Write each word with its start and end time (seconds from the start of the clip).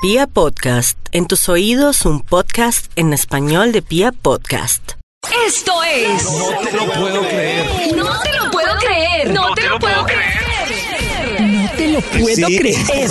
Pia 0.00 0.26
Podcast, 0.26 0.96
en 1.12 1.26
tus 1.26 1.48
oídos 1.48 2.04
un 2.04 2.20
podcast 2.20 2.86
en 2.96 3.12
español 3.12 3.72
de 3.72 3.82
Pia 3.82 4.12
Podcast. 4.12 4.92
Esto 5.46 5.72
es. 5.82 6.22
No 6.24 6.50
te 6.70 6.76
lo 6.76 6.92
puedo 6.92 7.28
creer. 7.28 7.96
No 7.96 8.20
te 8.20 8.32
lo 8.32 8.50
puedo 8.50 8.76
creer. 8.78 9.30
No 9.32 9.54
te 9.54 9.62
lo 9.68 9.78
puedo 9.78 10.06
creer. 10.06 11.40
No 11.40 11.70
te 11.76 11.88
lo 11.88 12.00
puedo 12.00 12.46
Sí. 12.48 12.58
creer. 12.58 13.10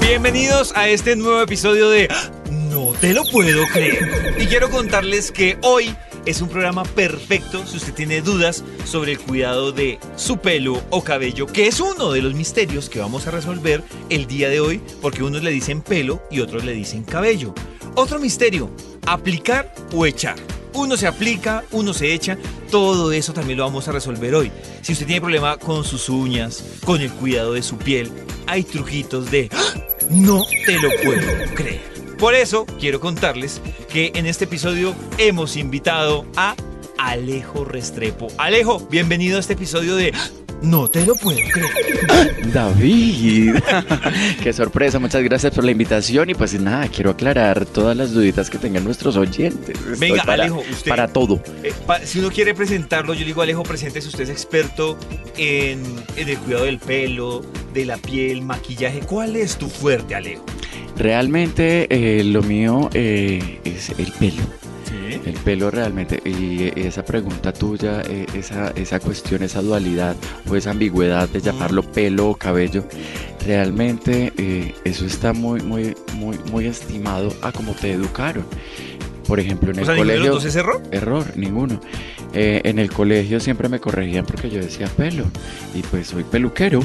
Bienvenidos 0.00 0.72
a 0.76 0.88
este 0.88 1.16
nuevo 1.16 1.40
episodio 1.40 1.88
de 1.88 2.08
No 2.50 2.92
te 3.00 3.14
lo 3.14 3.24
puedo 3.24 3.66
creer. 3.72 4.36
Y 4.38 4.46
quiero 4.46 4.70
contarles 4.70 5.32
que 5.32 5.56
hoy 5.62 5.96
es 6.26 6.42
un 6.42 6.48
programa 6.48 6.84
perfecto 6.84 7.64
si 7.66 7.76
usted 7.76 7.94
tiene 7.94 8.20
dudas 8.20 8.64
sobre 8.84 9.12
el 9.12 9.18
cuidado 9.18 9.72
de 9.72 9.98
su 10.16 10.38
pelo 10.38 10.82
o 10.90 11.02
cabello, 11.02 11.46
que 11.46 11.68
es 11.68 11.80
uno 11.80 12.10
de 12.10 12.20
los 12.20 12.34
misterios 12.34 12.90
que 12.90 12.98
vamos 12.98 13.26
a 13.26 13.30
resolver 13.30 13.82
el 14.10 14.26
día 14.26 14.48
de 14.48 14.60
hoy, 14.60 14.82
porque 15.00 15.22
unos 15.22 15.42
le 15.42 15.52
dicen 15.52 15.80
pelo 15.80 16.20
y 16.30 16.40
otros 16.40 16.64
le 16.64 16.72
dicen 16.72 17.04
cabello. 17.04 17.54
Otro 17.94 18.18
misterio, 18.18 18.70
aplicar 19.06 19.72
o 19.92 20.04
echar. 20.04 20.36
Uno 20.74 20.96
se 20.96 21.06
aplica, 21.06 21.64
uno 21.70 21.94
se 21.94 22.12
echa, 22.12 22.36
todo 22.70 23.12
eso 23.12 23.32
también 23.32 23.58
lo 23.58 23.64
vamos 23.64 23.88
a 23.88 23.92
resolver 23.92 24.34
hoy. 24.34 24.52
Si 24.82 24.92
usted 24.92 25.06
tiene 25.06 25.22
problema 25.22 25.56
con 25.56 25.84
sus 25.84 26.08
uñas, 26.08 26.62
con 26.84 27.00
el 27.00 27.10
cuidado 27.12 27.54
de 27.54 27.62
su 27.62 27.78
piel, 27.78 28.10
hay 28.46 28.64
truquitos 28.64 29.30
de 29.30 29.48
¡Ah! 29.52 29.74
no 30.10 30.42
te 30.66 30.74
lo 30.74 30.90
puedo 31.02 31.54
creer. 31.54 31.95
Por 32.18 32.34
eso 32.34 32.64
quiero 32.80 32.98
contarles 32.98 33.60
que 33.90 34.12
en 34.14 34.24
este 34.24 34.44
episodio 34.44 34.94
hemos 35.18 35.56
invitado 35.56 36.24
a 36.34 36.56
Alejo 36.96 37.66
Restrepo. 37.66 38.28
Alejo, 38.38 38.80
bienvenido 38.90 39.36
a 39.36 39.40
este 39.40 39.52
episodio 39.52 39.96
de. 39.96 40.14
No 40.62 40.88
te 40.88 41.04
lo 41.06 41.14
puedo 41.14 41.38
creer. 41.52 42.52
David, 42.52 43.56
qué 44.42 44.52
sorpresa, 44.52 44.98
muchas 44.98 45.22
gracias 45.22 45.54
por 45.54 45.64
la 45.64 45.70
invitación 45.70 46.30
y 46.30 46.34
pues 46.34 46.58
nada, 46.60 46.88
quiero 46.88 47.10
aclarar 47.10 47.66
todas 47.66 47.96
las 47.96 48.12
duditas 48.12 48.48
que 48.50 48.58
tengan 48.58 48.82
nuestros 48.82 49.16
oyentes. 49.16 49.76
Estoy 49.78 49.96
Venga, 49.98 50.24
para, 50.24 50.44
Alejo, 50.44 50.62
usted- 50.70 50.88
Para 50.90 51.08
todo. 51.08 51.40
Eh, 51.62 51.72
pa- 51.86 52.00
si 52.00 52.18
uno 52.18 52.30
quiere 52.30 52.54
presentarlo, 52.54 53.12
yo 53.14 53.20
le 53.20 53.26
digo 53.26 53.42
Alejo, 53.42 53.62
preséntese, 53.62 54.08
usted 54.08 54.24
es 54.24 54.30
experto 54.30 54.98
en, 55.36 55.82
en 56.16 56.28
el 56.28 56.38
cuidado 56.38 56.64
del 56.64 56.78
pelo, 56.78 57.44
de 57.74 57.84
la 57.84 57.98
piel, 57.98 58.42
maquillaje. 58.42 59.00
¿Cuál 59.00 59.36
es 59.36 59.56
tu 59.58 59.68
fuerte, 59.68 60.14
Alejo? 60.14 60.44
Realmente 60.96 61.86
eh, 61.90 62.24
lo 62.24 62.42
mío 62.42 62.88
eh, 62.94 63.60
es 63.64 63.90
el 63.98 64.10
pelo. 64.12 64.42
El 65.24 65.34
pelo 65.34 65.70
realmente, 65.70 66.20
y 66.24 66.64
eh, 66.64 66.72
esa 66.76 67.04
pregunta 67.04 67.52
tuya, 67.52 68.02
eh, 68.02 68.26
esa, 68.34 68.70
esa 68.70 69.00
cuestión, 69.00 69.42
esa 69.42 69.62
dualidad 69.62 70.16
o 70.48 70.56
esa 70.56 70.70
ambigüedad 70.70 71.28
de 71.28 71.40
llamarlo 71.40 71.82
pelo 71.82 72.30
o 72.30 72.34
cabello, 72.34 72.84
realmente 73.44 74.32
eh, 74.36 74.74
eso 74.84 75.06
está 75.06 75.32
muy, 75.32 75.60
muy, 75.60 75.94
muy, 76.14 76.38
muy 76.50 76.66
estimado 76.66 77.32
a 77.42 77.52
cómo 77.52 77.72
te 77.72 77.92
educaron. 77.92 78.44
Por 79.26 79.40
ejemplo, 79.40 79.70
en 79.72 79.78
O 79.78 79.80
el 79.80 79.86
sea, 79.86 79.94
ninguno 79.94 80.12
colegio... 80.12 80.32
dos 80.34 80.44
es 80.44 80.54
error. 80.56 80.82
Error, 80.92 81.24
ninguno. 81.36 81.80
Eh, 82.32 82.60
en 82.64 82.78
el 82.78 82.92
colegio 82.92 83.40
siempre 83.40 83.68
me 83.68 83.80
corregían 83.80 84.24
porque 84.26 84.48
yo 84.50 84.60
decía 84.60 84.86
pelo. 84.88 85.24
Y 85.74 85.82
pues 85.82 86.06
soy 86.08 86.22
peluquero. 86.24 86.80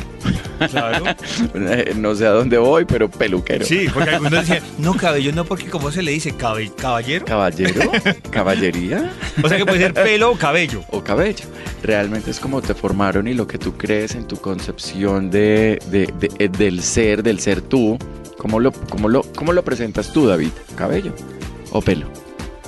Claro. 0.69 1.03
Eh, 1.53 1.93
no 1.97 2.15
sé 2.15 2.25
a 2.25 2.31
dónde 2.31 2.57
voy, 2.57 2.85
pero 2.85 3.09
peluquero. 3.09 3.65
Sí, 3.65 3.87
porque 3.93 4.11
algunos 4.11 4.47
decían, 4.47 4.63
no, 4.77 4.93
cabello 4.95 5.31
no, 5.33 5.45
porque 5.45 5.65
¿cómo 5.69 5.91
se 5.91 6.01
le 6.01 6.11
dice? 6.11 6.33
Cabe- 6.33 6.71
¿Caballero? 6.75 7.25
Caballero, 7.25 7.91
caballería 8.31 9.11
O 9.43 9.47
sea 9.49 9.57
que 9.57 9.65
puede 9.65 9.79
ser 9.79 9.93
pelo 9.93 10.31
o 10.31 10.37
cabello. 10.37 10.83
o 10.91 11.03
cabello. 11.03 11.45
Realmente 11.83 12.31
es 12.31 12.39
como 12.39 12.61
te 12.61 12.73
formaron 12.73 13.27
y 13.27 13.33
lo 13.33 13.47
que 13.47 13.57
tú 13.57 13.73
crees 13.77 14.15
en 14.15 14.27
tu 14.27 14.37
concepción 14.37 15.29
de, 15.29 15.79
de- 15.91 16.11
de- 16.19 16.31
eh, 16.39 16.49
del 16.49 16.81
ser, 16.81 17.21
del 17.23 17.39
ser 17.39 17.61
tú. 17.61 17.97
¿Cómo 18.37 18.59
lo, 18.59 18.71
cómo, 18.71 19.07
lo, 19.09 19.21
¿Cómo 19.35 19.53
lo 19.53 19.63
presentas 19.63 20.11
tú, 20.13 20.25
David? 20.27 20.49
¿Cabello 20.75 21.13
o 21.71 21.81
pelo? 21.81 22.07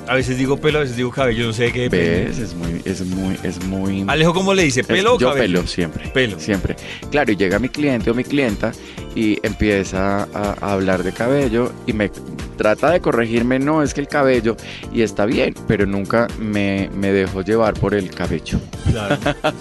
A 0.07 0.15
veces 0.15 0.37
digo 0.37 0.57
pelo, 0.57 0.79
a 0.79 0.81
veces 0.81 0.97
digo 0.97 1.11
cabello, 1.11 1.47
no 1.47 1.53
sé 1.53 1.71
qué. 1.71 1.87
¿Ves? 1.89 2.37
Es 2.37 2.53
muy, 2.55 2.81
es 2.83 3.01
muy, 3.05 3.37
es 3.43 3.63
muy... 3.65 4.03
Alejo, 4.07 4.33
¿cómo 4.33 4.53
le 4.53 4.63
dice? 4.63 4.81
Es- 4.81 4.87
¿Pelo 4.87 5.15
o 5.15 5.19
yo 5.19 5.29
cabello? 5.29 5.59
pelo 5.59 5.67
siempre. 5.67 6.07
Pelo. 6.09 6.39
Siempre. 6.39 6.75
Claro, 7.09 7.31
y 7.31 7.35
llega 7.35 7.57
mi 7.59 7.69
cliente 7.69 8.11
o 8.11 8.13
mi 8.13 8.23
clienta 8.23 8.71
y 9.15 9.39
empieza 9.45 10.23
a, 10.33 10.55
a 10.59 10.73
hablar 10.73 11.03
de 11.03 11.13
cabello 11.13 11.71
y 11.87 11.93
me 11.93 12.11
trata 12.53 12.91
de 12.91 13.01
corregirme, 13.01 13.59
no, 13.59 13.81
es 13.83 13.93
que 13.93 14.01
el 14.01 14.07
cabello, 14.07 14.55
y 14.93 15.01
está 15.01 15.25
bien, 15.25 15.53
pero 15.67 15.85
nunca 15.85 16.27
me, 16.39 16.89
me 16.95 17.11
dejo 17.11 17.41
llevar 17.41 17.73
por 17.73 17.93
el 17.93 18.09
cabello. 18.09 18.59
Claro. 18.89 19.17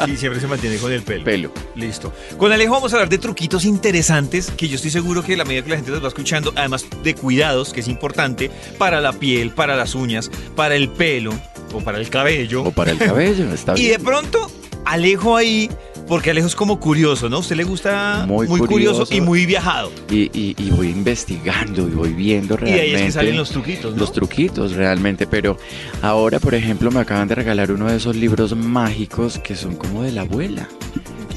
Sí, 0.06 0.16
siempre 0.16 0.40
se 0.40 0.46
mantiene 0.46 0.76
con 0.76 0.92
el 0.92 1.02
pelo. 1.02 1.24
Pelo. 1.24 1.52
Listo. 1.74 2.12
Con 2.38 2.52
Alejo 2.52 2.72
vamos 2.74 2.92
a 2.92 2.96
hablar 2.96 3.08
de 3.08 3.18
truquitos 3.18 3.64
interesantes 3.64 4.50
que 4.56 4.68
yo 4.68 4.76
estoy 4.76 4.90
seguro 4.90 5.22
que 5.22 5.36
la 5.36 5.44
medida 5.44 5.62
que 5.62 5.70
la 5.70 5.76
gente 5.76 5.90
los 5.90 6.02
va 6.04 6.08
escuchando, 6.08 6.52
además 6.56 6.86
de 7.02 7.14
cuidados, 7.14 7.72
que 7.72 7.80
es 7.80 7.88
importante 7.88 8.50
para 8.78 9.00
la 9.00 9.12
piel, 9.12 9.50
para 9.52 9.76
las 9.76 9.94
uñas, 9.94 10.30
para 10.54 10.74
el 10.74 10.88
pelo 10.88 11.32
o 11.72 11.80
para 11.80 11.98
el 11.98 12.08
cabello. 12.10 12.62
O 12.64 12.70
para 12.72 12.90
el 12.90 12.98
cabello, 12.98 13.52
está 13.52 13.72
Y 13.76 13.82
de 13.84 13.88
bien. 13.90 14.02
pronto, 14.04 14.50
Alejo 14.84 15.36
ahí, 15.36 15.70
porque 16.06 16.30
Alejo 16.30 16.46
es 16.46 16.54
como 16.54 16.78
curioso, 16.80 17.28
¿no? 17.28 17.38
Usted 17.38 17.56
le 17.56 17.64
gusta 17.64 18.24
Muy 18.26 18.46
curioso. 18.46 18.66
curioso. 18.68 19.06
y 19.14 19.20
muy 19.20 19.46
viajado. 19.46 19.90
Y, 20.10 20.30
y- 20.38 20.54
y 20.58 20.70
voy 20.70 20.88
investigando 20.88 21.88
y 21.88 21.92
voy 21.92 22.12
viendo 22.12 22.54
Y 22.54 22.56
de 22.58 22.64
realmente. 22.64 22.80
ahí 22.82 22.94
es 22.94 23.02
que 23.02 23.12
salen 23.12 23.36
los 23.36 23.50
truquitos, 23.50 23.92
¿no? 23.94 24.00
los 24.00 24.12
truquitos 24.12 24.72
realmente, 24.72 25.26
pero 25.26 25.56
ahora, 26.02 26.38
por 26.38 26.54
ejemplo, 26.54 26.90
me 26.90 27.00
acaban 27.00 27.28
de 27.28 27.34
regalar 27.34 27.72
uno 27.72 27.86
de 27.90 27.96
esos 27.96 28.16
libros 28.16 28.54
mágicos 28.56 29.38
que 29.38 29.54
son 29.56 29.76
como 29.76 30.02
de 30.02 30.12
la 30.12 30.22
abuela, 30.22 30.68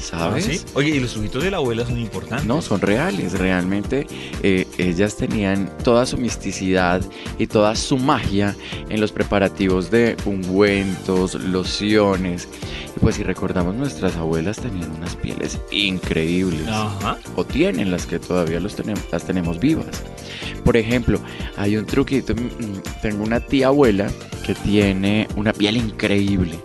¿sabes? 0.00 0.44
¿sí? 0.44 0.60
Oye, 0.74 0.90
y 0.90 1.00
los 1.00 1.12
truquitos 1.12 1.42
de 1.42 1.50
la 1.50 1.58
abuela 1.58 1.84
son 1.84 1.98
importantes. 1.98 2.46
No, 2.46 2.62
son 2.62 2.80
reales, 2.80 3.38
realmente 3.38 4.06
eh, 4.42 4.66
ellas 4.78 5.16
tenían 5.16 5.70
toda 5.82 6.06
su 6.06 6.16
misticidad 6.18 7.02
y 7.38 7.46
toda 7.46 7.74
su 7.76 7.98
magia 7.98 8.56
en 8.88 9.00
los 9.00 9.12
preparativos 9.12 9.90
de 9.90 10.16
ungüentos, 10.24 11.34
lociones. 11.34 12.48
Y 12.96 13.00
pues 13.00 13.16
si 13.16 13.22
recordamos, 13.22 13.74
nuestras 13.74 14.16
abuelas 14.16 14.58
tenían 14.58 14.90
unas 14.90 15.16
pieles 15.16 15.60
increíbles. 15.70 16.66
Ajá. 16.68 17.18
O 17.34 17.44
tienen 17.44 17.90
las 17.90 18.06
que 18.06 18.18
todavía 18.18 18.60
los 18.60 18.74
tenemos, 18.74 19.02
las 19.10 19.24
tenemos 19.24 19.58
vivas. 19.58 20.02
Por 20.64 20.76
ejemplo, 20.76 21.20
hay 21.56 21.76
un 21.76 21.86
truquito, 21.86 22.34
mm, 22.34 22.38
mm, 22.38 22.82
tengo 23.02 23.24
una 23.24 23.40
tía 23.40 23.68
abuela 23.68 24.10
que 24.44 24.54
tiene 24.54 25.28
una 25.36 25.52
piel 25.52 25.76
increíble. 25.76 26.58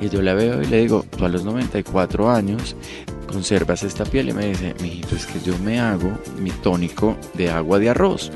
Y 0.00 0.08
yo 0.08 0.22
la 0.22 0.34
veo 0.34 0.62
y 0.62 0.66
le 0.66 0.78
digo, 0.78 1.04
tú 1.16 1.24
a 1.24 1.28
los 1.28 1.44
94 1.44 2.30
años 2.30 2.76
conservas 3.26 3.82
esta 3.82 4.04
piel 4.04 4.28
y 4.28 4.32
me 4.32 4.46
dice, 4.46 4.74
mijito, 4.80 5.16
es 5.16 5.26
que 5.26 5.40
yo 5.40 5.58
me 5.58 5.80
hago 5.80 6.10
mi 6.38 6.50
tónico 6.50 7.16
de 7.34 7.50
agua 7.50 7.78
de 7.78 7.90
arroz. 7.90 8.30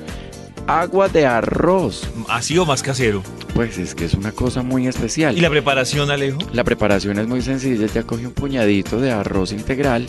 Agua 0.67 1.09
de 1.09 1.27
arroz. 1.27 2.09
Así 2.29 2.59
o 2.59 2.67
más 2.67 2.83
casero. 2.83 3.23
Pues 3.55 3.79
es 3.79 3.95
que 3.95 4.05
es 4.05 4.15
una 4.15 4.33
cosa 4.33 4.63
muy 4.63 4.87
especial. 4.87 5.37
¿Y 5.37 5.41
la 5.41 5.51
preparación, 5.51 6.11
Alejo? 6.11 6.39
La 6.53 6.65
preparación 6.65 7.19
es 7.19 7.27
muy 7.27 7.43
sencilla, 7.43 7.87
ya 7.87 8.03
coge 8.05 8.27
un 8.27 8.33
puñadito 8.33 9.01
de 9.01 9.11
arroz 9.11 9.53
integral 9.53 10.07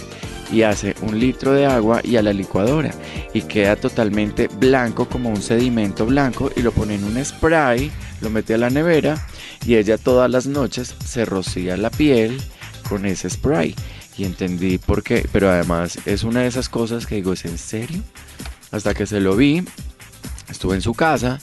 y 0.52 0.64
hace 0.64 0.96
un 1.02 1.20
litro 1.20 1.54
de 1.54 1.66
agua 1.66 2.02
y 2.04 2.18
a 2.18 2.22
la 2.22 2.34
licuadora 2.34 2.92
y 3.34 3.42
queda 3.44 3.76
totalmente 3.76 4.48
blanco 4.48 5.08
como 5.08 5.30
un 5.30 5.42
sedimento 5.42 6.06
blanco 6.06 6.52
y 6.56 6.62
lo 6.62 6.72
pone 6.72 6.96
en 6.96 7.04
un 7.06 7.24
spray, 7.24 7.92
lo 8.22 8.30
mete 8.30 8.54
a 8.54 8.58
la 8.58 8.70
nevera 8.70 9.28
y 9.66 9.76
ella 9.76 9.98
todas 9.98 10.30
las 10.30 10.48
noches 10.48 10.96
se 11.06 11.26
rocía 11.26 11.78
la 11.78 11.90
piel 11.90 12.42
con 12.88 13.06
ese 13.06 13.30
spray 13.30 13.76
y 14.18 14.26
entendí 14.26 14.78
por 14.78 15.04
qué, 15.04 15.28
pero 15.32 15.50
además 15.50 15.98
es 16.06 16.24
una 16.24 16.42
de 16.42 16.48
esas 16.48 16.70
cosas 16.70 17.06
que 17.06 17.16
digo, 17.16 17.34
¿es 17.34 17.46
en 17.46 17.58
serio? 17.58 18.02
Hasta 18.72 18.94
que 18.94 19.06
se 19.06 19.20
lo 19.20 19.36
vi, 19.36 19.64
estuve 20.50 20.76
en 20.76 20.82
su 20.82 20.94
casa, 20.94 21.40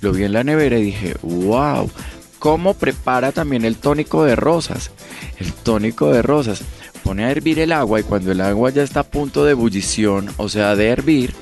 lo 0.00 0.12
vi 0.12 0.24
en 0.24 0.32
la 0.32 0.44
nevera 0.44 0.78
y 0.78 0.84
dije, 0.84 1.14
wow, 1.22 1.90
¿cómo 2.38 2.74
prepara 2.74 3.32
también 3.32 3.64
el 3.64 3.76
tónico 3.76 4.24
de 4.24 4.36
rosas? 4.36 4.90
El 5.38 5.52
tónico 5.52 6.10
de 6.12 6.22
rosas. 6.22 6.62
Pone 7.02 7.24
a 7.24 7.30
hervir 7.30 7.60
el 7.60 7.72
agua 7.72 8.00
y 8.00 8.02
cuando 8.02 8.32
el 8.32 8.40
agua 8.40 8.70
ya 8.70 8.82
está 8.82 9.00
a 9.00 9.04
punto 9.04 9.44
de 9.44 9.52
ebullición, 9.52 10.28
o 10.38 10.48
sea, 10.48 10.74
de 10.74 10.88
hervir, 10.88 11.34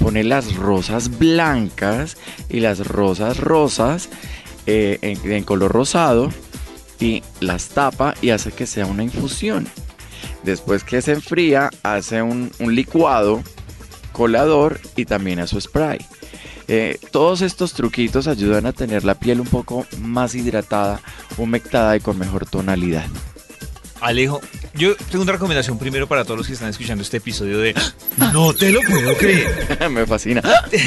pone 0.00 0.24
las 0.24 0.56
rosas 0.56 1.18
blancas 1.18 2.16
y 2.48 2.60
las 2.60 2.86
rosas 2.86 3.38
rosas 3.38 4.08
eh, 4.66 4.98
en, 5.02 5.44
color 5.44 5.72
rosado 5.72 6.30
y 6.98 7.22
las 7.40 7.68
tapa 7.68 8.14
y 8.20 8.30
hace 8.30 8.50
que 8.50 8.66
sea 8.66 8.86
una 8.86 9.04
infusión. 9.04 9.68
Después 10.42 10.84
que 10.84 11.02
se 11.02 11.12
enfría, 11.12 11.70
hace 11.82 12.22
un, 12.22 12.50
un 12.58 12.74
licuado 12.74 13.42
colador 14.12 14.80
y 14.96 15.04
también 15.04 15.38
a 15.38 15.46
su 15.46 15.60
spray. 15.60 15.98
Eh, 16.72 16.98
todos 17.10 17.42
estos 17.42 17.72
truquitos 17.72 18.28
ayudan 18.28 18.64
a 18.64 18.72
tener 18.72 19.04
la 19.04 19.16
piel 19.16 19.40
un 19.40 19.46
poco 19.48 19.86
más 19.98 20.34
hidratada, 20.34 21.00
humectada 21.36 21.96
y 21.96 22.00
con 22.00 22.16
mejor 22.16 22.46
tonalidad. 22.46 23.06
Alejo, 24.00 24.40
yo 24.74 24.94
tengo 25.10 25.22
una 25.24 25.32
recomendación 25.32 25.78
primero 25.78 26.06
para 26.06 26.24
todos 26.24 26.38
los 26.38 26.46
que 26.46 26.54
están 26.54 26.70
escuchando 26.70 27.02
este 27.02 27.18
episodio 27.18 27.58
de 27.58 27.74
No 28.32 28.54
te 28.54 28.70
lo 28.70 28.80
puedo 28.82 29.14
creer. 29.16 29.90
me 29.90 30.06
fascina. 30.06 30.42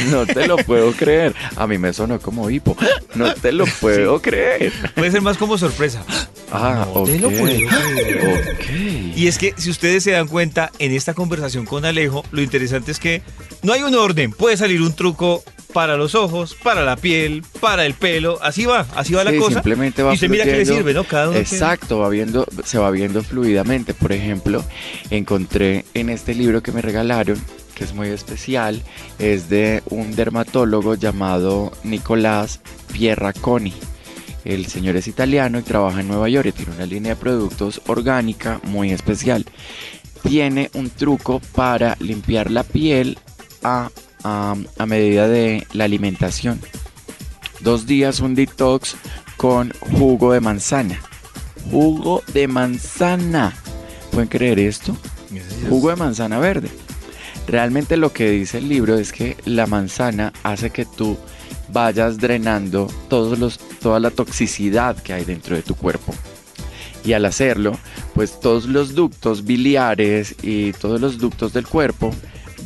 No 0.09 0.25
te 0.25 0.47
lo 0.47 0.57
puedo 0.57 0.91
creer. 0.93 1.35
A 1.55 1.67
mí 1.67 1.77
me 1.77 1.93
sonó 1.93 2.19
como 2.19 2.49
hipo. 2.49 2.75
No 3.15 3.33
te 3.35 3.51
lo 3.51 3.65
puedo 3.79 4.21
creer. 4.21 4.73
Puede 4.95 5.11
ser 5.11 5.21
más 5.21 5.37
como 5.37 5.57
sorpresa. 5.57 6.03
Ah, 6.51 6.87
No 6.93 7.03
te 7.03 7.19
lo 7.19 7.29
puedo 7.29 7.55
creer. 7.55 9.13
Y 9.15 9.27
es 9.27 9.37
que 9.37 9.53
si 9.57 9.69
ustedes 9.69 10.03
se 10.03 10.11
dan 10.11 10.27
cuenta 10.27 10.71
en 10.79 10.91
esta 10.91 11.13
conversación 11.13 11.65
con 11.65 11.85
Alejo, 11.85 12.23
lo 12.31 12.41
interesante 12.41 12.91
es 12.91 12.99
que 12.99 13.21
no 13.61 13.73
hay 13.73 13.83
un 13.83 13.93
orden. 13.95 14.31
Puede 14.31 14.57
salir 14.57 14.81
un 14.81 14.93
truco 14.95 15.43
para 15.71 15.97
los 15.97 16.13
ojos, 16.13 16.55
para 16.61 16.83
la 16.83 16.95
piel, 16.97 17.43
para 17.59 17.85
el 17.87 17.95
pelo. 17.95 18.37
Así 18.43 18.65
va, 18.65 18.85
así 18.95 19.13
va 19.13 19.23
la 19.23 19.35
cosa. 19.35 19.55
simplemente 19.55 20.03
va 20.03 20.11
y 20.11 20.15
usted 20.15 20.29
mira 20.29 20.43
qué 20.45 20.57
le 20.57 20.65
sirve, 20.67 20.93
¿no? 20.93 21.03
Cada 21.03 21.25
uno. 21.29 21.33
que- 21.33 21.39
Exacto, 21.39 21.97
va 21.97 22.09
viendo, 22.09 22.45
se 22.63 22.77
va 22.77 22.91
viendo 22.91 23.02
fluidamente. 23.11 23.93
Por 23.93 24.11
ejemplo, 24.13 24.63
encontré 25.09 25.85
en 25.93 26.09
este 26.09 26.33
libro 26.33 26.63
que 26.63 26.71
me 26.71 26.81
regalaron, 26.81 27.37
que 27.75 27.83
es 27.83 27.93
muy 27.93 28.07
especial, 28.09 28.81
es 29.19 29.49
de 29.49 29.83
un 29.89 30.15
dermatólogo 30.15 30.95
llamado 30.95 31.71
Nicolás 31.83 32.61
Pierraconi. 32.93 33.73
El 34.45 34.65
señor 34.67 34.95
es 34.97 35.07
italiano 35.07 35.59
y 35.59 35.63
trabaja 35.63 36.01
en 36.01 36.07
Nueva 36.07 36.27
York 36.29 36.47
y 36.47 36.51
tiene 36.51 36.73
una 36.75 36.85
línea 36.85 37.15
de 37.15 37.21
productos 37.21 37.81
orgánica 37.87 38.59
muy 38.63 38.91
especial. 38.91 39.45
Tiene 40.21 40.69
un 40.73 40.89
truco 40.89 41.41
para 41.53 41.95
limpiar 41.99 42.51
la 42.51 42.63
piel 42.63 43.17
a, 43.63 43.89
a- 44.23 44.55
a 44.77 44.85
medida 44.85 45.27
de 45.27 45.65
la 45.73 45.85
alimentación. 45.85 46.59
Dos 47.61 47.85
días 47.85 48.19
un 48.19 48.35
detox 48.35 48.95
con 49.37 49.71
jugo 49.97 50.33
de 50.33 50.41
manzana. 50.41 50.99
Jugo 51.71 52.23
de 52.33 52.47
manzana. 52.47 53.53
¿Pueden 54.11 54.29
creer 54.29 54.59
esto? 54.59 54.95
Jugo 55.69 55.89
de 55.89 55.95
manzana 55.95 56.39
verde. 56.39 56.69
Realmente 57.47 57.97
lo 57.97 58.13
que 58.13 58.29
dice 58.29 58.59
el 58.59 58.69
libro 58.69 58.97
es 58.97 59.11
que 59.11 59.35
la 59.45 59.67
manzana 59.67 60.31
hace 60.43 60.69
que 60.69 60.85
tú 60.85 61.17
vayas 61.69 62.17
drenando 62.17 62.87
todos 63.09 63.39
los, 63.39 63.57
toda 63.57 63.99
la 63.99 64.11
toxicidad 64.11 64.95
que 64.97 65.13
hay 65.13 65.25
dentro 65.25 65.55
de 65.55 65.61
tu 65.61 65.75
cuerpo. 65.75 66.13
Y 67.03 67.13
al 67.13 67.25
hacerlo, 67.25 67.77
pues 68.13 68.39
todos 68.39 68.65
los 68.65 68.95
ductos 68.95 69.43
biliares 69.43 70.35
y 70.41 70.71
todos 70.73 71.01
los 71.01 71.17
ductos 71.17 71.51
del 71.51 71.67
cuerpo, 71.67 72.13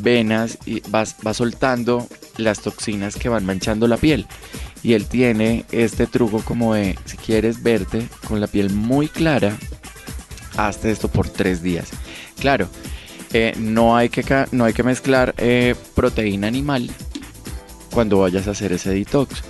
venas, 0.01 0.57
y 0.65 0.81
vas, 0.89 1.15
va 1.25 1.33
soltando 1.33 2.07
las 2.37 2.61
toxinas 2.61 3.15
que 3.15 3.29
van 3.29 3.45
manchando 3.45 3.87
la 3.87 3.97
piel. 3.97 4.27
Y 4.83 4.93
él 4.93 5.05
tiene 5.05 5.65
este 5.71 6.07
truco 6.07 6.41
como 6.43 6.73
de, 6.73 6.97
si 7.05 7.17
quieres 7.17 7.63
verte 7.63 8.07
con 8.27 8.39
la 8.39 8.47
piel 8.47 8.69
muy 8.69 9.07
clara, 9.07 9.57
hazte 10.55 10.91
esto 10.91 11.07
por 11.07 11.29
tres 11.29 11.61
días. 11.61 11.89
Claro, 12.39 12.69
eh, 13.33 13.53
no, 13.57 13.97
hay 13.97 14.09
que, 14.09 14.23
no 14.51 14.65
hay 14.65 14.73
que 14.73 14.83
mezclar 14.83 15.33
eh, 15.37 15.75
proteína 15.95 16.47
animal 16.47 16.89
cuando 17.91 18.19
vayas 18.19 18.47
a 18.47 18.51
hacer 18.51 18.73
ese 18.73 18.91
detox. 18.91 19.43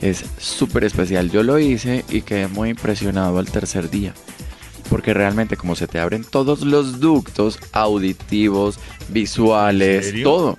Es 0.00 0.24
súper 0.38 0.84
especial. 0.84 1.30
Yo 1.30 1.42
lo 1.42 1.58
hice 1.58 2.04
y 2.08 2.22
quedé 2.22 2.46
muy 2.46 2.70
impresionado 2.70 3.38
al 3.38 3.50
tercer 3.50 3.90
día. 3.90 4.14
Porque 4.88 5.12
realmente 5.12 5.56
como 5.56 5.76
se 5.76 5.86
te 5.86 5.98
abren 6.00 6.24
todos 6.24 6.62
los 6.62 6.98
ductos 7.00 7.58
auditivos, 7.72 8.78
visuales, 9.10 10.14
todo. 10.22 10.58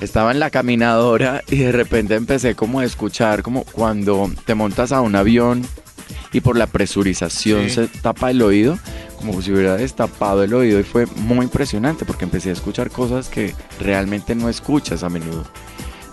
Estaba 0.00 0.30
en 0.32 0.38
la 0.40 0.50
caminadora 0.50 1.42
y 1.48 1.56
de 1.58 1.72
repente 1.72 2.14
empecé 2.14 2.54
como 2.54 2.80
a 2.80 2.84
escuchar 2.84 3.42
como 3.42 3.64
cuando 3.64 4.30
te 4.44 4.54
montas 4.54 4.92
a 4.92 5.00
un 5.00 5.16
avión 5.16 5.66
y 6.32 6.40
por 6.40 6.56
la 6.56 6.66
presurización 6.66 7.64
Sí. 7.68 7.70
se 7.70 7.86
tapa 7.88 8.30
el 8.30 8.42
oído, 8.42 8.78
como 9.16 9.40
si 9.42 9.52
hubiera 9.52 9.76
destapado 9.76 10.44
el 10.44 10.54
oído 10.54 10.78
y 10.78 10.84
fue 10.84 11.06
muy 11.16 11.44
impresionante 11.44 12.04
porque 12.04 12.24
empecé 12.24 12.50
a 12.50 12.52
escuchar 12.52 12.90
cosas 12.90 13.28
que 13.28 13.54
realmente 13.80 14.34
no 14.34 14.48
escuchas 14.48 15.02
a 15.02 15.08
menudo 15.08 15.44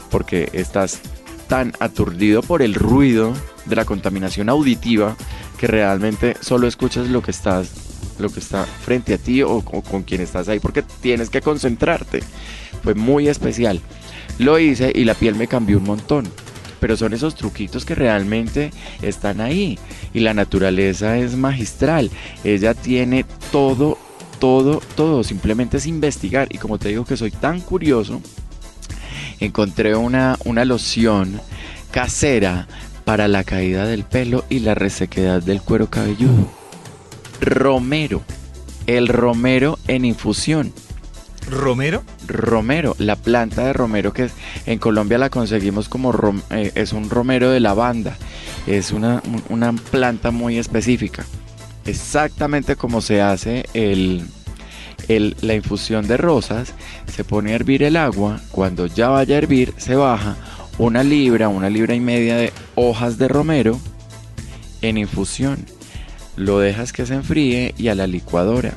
porque 0.09 0.50
estás 0.53 1.00
tan 1.47 1.73
aturdido 1.79 2.41
por 2.41 2.61
el 2.61 2.73
ruido 2.73 3.33
de 3.65 3.75
la 3.75 3.85
contaminación 3.85 4.50
auditiva 4.50 5.15
que 5.63 5.68
realmente 5.68 6.36
solo 6.42 6.68
escuchas 6.68 7.07
lo 7.07 7.21
que 7.21 7.31
estás 7.31 7.71
lo 8.19 8.30
que 8.30 8.42
está 8.42 8.65
frente 8.65 9.13
a 9.13 9.18
ti 9.18 9.44
o, 9.44 9.62
con 9.62 10.04
quien 10.04 10.19
estás 10.19 10.50
ahí 10.50 10.60
porque 10.60 10.83
tienes 11.01 11.30
que 11.30 11.39
concentrarte. 11.39 12.19
Fue 12.83 12.95
muy 12.95 13.30
especial. 13.30 13.80
Lo 14.39 14.60
hice 14.60 14.92
y 14.94 15.06
la 15.06 15.13
piel 15.13 15.36
me 15.36 15.48
cambió 15.48 15.77
un 15.77 15.86
montón. 15.86 16.27
Pero 16.81 16.98
son 16.98 17.13
esos 17.13 17.36
truquitos 17.36 17.86
que 17.86 17.95
realmente 17.95 18.71
están 19.01 19.39
ahí. 19.39 19.80
Y 20.13 20.19
la 20.19 20.33
naturaleza 20.33 21.18
es 21.18 21.38
magistral. 21.38 22.12
Ella 22.44 22.74
tiene 22.74 23.25
todo, 23.50 23.98
todo, 24.39 24.81
todo. 24.95 25.24
Simplemente 25.24 25.77
es 25.77 25.88
investigar. 25.88 26.50
Y 26.51 26.57
como 26.57 26.77
te 26.77 26.89
digo 26.89 27.06
que 27.06 27.15
soy 27.15 27.31
tan 27.31 27.62
curioso, 27.62 28.21
encontré 29.39 29.95
una, 29.95 30.38
una 30.44 30.65
loción 30.65 31.39
casera 31.89 32.68
para 33.05 33.27
la 33.27 33.44
caída 33.44 33.85
del 33.85 34.03
pelo 34.03 34.45
y 34.50 34.59
la 34.59 34.75
resequedad 34.75 35.41
del 35.41 35.61
cuero 35.61 35.89
cabelludo. 35.89 36.47
Romero. 37.41 38.21
El 38.88 39.07
romero 39.07 39.79
en 39.88 40.05
infusión. 40.05 40.73
¿Romero? 41.50 42.03
Romero, 42.27 42.95
la 43.00 43.17
planta 43.17 43.65
de 43.65 43.73
romero 43.73 44.13
que 44.13 44.23
es- 44.25 44.33
en 44.65 44.79
Colombia 44.79 45.17
la 45.17 45.29
conseguimos 45.29 45.89
como 45.89 46.13
rom- 46.13 46.41
eh, 46.50 46.71
es 46.75 46.94
un 46.94 47.09
romero 47.09 47.50
de 47.51 47.59
lavanda. 47.59 48.15
Es 48.65 48.91
una, 48.91 49.21
un- 49.27 49.44
una 49.50 49.73
planta 49.73 50.31
muy 50.31 50.57
específica. 50.57 51.25
Exactamente 51.85 52.77
como 52.77 53.01
se 53.01 53.21
hace 53.21 53.65
el, 53.73 54.23
el- 55.09 55.35
la 55.41 55.53
infusión 55.53 56.07
de 56.07 56.15
rosas, 56.15 56.73
se 57.13 57.25
pone 57.25 57.51
a 57.51 57.55
hervir 57.55 57.83
el 57.83 57.97
agua. 57.97 58.39
Cuando 58.51 58.85
ya 58.85 59.09
vaya 59.09 59.35
a 59.35 59.39
hervir, 59.39 59.73
se 59.77 59.95
baja 59.95 60.38
una 60.78 61.04
libra, 61.04 61.50
una 61.50 61.70
libra 61.70 61.96
y 61.96 62.00
media 62.00 62.38
de 62.38 62.54
hojas 62.75 63.18
de 63.18 63.28
romero 63.28 63.80
en 64.81 64.98
infusión. 64.98 65.66
Lo 66.36 66.60
dejas 66.60 66.94
que 66.94 67.06
se 67.06 67.14
enfríe 67.14 67.75
y 67.78 67.90
a 67.90 67.96
la 67.96 68.08
licuadora. 68.08 68.74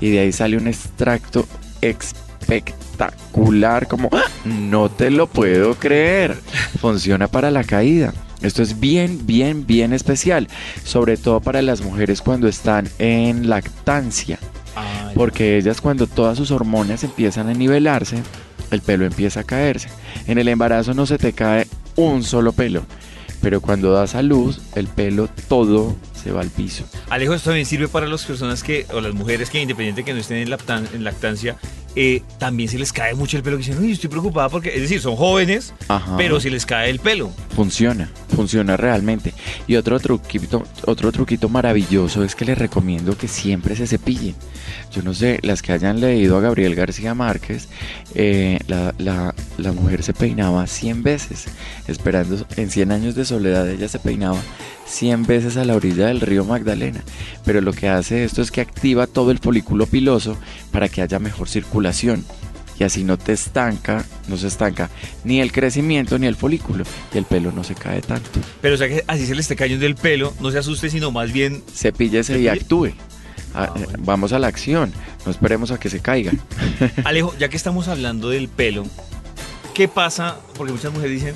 Y 0.00 0.10
de 0.10 0.20
ahí 0.20 0.32
sale 0.32 0.56
un 0.56 0.66
extracto 0.66 1.46
espectacular, 1.80 3.86
como 3.86 4.08
¡Ah! 4.12 4.24
no 4.44 4.90
te 4.90 5.10
lo 5.10 5.26
puedo 5.26 5.74
creer. 5.76 6.36
Funciona 6.80 7.28
para 7.28 7.50
la 7.50 7.64
caída. 7.64 8.12
Esto 8.42 8.62
es 8.62 8.78
bien, 8.78 9.26
bien, 9.26 9.66
bien 9.66 9.92
especial, 9.92 10.48
sobre 10.84 11.16
todo 11.16 11.40
para 11.40 11.62
las 11.62 11.80
mujeres 11.80 12.20
cuando 12.20 12.48
están 12.48 12.86
en 12.98 13.48
lactancia, 13.48 14.38
porque 15.14 15.56
ellas 15.56 15.80
cuando 15.80 16.06
todas 16.06 16.36
sus 16.36 16.50
hormonas 16.50 17.02
empiezan 17.02 17.48
a 17.48 17.54
nivelarse, 17.54 18.22
el 18.70 18.82
pelo 18.82 19.06
empieza 19.06 19.40
a 19.40 19.44
caerse. 19.44 19.88
En 20.26 20.38
el 20.38 20.48
embarazo 20.48 20.94
no 20.94 21.06
se 21.06 21.18
te 21.18 21.32
cae 21.32 21.66
un 21.96 22.22
solo 22.22 22.52
pelo, 22.52 22.82
pero 23.40 23.60
cuando 23.60 23.92
das 23.92 24.14
a 24.14 24.22
luz, 24.22 24.60
el 24.74 24.88
pelo 24.88 25.28
todo 25.48 25.94
se 26.26 26.32
va 26.32 26.40
al 26.40 26.50
piso. 26.50 26.84
Alejo, 27.08 27.34
esto 27.34 27.50
también 27.50 27.66
sirve 27.66 27.86
para 27.88 28.06
las 28.08 28.24
personas 28.24 28.62
que, 28.64 28.84
o 28.92 29.00
las 29.00 29.14
mujeres 29.14 29.48
que 29.48 29.60
independiente 29.62 30.02
que 30.04 30.12
no 30.12 30.18
estén 30.20 30.38
en, 30.38 30.50
lactan- 30.50 30.88
en 30.92 31.04
lactancia, 31.04 31.56
eh, 31.94 32.22
también 32.38 32.68
se 32.68 32.78
les 32.78 32.92
cae 32.92 33.14
mucho 33.14 33.36
el 33.36 33.42
pelo, 33.42 33.56
que 33.56 33.62
dicen, 33.64 33.78
uy, 33.82 33.92
estoy 33.92 34.10
preocupada 34.10 34.48
porque, 34.50 34.74
es 34.74 34.82
decir, 34.82 35.00
son 35.00 35.16
jóvenes, 35.16 35.72
Ajá. 35.88 36.16
pero 36.18 36.40
si 36.40 36.50
les 36.50 36.66
cae 36.66 36.90
el 36.90 36.98
pelo. 36.98 37.30
Funciona, 37.54 38.10
funciona 38.34 38.76
realmente. 38.76 39.32
Y 39.66 39.76
otro 39.76 39.98
truquito, 40.00 40.62
otro 40.84 41.10
truquito 41.12 41.48
maravilloso 41.48 42.22
es 42.24 42.34
que 42.34 42.44
les 42.44 42.58
recomiendo 42.58 43.16
que 43.16 43.28
siempre 43.28 43.76
se 43.76 43.86
cepillen. 43.86 44.34
Yo 44.92 45.02
no 45.02 45.14
sé, 45.14 45.38
las 45.42 45.62
que 45.62 45.72
hayan 45.72 46.00
leído 46.00 46.36
a 46.36 46.40
Gabriel 46.40 46.74
García 46.74 47.14
Márquez, 47.14 47.68
eh, 48.14 48.58
la, 48.66 48.94
la- 48.98 49.34
la 49.56 49.72
mujer 49.72 50.02
se 50.02 50.12
peinaba 50.12 50.66
100 50.66 51.02
veces, 51.02 51.46
esperando 51.88 52.44
en 52.56 52.70
100 52.70 52.92
años 52.92 53.14
de 53.14 53.24
soledad 53.24 53.70
ella 53.70 53.88
se 53.88 53.98
peinaba 54.00 54.38
100 54.86 55.24
veces 55.24 55.56
a 55.56 55.64
la 55.64 55.74
orilla 55.74 56.06
del 56.06 56.20
río 56.20 56.44
Magdalena. 56.44 57.00
Pero 57.44 57.60
lo 57.60 57.72
que 57.72 57.88
hace 57.88 58.24
esto 58.24 58.42
es 58.42 58.50
que 58.50 58.60
activa 58.60 59.06
todo 59.06 59.30
el 59.30 59.38
folículo 59.38 59.86
piloso 59.86 60.36
para 60.70 60.88
que 60.88 61.02
haya 61.02 61.18
mejor 61.18 61.48
circulación. 61.48 62.24
Y 62.78 62.84
así 62.84 63.04
no 63.04 63.16
te 63.16 63.32
estanca, 63.32 64.04
no 64.28 64.36
se 64.36 64.48
estanca 64.48 64.90
ni 65.24 65.40
el 65.40 65.50
crecimiento 65.50 66.18
ni 66.18 66.26
el 66.26 66.36
folículo. 66.36 66.84
Y 67.14 67.18
el 67.18 67.24
pelo 67.24 67.50
no 67.50 67.64
se 67.64 67.74
cae 67.74 68.02
tanto. 68.02 68.28
Pero 68.60 68.74
o 68.74 68.78
sea 68.78 68.88
que 68.88 69.02
así 69.06 69.26
se 69.26 69.34
le 69.34 69.40
esté 69.40 69.56
cayendo 69.56 69.86
el 69.86 69.94
pelo, 69.94 70.34
no 70.40 70.50
se 70.50 70.58
asuste, 70.58 70.90
sino 70.90 71.10
más 71.10 71.32
bien, 71.32 71.62
Cepíllese 71.74 72.38
y 72.38 72.48
actúe. 72.48 72.92
Ah, 73.54 73.70
Ah, 73.70 73.72
eh, 73.74 73.84
bueno. 73.84 73.98
Vamos 74.04 74.32
a 74.34 74.38
la 74.38 74.48
acción. 74.48 74.92
No 75.24 75.30
esperemos 75.30 75.70
a 75.70 75.80
que 75.80 75.88
se 75.88 76.00
caiga. 76.00 76.32
Alejo, 77.04 77.34
ya 77.38 77.48
que 77.48 77.56
estamos 77.56 77.88
hablando 77.88 78.28
del 78.28 78.48
pelo, 78.48 78.84
¿qué 79.74 79.88
pasa? 79.88 80.36
Porque 80.58 80.74
muchas 80.74 80.92
mujeres 80.92 81.22
dicen, 81.22 81.34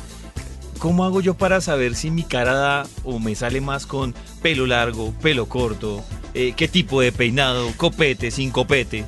¿cómo 0.80 1.04
hago 1.04 1.20
yo 1.20 1.34
para 1.34 1.60
saber 1.60 1.94
si 1.94 2.10
mi 2.10 2.24
cara 2.24 2.54
da 2.54 2.86
o 3.04 3.20
me 3.20 3.36
sale 3.36 3.60
más 3.60 3.86
con 3.86 4.14
pelo 4.42 4.66
largo, 4.66 5.12
pelo 5.22 5.46
corto? 5.46 6.02
Eh, 6.34 6.54
¿Qué 6.56 6.66
tipo 6.66 7.00
de 7.00 7.12
peinado? 7.12 7.70
¿Copete, 7.76 8.32
sin 8.32 8.50
copete? 8.50 9.04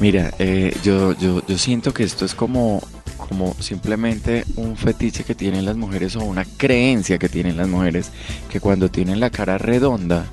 Mira, 0.00 0.34
eh, 0.38 0.76
yo, 0.82 1.16
yo, 1.16 1.42
yo 1.46 1.56
siento 1.56 1.94
que 1.94 2.02
esto 2.02 2.24
es 2.24 2.34
como, 2.34 2.82
como 3.16 3.54
simplemente 3.60 4.44
un 4.56 4.76
fetiche 4.76 5.24
que 5.24 5.34
tienen 5.34 5.64
las 5.64 5.76
mujeres 5.76 6.16
o 6.16 6.20
una 6.20 6.44
creencia 6.44 7.18
que 7.18 7.28
tienen 7.28 7.56
las 7.56 7.68
mujeres 7.68 8.10
que 8.50 8.60
cuando 8.60 8.90
tienen 8.90 9.20
la 9.20 9.30
cara 9.30 9.56
redonda 9.56 10.26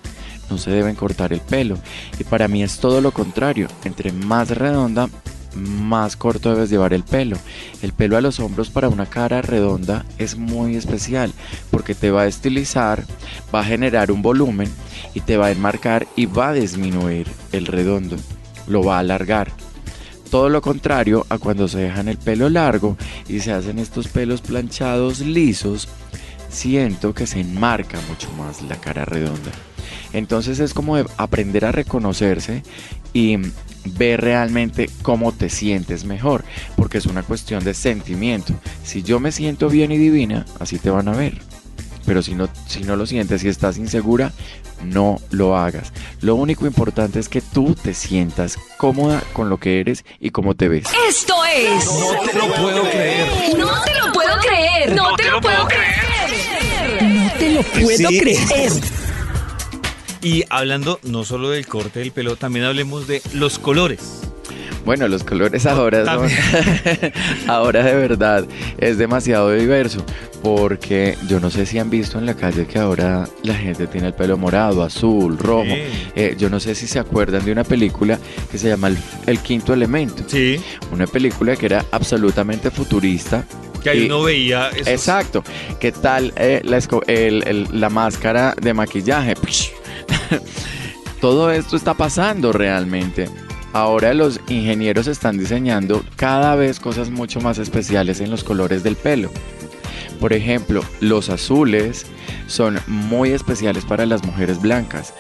no 0.50 0.57
se 0.57 0.72
deben 0.72 0.95
cortar 0.95 1.31
el 1.34 1.41
pelo. 1.41 1.77
Y 2.19 2.24
para 2.24 2.48
mí 2.48 2.63
es 2.63 2.77
todo 2.77 3.01
lo 3.01 3.12
contrario. 3.12 3.67
Entre 3.84 4.12
más 4.12 4.50
redonda, 4.50 5.10
más 5.56 6.16
corto 6.16 6.54
debes 6.54 6.70
llevar 6.70 6.94
el 6.94 7.04
pelo. 7.04 7.38
El 7.82 7.94
pelo 7.94 8.18
a 8.18 8.22
los 8.22 8.40
hombros 8.40 8.70
para 8.70 8.90
una 8.90 9.06
cara 9.06 9.42
redonda 9.42 10.06
es 10.18 10.38
muy 10.38 10.76
especial 10.76 11.34
porque 11.72 11.96
te 11.96 12.12
va 12.12 12.24
a 12.24 12.28
estilizar, 12.28 13.06
va 13.54 13.62
a 13.62 13.66
generar 13.66 14.12
un 14.12 14.22
volumen 14.22 14.72
y 15.14 15.22
te 15.22 15.38
va 15.38 15.48
a 15.48 15.52
enmarcar 15.52 16.08
y 16.16 16.26
va 16.26 16.50
a 16.50 16.54
disminuir 16.54 17.28
el 17.52 17.66
redondo, 17.66 18.18
lo 18.68 18.84
va 18.84 18.98
a 18.98 19.00
alargar. 19.00 19.52
Todo 20.30 20.50
lo 20.50 20.62
contrario 20.62 21.26
a 21.30 21.38
cuando 21.38 21.68
se 21.68 21.80
dejan 21.80 22.10
el 22.10 22.18
pelo 22.18 22.50
largo 22.50 22.98
y 23.30 23.40
se 23.40 23.54
hacen 23.54 23.80
estos 23.80 24.08
pelos 24.08 24.42
planchados 24.42 25.20
lisos, 25.20 25.88
siento 26.50 27.14
que 27.14 27.28
se 27.28 27.42
enmarca 27.42 28.00
mucho 28.10 28.32
más 28.34 28.62
la 28.64 28.76
cara 28.76 29.06
redonda. 29.06 29.52
Entonces 30.14 30.60
es 30.60 30.74
como 30.74 30.98
aprender 31.18 31.66
a 31.66 31.72
reconocerse 31.72 32.64
y 33.14 33.38
ver 33.86 34.22
realmente 34.22 34.89
cómo 35.01 35.32
te 35.32 35.50
sientes 35.50 36.06
mejor, 36.06 36.44
porque 36.75 36.98
es 36.98 37.06
una 37.06 37.24
cuestión 37.24 37.63
de 37.63 37.74
sentimiento. 37.74 38.54
Si 38.84 39.04
yo 39.04 39.20
me 39.20 39.32
siento 39.32 39.70
bien 39.70 39.92
y 39.92 39.98
divina, 39.98 40.46
así 40.60 40.80
te 40.80 40.89
van 40.89 41.08
a 41.08 41.15
ver. 41.15 41.39
Pero 42.06 42.22
si 42.22 42.36
no, 42.36 42.50
si 42.68 42.84
no 42.84 42.96
lo 42.96 43.06
sientes 43.06 43.44
y 43.44 43.48
estás 43.48 43.77
insegura, 43.77 44.32
no 44.84 45.20
lo 45.32 45.58
hagas. 45.58 45.92
Lo 46.22 46.36
único 46.36 46.68
importante 46.68 47.20
es 47.20 47.30
que 47.30 47.42
tú 47.42 47.75
te 47.75 47.94
sientas 47.94 48.58
cómoda 48.77 49.24
con 49.34 49.50
lo 49.50 49.60
que 49.60 49.80
eres 49.80 50.06
y 50.20 50.30
cómo 50.30 50.56
te 50.56 50.68
ves. 50.68 50.86
Esto 51.10 51.34
es. 51.46 51.86
No 51.86 52.30
te 52.30 52.38
lo 52.38 52.54
puedo 52.54 52.84
creer. 52.89 53.58
No 53.58 53.82
te 53.84 53.94
lo 53.96 54.13
puedo 54.13 54.39
creer. 54.39 54.96
No, 54.96 55.15
te, 55.15 55.24
lo 55.30 55.42
puedo 55.42 55.68
creer. 55.68 57.04
No 57.04 57.32
te 57.39 57.50
lo 57.50 57.63
puedo 57.63 58.08
creer. 58.10 59.05
Y 60.22 60.43
hablando 60.50 61.00
no 61.03 61.24
solo 61.24 61.50
del 61.51 61.67
corte 61.67 62.00
del 62.00 62.12
pelo, 62.12 62.36
también 62.36 62.65
hablemos 62.65 63.07
de 63.07 63.22
los 63.34 63.60
colores. 63.60 64.22
Bueno, 64.86 65.07
los 65.07 65.24
colores 65.24 65.65
ahora 65.65 66.05
son, 66.05 66.29
ahora 67.48 67.84
de 67.84 67.95
verdad 67.95 68.45
es 68.77 69.00
demasiado 69.00 69.51
diverso 69.51 70.05
porque 70.43 71.17
yo 71.27 71.39
no 71.39 71.50
sé 71.50 71.65
si 71.65 71.79
han 71.79 71.89
visto 71.89 72.19
en 72.19 72.27
la 72.27 72.36
calle 72.36 72.67
que 72.67 72.77
ahora 72.77 73.27
la 73.41 73.55
gente 73.55 73.88
tiene 73.88 74.07
el 74.07 74.13
pelo 74.13 74.38
morado, 74.38 74.84
azul, 74.84 75.39
rojo. 75.39 75.63
Sí. 75.65 75.81
Eh, 76.15 76.36
yo 76.38 76.51
no 76.51 76.60
sé 76.60 76.75
si 76.75 76.86
se 76.86 77.00
acuerdan 77.00 77.43
de 77.45 77.51
una 77.51 77.63
película 77.63 78.19
que 78.51 78.60
se 78.60 78.67
llama 78.69 78.89
El, 78.89 78.98
El 79.25 79.39
Quinto 79.39 79.74
Elemento, 79.74 80.24
Sí. 80.27 80.60
una 80.91 81.07
película 81.07 81.55
que 81.55 81.65
era 81.65 81.84
absolutamente 81.91 82.69
futurista. 82.69 83.43
Que 83.81 83.89
ahí 83.89 84.03
y- 84.03 84.05
uno 84.05 84.22
veía 84.22 84.69
esos- 84.69 84.88
Exacto. 84.88 85.43
¿Qué 85.79 85.91
tal 85.91 86.31
eh, 86.36 86.62
la, 86.63 86.77
el- 87.07 87.43
el- 87.48 87.67
la 87.72 87.89
máscara 87.89 88.53
de 88.62 88.72
maquillaje? 88.75 89.34
Todo 91.22 91.52
esto 91.52 91.76
está 91.76 91.94
pasando 91.94 92.52
realmente. 92.52 93.30
Ahora 93.74 94.14
los 94.14 94.40
ingenieros 94.48 95.08
están 95.08 95.38
diseñando 95.38 96.04
cada 96.16 96.56
vez 96.56 96.80
cosas 96.80 97.10
mucho 97.10 97.42
más 97.42 97.58
especiales 97.58 98.22
en 98.22 98.32
los 98.32 98.44
colores 98.44 98.84
del 98.84 98.96
pelo. 98.96 99.30
Por 100.20 100.34
ejemplo, 100.34 100.82
los 101.02 101.30
azules 101.30 102.06
son 102.48 102.80
muy 102.88 103.32
especiales 103.32 103.84
para 103.86 104.06
las 104.06 104.24
mujeres 104.24 104.62
blancas 104.62 105.14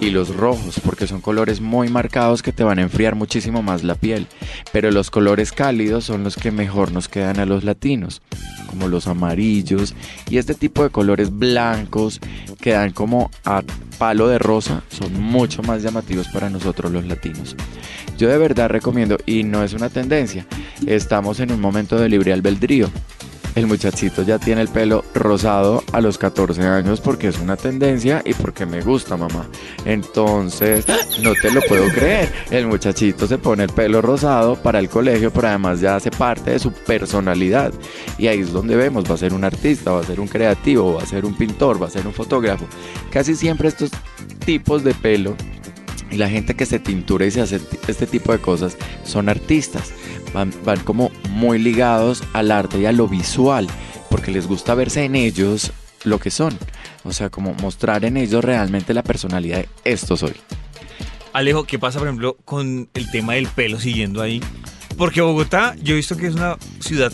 y 0.00 0.10
los 0.10 0.34
rojos 0.34 0.80
porque 0.84 1.06
son 1.06 1.20
colores 1.20 1.60
muy 1.60 1.88
marcados 1.88 2.42
que 2.42 2.52
te 2.52 2.64
van 2.64 2.78
a 2.78 2.82
enfriar 2.82 3.14
muchísimo 3.14 3.62
más 3.62 3.84
la 3.84 3.94
piel. 3.94 4.26
Pero 4.72 4.90
los 4.90 5.10
colores 5.10 5.52
cálidos 5.52 6.04
son 6.04 6.24
los 6.24 6.36
que 6.36 6.50
mejor 6.50 6.92
nos 6.92 7.08
quedan 7.08 7.40
a 7.40 7.46
los 7.46 7.64
latinos, 7.64 8.22
como 8.66 8.88
los 8.88 9.06
amarillos 9.06 9.94
y 10.30 10.38
este 10.38 10.54
tipo 10.54 10.82
de 10.82 10.90
colores 10.90 11.36
blancos 11.36 12.20
que 12.60 12.72
dan 12.72 12.92
como 12.92 13.30
a 13.44 13.62
palo 13.98 14.28
de 14.28 14.38
rosa 14.38 14.82
son 14.88 15.20
mucho 15.20 15.62
más 15.62 15.82
llamativos 15.82 16.28
para 16.28 16.50
nosotros 16.50 16.92
los 16.92 17.04
latinos. 17.06 17.56
Yo 18.16 18.28
de 18.28 18.38
verdad 18.38 18.68
recomiendo, 18.68 19.16
y 19.26 19.44
no 19.44 19.62
es 19.62 19.74
una 19.74 19.90
tendencia, 19.90 20.46
estamos 20.86 21.38
en 21.40 21.52
un 21.52 21.60
momento 21.60 21.96
de 21.98 22.08
libre 22.08 22.32
albedrío. 22.32 22.90
El 23.54 23.66
muchachito 23.66 24.22
ya 24.22 24.38
tiene 24.38 24.62
el 24.62 24.68
pelo 24.68 25.04
rosado 25.14 25.82
a 25.92 26.00
los 26.00 26.18
14 26.18 26.62
años 26.62 27.00
porque 27.00 27.28
es 27.28 27.38
una 27.38 27.56
tendencia 27.56 28.22
y 28.24 28.34
porque 28.34 28.66
me 28.66 28.80
gusta, 28.82 29.16
mamá. 29.16 29.48
Entonces, 29.84 30.86
no 31.22 31.32
te 31.34 31.50
lo 31.50 31.60
puedo 31.62 31.88
creer. 31.90 32.32
El 32.50 32.66
muchachito 32.66 33.26
se 33.26 33.38
pone 33.38 33.64
el 33.64 33.70
pelo 33.70 34.00
rosado 34.00 34.56
para 34.56 34.78
el 34.78 34.88
colegio, 34.88 35.32
pero 35.32 35.48
además 35.48 35.80
ya 35.80 35.96
hace 35.96 36.10
parte 36.10 36.52
de 36.52 36.58
su 36.58 36.72
personalidad. 36.72 37.72
Y 38.16 38.28
ahí 38.28 38.40
es 38.40 38.52
donde 38.52 38.76
vemos, 38.76 39.04
va 39.10 39.14
a 39.14 39.18
ser 39.18 39.34
un 39.34 39.44
artista, 39.44 39.92
va 39.92 40.00
a 40.00 40.04
ser 40.04 40.20
un 40.20 40.28
creativo, 40.28 40.94
va 40.94 41.02
a 41.02 41.06
ser 41.06 41.24
un 41.24 41.34
pintor, 41.34 41.82
va 41.82 41.86
a 41.86 41.90
ser 41.90 42.06
un 42.06 42.12
fotógrafo. 42.12 42.66
Casi 43.10 43.34
siempre 43.34 43.68
estos 43.68 43.90
tipos 44.44 44.84
de 44.84 44.94
pelo 44.94 45.34
y 46.10 46.16
la 46.16 46.28
gente 46.28 46.54
que 46.54 46.66
se 46.66 46.78
tintura 46.78 47.26
y 47.26 47.30
se 47.30 47.40
hace 47.40 47.60
este 47.86 48.06
tipo 48.06 48.32
de 48.32 48.38
cosas 48.38 48.76
son 49.04 49.28
artistas. 49.28 49.92
Van, 50.32 50.52
van 50.64 50.80
como 50.80 51.10
muy 51.30 51.58
ligados 51.58 52.22
al 52.32 52.50
arte 52.50 52.78
y 52.78 52.86
a 52.86 52.92
lo 52.92 53.08
visual, 53.08 53.66
porque 54.10 54.30
les 54.30 54.46
gusta 54.46 54.74
verse 54.74 55.04
en 55.04 55.16
ellos 55.16 55.72
lo 56.04 56.18
que 56.18 56.30
son. 56.30 56.56
O 57.04 57.12
sea, 57.12 57.30
como 57.30 57.54
mostrar 57.54 58.04
en 58.04 58.16
ellos 58.16 58.44
realmente 58.44 58.94
la 58.94 59.02
personalidad 59.02 59.58
de 59.58 59.68
esto 59.84 60.16
soy. 60.16 60.34
Alejo, 61.32 61.64
¿qué 61.64 61.78
pasa, 61.78 61.98
por 61.98 62.08
ejemplo, 62.08 62.36
con 62.44 62.88
el 62.94 63.10
tema 63.10 63.34
del 63.34 63.46
pelo 63.48 63.78
siguiendo 63.78 64.22
ahí? 64.22 64.42
Porque 64.96 65.20
Bogotá, 65.20 65.76
yo 65.80 65.94
he 65.94 65.96
visto 65.96 66.16
que 66.16 66.26
es 66.26 66.34
una 66.34 66.56
ciudad, 66.80 67.12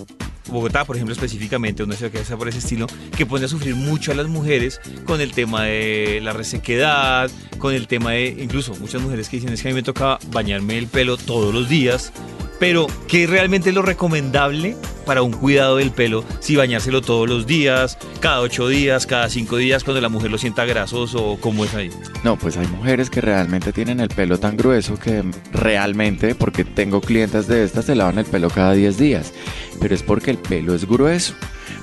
Bogotá, 0.48 0.84
por 0.84 0.96
ejemplo, 0.96 1.12
específicamente, 1.12 1.82
una 1.82 1.96
ciudad 1.96 2.12
que 2.12 2.36
por 2.36 2.48
ese 2.48 2.58
estilo, 2.58 2.86
que 3.16 3.26
pone 3.26 3.46
a 3.46 3.48
sufrir 3.48 3.74
mucho 3.74 4.12
a 4.12 4.14
las 4.14 4.26
mujeres 4.26 4.80
con 5.04 5.20
el 5.20 5.32
tema 5.32 5.64
de 5.64 6.20
la 6.22 6.32
resequedad, 6.32 7.30
con 7.58 7.74
el 7.74 7.86
tema 7.86 8.12
de, 8.12 8.36
incluso 8.40 8.74
muchas 8.76 9.00
mujeres 9.02 9.28
que 9.28 9.36
dicen, 9.36 9.52
es 9.52 9.62
que 9.62 9.68
a 9.68 9.70
mí 9.70 9.74
me 9.74 9.82
toca 9.82 10.18
bañarme 10.30 10.78
el 10.78 10.86
pelo 10.86 11.16
todos 11.16 11.54
los 11.54 11.68
días, 11.68 12.12
pero 12.58 12.86
¿qué 13.08 13.26
realmente 13.26 13.72
lo 13.72 13.82
recomendable 13.82 14.76
para 15.04 15.23
un 15.23 15.32
cuidado 15.32 15.76
del 15.76 15.90
pelo? 15.90 16.25
Si 16.40 16.56
bañárselo 16.56 17.00
todos 17.02 17.28
los 17.28 17.46
días, 17.46 17.99
cada 18.20 18.40
ocho 18.40 18.68
días, 18.68 19.06
cada 19.06 19.28
cinco 19.28 19.56
días, 19.56 19.84
cuando 19.84 20.00
la 20.00 20.08
mujer 20.08 20.30
lo 20.30 20.38
sienta 20.38 20.64
grasoso, 20.64 21.25
o 21.32 21.40
¿cómo 21.40 21.64
es 21.64 21.75
ahí? 21.75 21.90
No, 22.25 22.37
pues 22.38 22.56
hay 22.56 22.66
mujeres 22.66 23.11
que 23.11 23.20
realmente 23.20 23.73
tienen 23.73 24.00
el 24.00 24.08
pelo 24.08 24.38
tan 24.38 24.56
grueso 24.56 24.99
que 24.99 25.23
realmente, 25.52 26.34
porque 26.34 26.64
tengo 26.64 27.00
clientes 27.00 27.46
de 27.49 27.64
estas, 27.64 27.84
se 27.87 27.94
lavan 27.94 28.18
el 28.18 28.25
pelo 28.25 28.49
cada 28.50 28.73
10 28.73 28.96
días. 28.99 29.32
Pero 29.80 29.94
es 29.94 30.02
porque 30.02 30.30
el 30.30 30.38
pelo 30.38 30.75
es 30.75 30.87
grueso, 30.87 31.34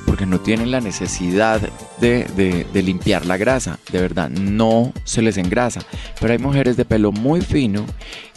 porque 0.06 0.26
no 0.26 0.40
tienen 0.40 0.72
la 0.72 0.82
necesidad 0.82 1.62
de, 2.00 2.26
de- 2.36 2.66
de 2.72 2.84
limpiar 2.84 3.26
la 3.26 3.38
grasa. 3.38 3.80
De 3.92 4.00
verdad, 4.02 4.30
no 4.30 4.94
se 5.04 5.22
les 5.22 5.38
engrasa. 5.38 5.82
Pero 6.20 6.34
hay 6.34 6.40
mujeres 6.40 6.78
de 6.78 6.86
pelo 6.86 7.12
muy 7.12 7.42
fino 7.42 7.86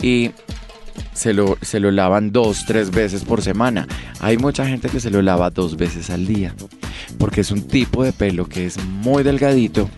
y 0.03 0.31
se 1.13 1.33
lo, 1.33 1.57
se 1.63 1.81
lo 1.81 1.91
lavan 1.91 2.33
dos, 2.33 2.65
tres 2.67 2.91
veces 2.91 3.25
por 3.25 3.43
semana. 3.43 3.87
Hay 4.21 4.37
mucha 4.37 4.67
gente 4.67 4.89
que 4.89 5.01
se 5.01 5.11
lo 5.11 5.23
lava 5.23 5.51
dos 5.51 5.77
veces 5.77 6.11
al 6.11 6.27
día. 6.27 6.55
Porque 7.19 7.41
es 7.41 7.51
un 7.51 7.63
tipo 7.63 8.03
de 8.05 8.13
pelo 8.13 8.47
que 8.47 8.67
es 8.67 8.83
muy 8.85 9.23
delgadito 9.23 9.89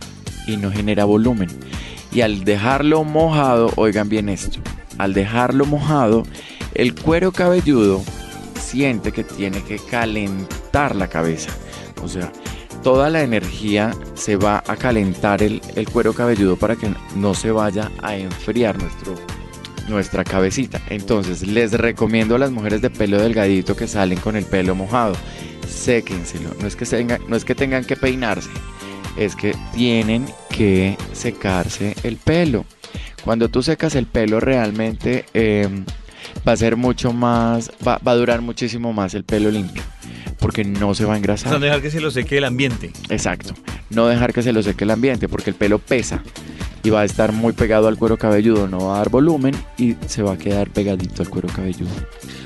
y 0.47 0.57
no 0.57 0.71
genera 0.71 1.05
volumen. 1.05 1.49
Y 2.12 2.21
al 2.21 2.45
dejarlo 2.45 3.05
mojado, 3.05 3.73
oigan 3.76 4.09
bien 4.09 4.29
esto, 4.29 4.61
al 4.99 5.12
dejarlo 5.12 5.67
mojado, 5.67 6.23
el 6.75 6.95
cuero 6.95 7.33
cabelludo 7.33 8.03
siente 8.59 9.12
que 9.12 9.25
tiene 9.25 9.62
que 9.62 9.79
calentar 9.79 10.97
la 10.97 11.09
cabeza. 11.09 11.50
O 12.03 12.09
sea, 12.09 12.33
toda 12.83 13.11
la 13.11 13.23
energía 13.23 13.95
se 14.15 14.37
va 14.37 14.62
a 14.67 14.76
calentar 14.76 15.43
el, 15.43 15.61
el 15.75 15.88
cuero 15.88 16.12
cabelludo 16.12 16.57
para 16.57 16.76
que 16.76 16.88
no 17.15 17.35
se 17.35 17.50
vaya 17.50 17.91
a 18.03 18.17
enfriar 18.17 18.79
nuestro, 18.81 19.15
nuestra 19.88 20.25
cabecita. 20.25 20.81
Entonces 20.88 21.47
les 21.47 21.73
recomiendo 21.73 22.37
a 22.37 22.38
las 22.38 22.50
mujeres 22.50 22.83
de 22.83 22.90
pelo 22.90 23.21
delgadito 23.21 23.76
que 23.76 23.87
salen 23.87 24.19
con 24.19 24.37
el 24.37 24.45
pelo 24.45 24.75
mojado, 24.75 25.14
séquenselo. 25.69 26.50
No 26.61 26.66
es 26.66 26.76
que, 26.76 26.85
tengan, 26.85 27.21
no 27.28 27.37
es 27.37 27.45
que 27.45 27.55
tengan 27.55 27.85
que 27.85 27.97
peinarse, 27.97 28.50
es 29.16 29.37
que 29.37 29.55
tienen 29.75 30.26
que 30.50 30.97
secarse 31.12 31.95
el 32.02 32.16
pelo. 32.16 32.64
Cuando 33.25 33.49
tú 33.49 33.62
secas 33.62 33.95
el 33.97 34.07
pelo 34.07 34.38
realmente 34.38 35.25
eh, 35.35 35.69
va 36.47 36.52
a 36.52 36.57
ser 36.57 36.76
mucho 36.76 37.12
más, 37.12 37.73
va, 37.87 37.99
va 38.07 38.12
a 38.12 38.16
durar 38.16 38.40
muchísimo 38.40 38.93
más 38.93 39.14
el 39.14 39.25
pelo 39.25 39.50
limpio, 39.50 39.83
porque 40.38 40.64
no 40.64 40.95
se 40.95 41.05
va 41.05 41.12
a 41.12 41.14
O 41.14 41.19
engrasar. 41.19 41.50
sea, 41.50 41.59
no 41.59 41.64
dejar 41.64 41.83
que 41.83 41.90
se 41.90 42.00
lo 42.00 42.11
seque 42.11 42.38
el 42.38 42.45
ambiente. 42.45 42.90
Exacto. 43.09 43.55
No 43.90 44.07
dejar 44.09 44.33
que 44.33 44.43
se 44.43 44.52
lo 44.52 44.62
seque 44.62 44.85
el 44.85 44.90
ambiente 44.90 45.28
porque 45.28 45.50
el 45.50 45.57
pelo 45.57 45.78
pesa 45.78 46.23
y 46.83 46.90
va 46.90 47.00
a 47.00 47.05
estar 47.05 47.33
muy 47.33 47.52
pegado 47.52 47.88
al 47.88 47.97
cuero 47.97 48.16
cabelludo, 48.16 48.69
no 48.69 48.87
va 48.87 48.95
a 48.97 48.99
dar 48.99 49.09
volumen 49.11 49.55
y 49.78 49.97
se 50.07 50.23
va 50.23 50.35
a 50.35 50.38
quedar 50.38 50.71
pegadito 50.71 51.23
al 51.23 51.28
cuero 51.28 51.49
cabelludo. 51.49 51.90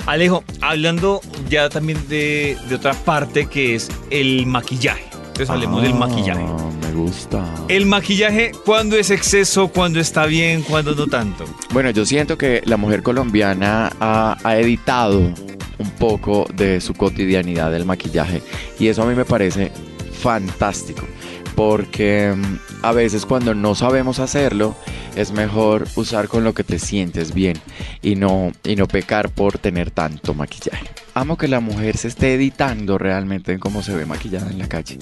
Alejo, 0.07 0.45
hablando 0.63 1.21
ya 1.51 1.69
también 1.69 1.99
de, 2.09 2.57
de 2.69 2.75
otra 2.75 2.95
parte 2.95 3.47
que 3.47 3.75
es 3.75 3.91
el 4.11 4.47
maquillaje. 4.47 5.05
Entonces 5.41 5.55
hablemos 5.55 5.83
del 5.83 5.93
Ah, 5.93 6.07
maquillaje. 6.07 6.45
Me 6.83 6.93
gusta. 6.93 7.55
El 7.69 7.87
maquillaje, 7.87 8.53
¿cuándo 8.67 8.97
es 8.97 9.11
exceso? 9.11 9.69
¿Cuándo 9.69 9.99
está 9.99 10.27
bien? 10.27 10.61
¿Cuándo 10.63 10.95
no 10.95 11.07
tanto? 11.07 11.47
Bueno, 11.73 11.89
yo 11.91 12.05
siento 12.05 12.37
que 12.37 12.61
la 12.67 12.77
mujer 12.77 13.03
colombiana 13.03 13.91
ha, 14.01 14.37
ha 14.45 14.59
editado 14.59 15.19
un 15.19 15.91
poco 15.99 16.47
de 16.55 16.83
su 16.83 16.93
cotidianidad 16.93 17.71
del 17.71 17.87
maquillaje 17.87 18.43
y 18.79 18.89
eso 18.89 19.03
a 19.03 19.07
mí 19.07 19.15
me 19.15 19.25
parece 19.25 19.73
fantástico 20.13 21.07
porque 21.55 22.35
mm, 22.37 22.59
a 22.83 22.93
veces 22.93 23.27
cuando 23.27 23.55
no 23.55 23.75
sabemos 23.75 24.19
hacerlo, 24.19 24.75
es 25.17 25.33
mejor 25.33 25.87
usar 25.97 26.29
con 26.29 26.45
lo 26.45 26.55
que 26.55 26.65
te 26.65 26.79
sientes 26.79 27.35
bien 27.35 27.57
y 28.03 28.15
no, 28.15 28.53
y 28.65 28.77
no 28.77 28.87
pecar 28.87 29.29
por 29.31 29.59
tener 29.59 29.91
tanto 29.91 30.35
maquillaje. 30.35 30.87
Amo 31.15 31.37
que 31.37 31.49
la 31.49 31.61
mujer 31.61 31.97
se 31.97 32.09
esté 32.09 32.35
editando 32.35 32.97
realmente 32.97 33.53
en 33.53 33.59
cómo 33.59 33.83
se 33.83 33.95
ve 33.95 34.07
maquillada 34.07 34.51
en 34.51 34.59
la 34.59 34.69
calle, 34.69 34.99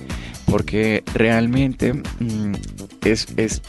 porque 0.46 1.04
realmente 1.14 1.92
mm, 1.92 2.54
es, 3.04 3.26
es 3.36 3.62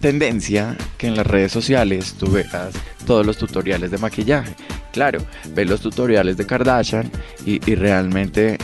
tendencia 0.00 0.76
que 0.96 1.08
en 1.08 1.16
las 1.16 1.26
redes 1.26 1.52
sociales 1.52 2.14
tú 2.18 2.30
veas 2.30 2.74
todos 3.06 3.26
los 3.26 3.36
tutoriales 3.36 3.90
de 3.90 3.98
maquillaje. 3.98 4.54
Claro, 4.92 5.20
ves 5.54 5.68
los 5.68 5.80
tutoriales 5.80 6.36
de 6.36 6.46
Kardashian 6.46 7.10
y, 7.44 7.60
y 7.70 7.74
realmente 7.74 8.58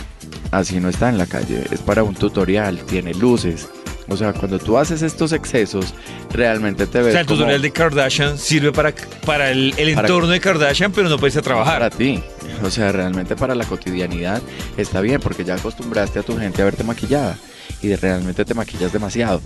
así 0.50 0.80
no 0.80 0.88
está 0.88 1.08
en 1.08 1.18
la 1.18 1.26
calle. 1.26 1.64
Es 1.70 1.80
para 1.80 2.02
un 2.02 2.14
tutorial, 2.14 2.78
tiene 2.86 3.14
luces, 3.14 3.68
o 4.08 4.16
sea, 4.16 4.32
cuando 4.32 4.58
tú 4.58 4.78
haces 4.78 5.02
estos 5.02 5.32
excesos, 5.32 5.94
realmente 6.32 6.86
te 6.86 6.98
ves. 6.98 7.08
O 7.08 7.10
sea, 7.12 7.20
el 7.22 7.26
como 7.26 7.38
tutorial 7.38 7.62
de 7.62 7.70
Kardashian 7.72 8.38
sirve 8.38 8.72
para, 8.72 8.92
para 9.25 9.50
el, 9.50 9.75
el 9.76 9.94
Para- 9.94 10.06
entorno 10.08 10.28
de 10.28 10.40
Kardashian, 10.40 10.92
pero 10.92 11.08
no 11.08 11.18
puedes 11.18 11.36
a 11.36 11.42
para 11.42 11.54
trabajar. 11.56 11.90
ti. 11.90 12.22
O 12.62 12.70
sea, 12.70 12.92
realmente 12.92 13.36
para 13.36 13.54
la 13.54 13.64
cotidianidad 13.64 14.40
está 14.76 15.00
bien 15.00 15.20
porque 15.20 15.44
ya 15.44 15.54
acostumbraste 15.56 16.18
a 16.20 16.22
tu 16.22 16.38
gente 16.38 16.62
a 16.62 16.64
verte 16.64 16.84
maquillada 16.84 17.36
y 17.82 17.88
de- 17.88 17.96
realmente 17.96 18.44
te 18.44 18.54
maquillas 18.54 18.92
demasiado. 18.92 19.40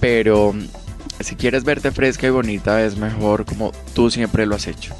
Pero 0.00 0.54
si 1.20 1.36
quieres 1.36 1.64
verte 1.64 1.90
fresca 1.92 2.26
y 2.26 2.30
bonita 2.30 2.82
es 2.84 2.96
mejor 2.96 3.44
como 3.44 3.72
tú 3.94 4.10
siempre 4.10 4.44
lo 4.46 4.56
has 4.56 4.66
hecho. 4.66 4.94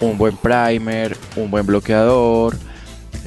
Un 0.00 0.16
buen 0.18 0.36
primer, 0.36 1.16
un 1.36 1.50
buen 1.50 1.66
bloqueador. 1.66 2.56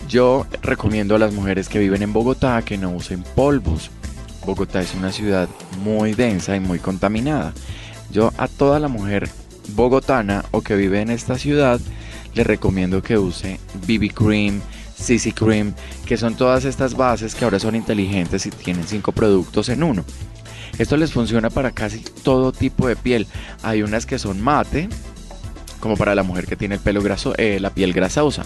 Yo 0.07 0.45
recomiendo 0.61 1.15
a 1.15 1.19
las 1.19 1.33
mujeres 1.33 1.67
que 1.69 1.79
viven 1.79 2.01
en 2.01 2.13
Bogotá 2.13 2.61
que 2.61 2.77
no 2.77 2.91
usen 2.91 3.23
polvos. 3.35 3.89
Bogotá 4.47 4.79
es 4.79 4.95
una 4.95 5.11
ciudad 5.11 5.49
muy 5.83 6.13
densa 6.13 6.55
y 6.55 6.61
muy 6.61 6.79
contaminada. 6.79 7.51
Yo 8.11 8.31
a 8.37 8.47
toda 8.47 8.79
la 8.79 8.87
mujer 8.87 9.29
bogotana 9.75 10.45
o 10.51 10.61
que 10.61 10.77
vive 10.77 11.01
en 11.01 11.09
esta 11.09 11.37
ciudad 11.37 11.81
le 12.33 12.45
recomiendo 12.45 13.03
que 13.03 13.17
use 13.17 13.59
BB 13.85 14.13
Cream, 14.13 14.61
CC 14.95 15.33
Cream, 15.33 15.73
que 16.05 16.15
son 16.15 16.35
todas 16.35 16.63
estas 16.63 16.95
bases 16.95 17.35
que 17.35 17.43
ahora 17.43 17.59
son 17.59 17.75
inteligentes 17.75 18.45
y 18.45 18.51
tienen 18.51 18.87
cinco 18.87 19.11
productos 19.11 19.67
en 19.67 19.83
uno. 19.83 20.05
Esto 20.79 20.95
les 20.95 21.11
funciona 21.11 21.49
para 21.49 21.71
casi 21.71 21.99
todo 21.99 22.53
tipo 22.53 22.87
de 22.87 22.95
piel. 22.95 23.27
Hay 23.63 23.83
unas 23.83 24.05
que 24.05 24.17
son 24.17 24.39
mate, 24.39 24.87
como 25.81 25.97
para 25.97 26.15
la 26.15 26.23
mujer 26.23 26.45
que 26.47 26.55
tiene 26.55 26.75
el 26.75 26.81
pelo 26.81 27.01
graso, 27.01 27.33
eh, 27.37 27.59
la 27.59 27.71
piel 27.71 27.91
grasosa. 27.91 28.45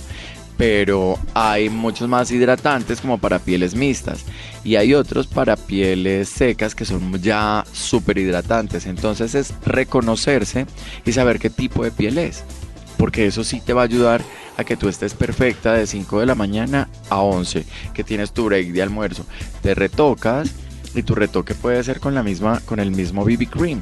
Pero 0.58 1.18
hay 1.34 1.70
muchos 1.70 2.08
más 2.08 2.32
hidratantes 2.32 3.02
como 3.02 3.18
para 3.18 3.40
pieles 3.40 3.76
mixtas. 3.76 4.26
Y 4.64 4.76
hay 4.76 4.94
otros 4.94 5.28
para 5.28 5.56
pieles 5.56 6.30
secas 6.30 6.76
que 6.76 6.86
son 6.86 7.20
ya 7.22 7.64
súper 7.72 8.18
hidratantes. 8.18 8.86
Entonces 8.86 9.34
es 9.36 9.54
reconocerse 9.66 10.68
y 11.06 11.12
saber 11.12 11.40
qué 11.40 11.50
tipo 11.50 11.84
de 11.84 11.92
piel 11.92 12.18
es. 12.18 12.44
Porque 12.98 13.26
eso 13.26 13.44
sí 13.44 13.62
te 13.62 13.74
va 13.74 13.82
a 13.82 13.86
ayudar 13.86 14.22
a 14.58 14.64
que 14.64 14.78
tú 14.78 14.88
estés 14.88 15.14
perfecta 15.14 15.74
de 15.74 15.88
5 15.88 16.20
de 16.20 16.26
la 16.26 16.36
mañana 16.36 16.90
a 17.10 17.22
11, 17.22 17.66
que 17.94 18.04
tienes 18.04 18.32
tu 18.32 18.46
break 18.46 18.68
de 18.68 18.82
almuerzo. 18.82 19.26
Te 19.62 19.74
retocas 19.74 20.52
y 20.94 21.04
tu 21.04 21.16
retoque 21.16 21.56
puede 21.56 21.84
ser 21.84 22.00
con 22.00 22.14
la 22.14 22.24
misma 22.24 22.60
con 22.66 22.80
el 22.80 22.92
mismo 22.92 23.24
BB 23.26 23.50
cream. 23.50 23.82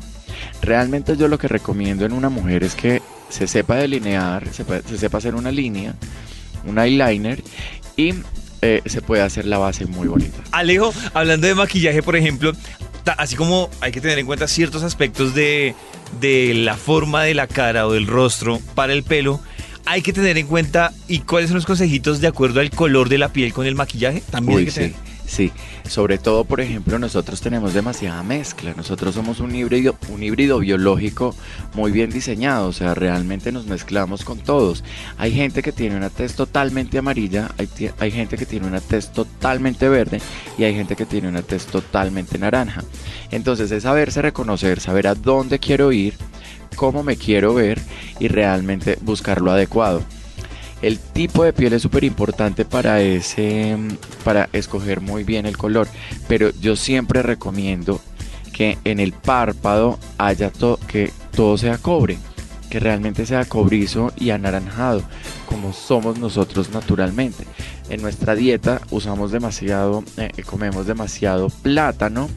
Realmente 0.62 1.18
yo 1.18 1.28
lo 1.28 1.38
que 1.38 1.48
recomiendo 1.48 2.06
en 2.06 2.14
una 2.14 2.30
mujer 2.30 2.64
es 2.64 2.76
que 2.76 3.02
se 3.30 3.48
sepa 3.48 3.76
delinear, 3.76 4.48
se, 4.52 4.64
se 4.64 4.98
sepa 4.98 5.18
hacer 5.18 5.36
una 5.36 5.52
línea, 5.52 5.96
un 6.66 6.80
eyeliner 6.80 7.42
y 7.98 8.14
eh, 8.62 8.82
se 8.86 9.02
puede 9.02 9.22
hacer 9.22 9.46
la 9.46 9.58
base 9.58 9.86
muy 9.86 10.08
bonita. 10.08 10.38
Alejo, 10.52 10.94
hablando 11.14 11.48
de 11.48 11.56
maquillaje, 11.56 12.04
por 12.04 12.16
ejemplo, 12.16 12.54
ta- 13.04 13.14
así 13.14 13.36
como 13.36 13.70
hay 13.82 13.92
que 13.92 14.02
tener 14.02 14.20
en 14.20 14.26
cuenta 14.26 14.48
ciertos 14.48 14.84
aspectos 14.84 15.34
de, 15.34 15.76
de 16.20 16.54
la 16.54 16.76
forma 16.76 17.24
de 17.24 17.34
la 17.34 17.48
cara 17.48 17.88
o 17.88 17.94
del 17.94 18.08
rostro 18.08 18.60
para 18.76 18.94
el 18.94 19.04
pelo, 19.04 19.40
hay 19.86 20.02
que 20.02 20.14
tener 20.14 20.38
en 20.38 20.46
cuenta 20.48 20.94
y 21.08 21.20
cuáles 21.20 21.50
son 21.50 21.56
los 21.56 21.66
consejitos 21.66 22.22
de 22.22 22.28
acuerdo 22.28 22.60
al 22.60 22.70
color 22.70 23.10
de 23.10 23.18
la 23.18 23.30
piel 23.30 23.54
con 23.54 23.66
el 23.66 23.76
maquillaje. 23.76 24.22
También 24.30 24.60
hay 24.60 24.66
que 24.66 24.72
sí, 24.72 24.76
tener. 24.82 24.92
sí. 24.92 24.98
Sobre 25.88 26.18
todo, 26.18 26.44
por 26.44 26.60
ejemplo, 26.60 27.00
nosotros 27.00 27.42
tenemos 27.42 27.74
demasiada 27.74 28.24
mezcla. 28.24 28.74
Nosotros 28.76 29.16
somos 29.16 29.40
un 29.40 29.56
híbrido, 29.56 29.96
un 30.10 30.24
híbrido 30.24 30.60
biológico 30.60 31.36
muy 31.74 31.92
bien 31.92 32.10
diseñado. 32.10 32.68
O 32.68 32.74
sea, 32.74 32.96
realmente 32.96 33.52
nos 33.52 33.66
mezclamos 33.66 34.24
con 34.24 34.40
todos. 34.40 34.84
Hay 35.18 35.32
gente 35.34 35.62
que 35.62 35.72
tiene 35.72 35.96
una 35.96 36.10
tez 36.10 36.36
totalmente 36.36 36.98
amarilla, 36.98 37.52
hay, 37.58 37.70
hay 38.00 38.12
gente 38.12 38.38
que 38.38 38.46
tiene 38.46 38.68
una 38.68 38.82
tez 38.82 39.12
totalmente 39.12 39.88
verde 39.88 40.20
y 40.58 40.64
hay 40.64 40.74
gente 40.74 40.96
que 40.96 41.06
tiene 41.06 41.28
una 41.28 41.42
tez 41.42 41.66
totalmente 41.66 42.38
naranja. 42.38 42.84
Entonces 43.32 43.72
es 43.72 43.84
saberse 43.84 44.22
reconocer, 44.22 44.80
saber 44.80 45.08
a 45.08 45.16
dónde 45.16 45.60
quiero 45.60 45.92
ir, 45.92 46.16
cómo 46.76 47.04
me 47.04 47.18
quiero 47.18 47.54
ver 47.54 47.80
y 48.20 48.28
realmente 48.28 48.98
buscar 49.02 49.42
lo 49.42 49.52
adecuado. 49.52 50.04
El 50.82 50.98
tipo 51.00 51.44
de 51.44 51.52
piel 51.54 51.74
es 51.74 51.82
súper 51.82 52.04
importante 52.06 52.64
para 52.64 53.02
ese, 53.02 53.78
para 54.24 54.48
escoger 54.54 55.02
muy 55.02 55.24
bien 55.26 55.46
el 55.46 55.58
color, 55.58 55.88
pero 56.28 56.52
yo 56.62 56.76
siempre 56.78 57.22
recomiendo 57.22 58.00
que 58.54 58.78
en 58.86 59.00
el 59.00 59.12
párpado 59.12 60.00
haya 60.18 60.52
to- 60.52 60.80
que 60.88 61.12
todo 61.36 61.58
sea 61.58 61.78
cobre, 61.78 62.18
que 62.70 62.80
realmente 62.80 63.26
sea 63.26 63.44
cobrizo 63.46 64.14
y 64.18 64.30
anaranjado, 64.30 65.02
como 65.48 65.74
somos 65.74 66.18
nosotros 66.18 66.70
naturalmente. 66.70 67.46
En 67.90 68.02
nuestra 68.02 68.36
dieta 68.36 68.80
usamos 68.92 69.32
demasiado, 69.32 70.04
eh, 70.18 70.30
comemos 70.46 70.86
demasiado 70.88 71.50
plátano, 71.50 72.30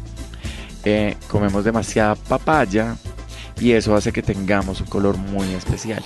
eh, 0.84 1.16
comemos 1.28 1.64
demasiada 1.64 2.16
papaya 2.16 2.96
y 3.60 3.72
eso 3.72 3.94
hace 3.94 4.12
que 4.12 4.22
tengamos 4.22 4.80
un 4.80 4.86
color 4.88 5.16
muy 5.16 5.52
especial. 5.54 6.02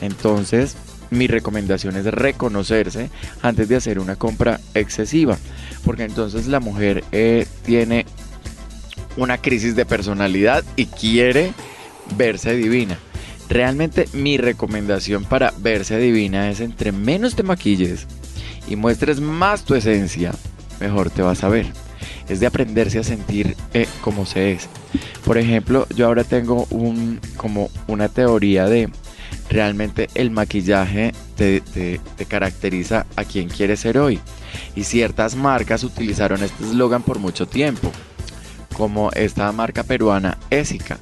Entonces, 0.00 0.76
mi 1.12 1.26
recomendación 1.26 1.96
es 1.96 2.06
reconocerse 2.06 3.10
antes 3.42 3.68
de 3.68 3.76
hacer 3.76 3.98
una 3.98 4.16
compra 4.16 4.60
excesiva, 4.74 5.38
porque 5.84 6.04
entonces 6.04 6.46
la 6.46 6.58
mujer 6.58 7.04
eh, 7.12 7.46
tiene 7.64 8.06
una 9.16 9.38
crisis 9.38 9.76
de 9.76 9.84
personalidad 9.84 10.64
y 10.74 10.86
quiere 10.86 11.52
verse 12.16 12.56
divina. 12.56 12.98
Realmente 13.48 14.08
mi 14.14 14.38
recomendación 14.38 15.24
para 15.24 15.52
verse 15.58 15.98
divina 15.98 16.50
es 16.50 16.60
entre 16.60 16.92
menos 16.92 17.36
te 17.36 17.42
maquilles 17.42 18.06
y 18.66 18.76
muestres 18.76 19.20
más 19.20 19.64
tu 19.64 19.74
esencia, 19.74 20.32
mejor 20.80 21.10
te 21.10 21.20
vas 21.20 21.44
a 21.44 21.48
ver. 21.48 21.66
Es 22.28 22.40
de 22.40 22.46
aprenderse 22.46 23.00
a 23.00 23.04
sentir 23.04 23.54
eh, 23.74 23.86
como 24.00 24.24
se 24.24 24.52
es. 24.52 24.68
Por 25.26 25.36
ejemplo, 25.36 25.86
yo 25.94 26.06
ahora 26.06 26.24
tengo 26.24 26.66
un, 26.70 27.20
como 27.36 27.70
una 27.86 28.08
teoría 28.08 28.66
de 28.66 28.88
realmente 29.52 30.08
el 30.14 30.30
maquillaje 30.30 31.12
te, 31.36 31.60
te- 31.60 32.00
te 32.16 32.24
caracteriza 32.24 33.06
a 33.16 33.24
quien 33.24 33.48
quieres 33.48 33.80
ser 33.80 33.98
hoy. 33.98 34.18
Y 34.74 34.84
ciertas 34.84 35.34
marcas 35.36 35.84
utilizaron 35.84 36.42
este 36.42 36.64
eslogan 36.64 37.02
por 37.02 37.18
mucho 37.18 37.46
tiempo, 37.46 37.90
como 38.76 39.10
esta 39.12 39.50
marca 39.52 39.82
peruana 39.82 40.38
Ésica. 40.50 40.98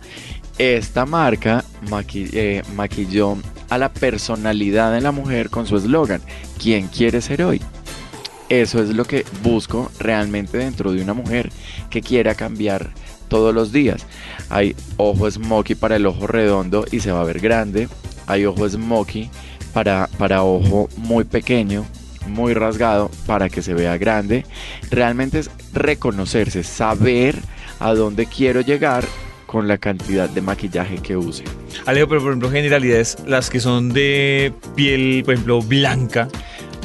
Esta 0.58 1.06
marca 1.06 1.64
eh, 2.12 2.62
maquilló 2.74 3.36
a 3.70 3.78
la 3.78 3.92
personalidad 3.92 4.92
de 4.92 5.00
la 5.00 5.12
mujer 5.12 5.48
con 5.48 5.66
su 5.66 5.76
eslogan, 5.76 6.20
¿quién 6.60 6.88
quiere 6.88 7.20
ser 7.22 7.42
hoy? 7.42 7.62
Eso 8.48 8.82
es 8.82 8.90
lo 8.90 9.04
que 9.04 9.24
busco 9.44 9.90
realmente 10.00 10.58
dentro 10.58 10.92
de 10.92 11.00
una 11.02 11.14
mujer 11.14 11.50
que 11.88 12.02
quiera 12.02 12.34
cambiar 12.34 12.90
todos 13.28 13.54
los 13.54 13.70
días. 13.70 14.04
Hay 14.48 14.74
ojo 14.96 15.30
smoky 15.30 15.76
para 15.76 15.94
el 15.96 16.04
ojo 16.06 16.26
redondo 16.26 16.84
y 16.90 16.98
se 16.98 17.12
va 17.12 17.20
a 17.20 17.24
ver 17.24 17.38
grande. 17.38 17.88
Hay 18.30 18.44
ojo 18.46 18.68
smoky 18.68 19.28
para, 19.72 20.08
para 20.18 20.42
ojo 20.42 20.88
muy 20.96 21.24
pequeño, 21.24 21.84
muy 22.26 22.54
rasgado, 22.54 23.10
para 23.26 23.48
que 23.48 23.62
se 23.62 23.74
vea 23.74 23.96
grande. 23.98 24.44
Realmente 24.90 25.38
es 25.40 25.50
reconocerse, 25.72 26.62
saber 26.62 27.36
a 27.78 27.94
dónde 27.94 28.26
quiero 28.26 28.60
llegar 28.60 29.04
con 29.46 29.66
la 29.66 29.78
cantidad 29.78 30.28
de 30.28 30.40
maquillaje 30.42 30.96
que 30.98 31.16
use. 31.16 31.42
Alejo, 31.86 32.08
pero 32.08 32.20
por 32.20 32.30
ejemplo, 32.30 32.50
generalidades, 32.50 33.16
las 33.26 33.50
que 33.50 33.58
son 33.58 33.92
de 33.92 34.52
piel, 34.76 35.22
por 35.24 35.34
ejemplo, 35.34 35.60
blanca, 35.60 36.28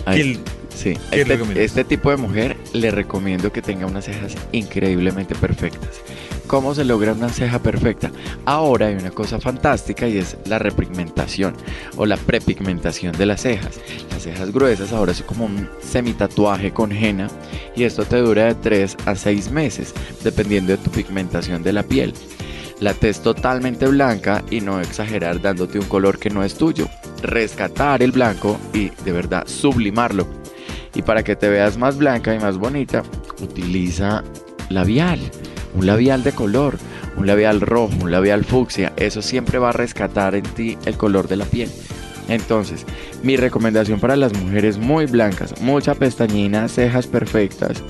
Ahí 0.06 0.20
piel- 0.22 0.40
Sí, 0.76 0.94
¿Qué 1.10 1.22
este, 1.22 1.64
este 1.64 1.84
tipo 1.86 2.10
de 2.12 2.18
mujer 2.18 2.58
le 2.74 2.92
recomiendo 2.92 3.54
que 3.54 3.62
tenga 3.62 3.86
unas 3.86 4.04
cejas 4.06 4.36
increíblemente 4.52 5.34
perfectas. 5.34 6.02
¿Cómo 6.48 6.76
se 6.76 6.86
logra 6.86 7.14
una 7.14 7.30
ceja 7.30 7.58
perfecta? 7.60 8.12
Ahora 8.46 8.88
hay 8.88 8.96
una 8.96 9.10
cosa 9.10 9.40
fantástica 9.40 10.08
y 10.08 10.20
es 10.20 10.38
la 10.46 10.60
repigmentación 10.60 11.56
o 11.98 12.06
la 12.06 12.18
prepigmentación 12.18 13.14
de 13.18 13.26
las 13.26 13.42
cejas. 13.42 13.80
Las 14.12 14.24
cejas 14.24 14.52
gruesas 14.52 14.94
ahora 14.94 15.12
es 15.12 15.24
como 15.24 15.46
un 15.46 15.68
semitatuaje 15.82 16.72
con 16.72 16.92
henna 16.92 17.28
y 17.76 17.84
esto 17.84 18.06
te 18.06 18.18
dura 18.18 18.46
de 18.46 18.56
3 18.56 18.98
a 19.06 19.16
6 19.16 19.52
meses 19.52 19.94
dependiendo 20.24 20.72
de 20.72 20.78
tu 20.78 20.92
pigmentación 20.92 21.64
de 21.64 21.74
la 21.74 21.84
piel. 21.84 22.14
La 22.80 22.94
tez 22.94 23.22
totalmente 23.22 23.88
blanca 23.88 24.44
y 24.52 24.62
no 24.62 24.80
exagerar 24.80 25.42
dándote 25.42 25.80
un 25.80 25.86
color 25.86 26.20
que 26.20 26.30
no 26.30 26.44
es 26.44 26.56
tuyo. 26.56 26.88
Rescatar 27.24 28.04
el 28.04 28.12
blanco 28.12 28.60
y 28.74 28.92
de 29.04 29.12
verdad 29.12 29.48
sublimarlo. 29.48 30.28
Y 30.94 31.02
para 31.02 31.24
que 31.24 31.36
te 31.36 31.50
veas 31.50 31.78
más 31.78 31.98
blanca 31.98 32.36
y 32.36 32.40
más 32.40 32.58
bonita, 32.58 33.04
utiliza 33.42 34.24
labial, 34.70 35.20
un 35.76 35.86
labial 35.86 36.24
de 36.24 36.32
color, 36.32 36.78
un 37.18 37.28
labial 37.28 37.62
rojo, 37.62 37.94
un 38.02 38.12
labial 38.12 38.46
fucsia, 38.46 38.94
eso 38.98 39.22
siempre 39.22 39.60
va 39.60 39.70
a 39.70 39.74
rescatar 39.74 40.36
en 40.36 40.44
ti 40.44 40.78
el 40.86 40.98
color 40.98 41.28
de 41.28 41.36
la 41.38 41.46
piel. 41.46 41.70
Entonces, 42.28 42.86
mi 43.24 43.38
recomendación 43.38 44.00
para 44.00 44.16
las 44.16 44.34
mujeres 44.34 44.78
muy 44.78 45.06
blancas, 45.06 45.62
mucha 45.62 45.94
pestañina, 45.96 46.68
cejas 46.68 47.08
perfectas 47.08 47.84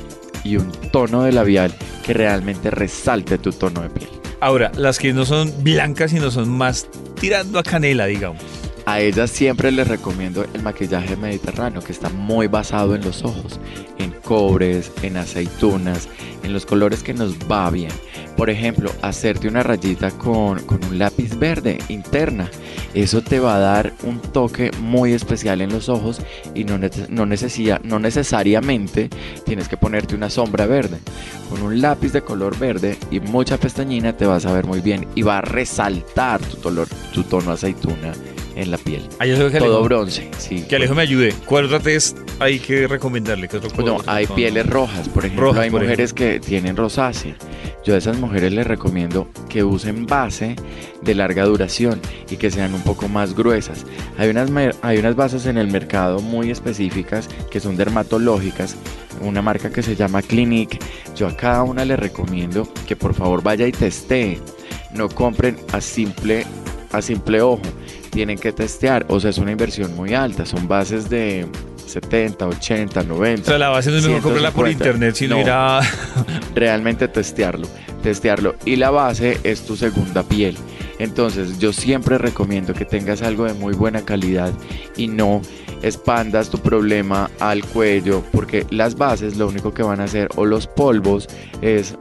y 0.44 0.58
un 0.58 0.72
tono 0.92 1.24
de 1.24 1.32
labial 1.32 1.74
que 2.06 2.14
realmente 2.14 2.70
resalte 2.70 3.38
tu 3.38 3.52
tono 3.52 3.82
de 3.82 3.90
piel. 3.90 4.10
Ahora, 4.42 4.72
las 4.76 5.00
que 5.00 5.14
no 5.14 5.26
son 5.26 5.52
blancas 5.64 6.14
y 6.14 6.20
no 6.20 6.30
son 6.32 6.50
más 6.50 6.88
tirando 7.20 7.58
a 7.60 7.64
canela, 7.64 8.06
digamos. 8.06 8.44
A 8.86 9.00
ellas 9.00 9.32
siempre 9.32 9.72
les 9.72 9.88
recomiendo 9.88 10.46
el 10.54 10.62
maquillaje 10.62 11.16
mediterráneo 11.16 11.82
que 11.82 11.92
está 11.92 12.10
muy 12.10 12.46
basado 12.46 12.94
en 12.94 13.04
los 13.04 13.24
ojos, 13.24 13.60
en 13.98 14.12
cobres, 14.12 14.92
en 15.02 15.18
aceitunas, 15.18 16.08
en 16.44 16.54
los 16.54 16.68
colores 16.68 17.02
que 17.02 17.16
nos 17.16 17.36
va 17.52 17.72
bien. 17.72 17.92
Por 18.38 18.52
ejemplo, 18.52 18.92
hacerte 19.02 19.48
una 19.48 19.64
rayita 19.64 20.12
con, 20.12 20.60
un 20.70 21.00
lápiz 21.00 21.36
verde 21.40 21.80
interna. 21.90 22.52
Eso 22.94 23.24
te 23.24 23.40
va 23.40 23.56
a 23.56 23.60
dar 23.60 23.94
un 24.04 24.20
toque 24.20 24.70
muy 24.80 25.14
especial 25.14 25.62
en 25.62 25.72
los 25.72 25.90
ojos 25.90 26.22
y 26.54 26.64
no, 26.64 26.78
no, 26.78 27.26
no 27.26 28.00
necesariamente 28.00 29.10
tienes 29.46 29.68
que 29.68 29.78
ponerte 29.78 30.14
una 30.14 30.30
sombra 30.30 30.68
verde. 30.68 31.00
Con 31.50 31.64
un 31.64 31.82
lápiz 31.82 32.12
de 32.14 32.22
color 32.22 32.60
verde 32.60 32.98
y 33.10 33.20
mucha 33.20 33.58
pestañina 33.58 34.16
te 34.16 34.28
vas 34.28 34.46
a 34.46 34.54
ver 34.54 34.68
muy 34.68 34.82
bien 34.82 35.08
y 35.16 35.24
va 35.24 35.40
a 35.40 35.42
resaltar 35.42 36.40
tu, 36.42 36.60
tu 37.14 37.24
tono 37.24 37.52
aceituna 37.52 38.14
en 38.56 38.72
la 38.72 38.78
piel. 38.78 39.08
Todo 39.60 39.84
bronce, 39.84 40.30
sí. 40.38 40.64
Que 40.68 40.78
Alejo 40.78 40.96
me 40.96 41.02
ayude. 41.02 41.34
¿Cuál 41.46 41.66
otra 41.66 41.80
test 41.80 42.18
hay 42.40 42.60
que 42.60 42.88
recomendarle? 42.88 43.48
¿Qué 43.48 43.60
bueno, 43.60 43.98
hay 44.08 44.28
pieles 44.28 44.66
rojas, 44.66 45.10
por 45.10 45.26
ejemplo. 45.26 45.54
hay 45.60 45.70
mujeres 45.70 46.14
que 46.14 46.40
tienen 46.40 46.76
rosácea. 46.76 47.36
Yo 47.84 47.94
a 47.94 47.98
esas 47.98 48.18
mujeres 48.18 48.52
les 48.52 48.66
recomiendo 48.66 49.28
que 49.48 49.64
usen 49.64 50.08
base 50.08 50.56
de 51.04 51.14
larga 51.14 51.46
duración 51.46 52.02
y 52.32 52.38
que 52.38 52.50
sean 52.50 52.74
un 52.74 52.82
poco 52.82 53.08
más 53.08 53.36
gruesas. 53.36 53.86
Hay 54.18 54.30
unas, 54.30 54.50
hay 54.82 54.98
unas 54.98 55.16
bases 55.16 55.46
en 55.46 55.58
el 55.58 55.68
mercado 55.68 56.20
muy 56.20 56.50
específicas 56.50 57.30
que 57.52 57.60
son 57.60 57.78
dermatológicas 57.78 58.76
una 59.22 59.42
marca 59.42 59.70
que 59.70 59.84
se 59.84 59.96
llama 59.96 60.22
Clinique. 60.22 60.80
Yo 61.16 61.28
a 61.28 61.38
cada 61.38 61.64
una 61.64 61.86
les 61.86 62.00
recomiendo 62.00 62.68
que 62.88 62.96
por 62.96 63.14
favor 63.14 63.44
vaya 63.44 63.68
y 63.68 63.72
testee. 63.72 64.40
No 64.94 65.08
compren 65.10 65.58
a 65.72 65.80
simple, 65.80 66.46
a 66.92 67.02
simple 67.02 67.42
ojo 67.42 67.62
tienen 68.16 68.38
que 68.38 68.54
testear. 68.54 69.06
O 69.10 69.20
sea, 69.20 69.30
es 69.30 69.38
una 69.38 69.52
inversión 69.52 69.94
muy 69.94 70.14
alta. 70.14 70.46
Son 70.46 70.70
bases 70.70 71.10
de 71.10 71.46
70, 71.86 72.48
80, 72.48 73.04
90. 73.04 73.42
O 73.42 73.46
sea, 73.46 73.58
la 73.58 73.68
base 73.68 73.92
no 73.92 73.98
es 73.98 74.08
mejor 74.08 74.22
comprarla 74.22 74.52
por 74.52 74.70
internet, 74.70 75.16
sino 75.16 75.38
ir 75.38 75.50
a... 75.50 75.82
realmente 76.56 77.10
testearlo. 77.10 77.68
Testearlo. 78.02 78.56
Y 78.64 78.78
la 78.78 78.90
base 78.90 79.38
es 79.44 79.66
tu 79.66 79.76
segunda 79.76 80.24
piel. 80.24 80.56
Entonces, 80.98 81.60
yo 81.60 81.74
siempre 81.74 82.18
recomiendo 82.18 82.74
que 82.74 82.86
tengas 82.86 83.22
algo 83.22 83.44
de 83.44 83.54
muy 83.54 83.74
buena 83.74 84.06
calidad 84.06 84.54
y 84.96 85.10
no 85.10 85.42
expandas 85.82 86.50
tu 86.50 86.58
problema 86.60 87.30
al 87.42 87.66
cuello, 87.66 88.24
porque 88.32 88.66
las 88.70 88.96
bases 88.96 89.36
lo 89.36 89.50
único 89.50 89.74
que 89.74 89.84
van 89.84 90.00
a 90.00 90.06
hacer, 90.06 90.30
o 90.38 90.46
los 90.46 90.68
polvos, 90.68 91.28
es 91.62 91.98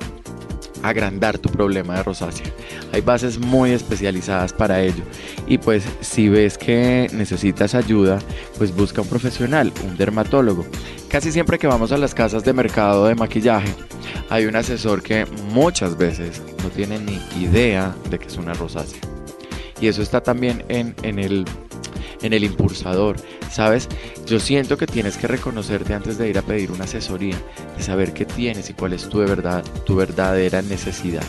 agrandar 0.85 1.39
tu 1.39 1.49
problema 1.49 1.97
de 1.97 2.03
rosácea. 2.03 2.47
Hay 2.93 3.01
bases 3.01 3.39
muy 3.39 3.71
especializadas 3.71 4.53
para 4.53 4.83
ello. 4.83 5.03
Y 5.47 5.57
pues 5.57 5.85
si 6.01 6.29
ves 6.29 6.59
que 6.59 7.09
necesitas 7.13 7.75
ayuda, 7.75 8.19
pues 8.59 8.75
busca 8.75 9.01
un 9.01 9.09
profesional, 9.09 9.73
un 9.87 9.97
dermatólogo. 9.97 10.67
Casi 11.09 11.33
siempre 11.33 11.59
que 11.59 11.67
vamos 11.67 11.91
a 11.93 11.97
las 11.97 12.15
casas 12.15 12.45
de 12.45 12.53
mercado 12.53 13.07
de 13.07 13.15
maquillaje, 13.15 13.75
hay 14.29 14.45
un 14.45 14.57
asesor 14.57 15.03
que 15.03 15.25
muchas 15.53 15.97
veces 15.97 16.43
no 16.63 16.69
tiene 16.69 16.99
ni 16.99 17.19
idea 17.43 17.95
de 18.11 18.19
que 18.19 18.27
es 18.27 18.37
una 18.37 18.53
rosácea. 18.53 19.01
Y 19.81 19.89
eso 19.89 20.03
está 20.03 20.23
también 20.23 20.65
en, 20.69 20.95
en 21.03 21.19
el 21.19 21.47
en 22.25 22.33
el 22.33 22.43
impulsador. 22.43 23.17
¿Sabes? 23.51 23.89
Yo 24.27 24.41
siento 24.41 24.77
que 24.77 24.87
tienes 24.87 25.17
que 25.17 25.29
reconocerte 25.29 25.95
antes 25.95 26.19
de 26.19 26.29
ir 26.29 26.39
a 26.39 26.43
pedir 26.43 26.73
una 26.73 26.85
asesoría, 26.85 27.37
de 27.77 27.83
saber 27.83 28.13
qué 28.13 28.25
tienes 28.25 28.69
y 28.71 28.75
cuál 28.75 28.95
es 28.95 29.09
tu, 29.09 29.21
de 29.21 29.27
verdad, 29.27 29.63
tu 29.85 29.95
verdadera 29.95 30.63
necesidad. 30.63 31.25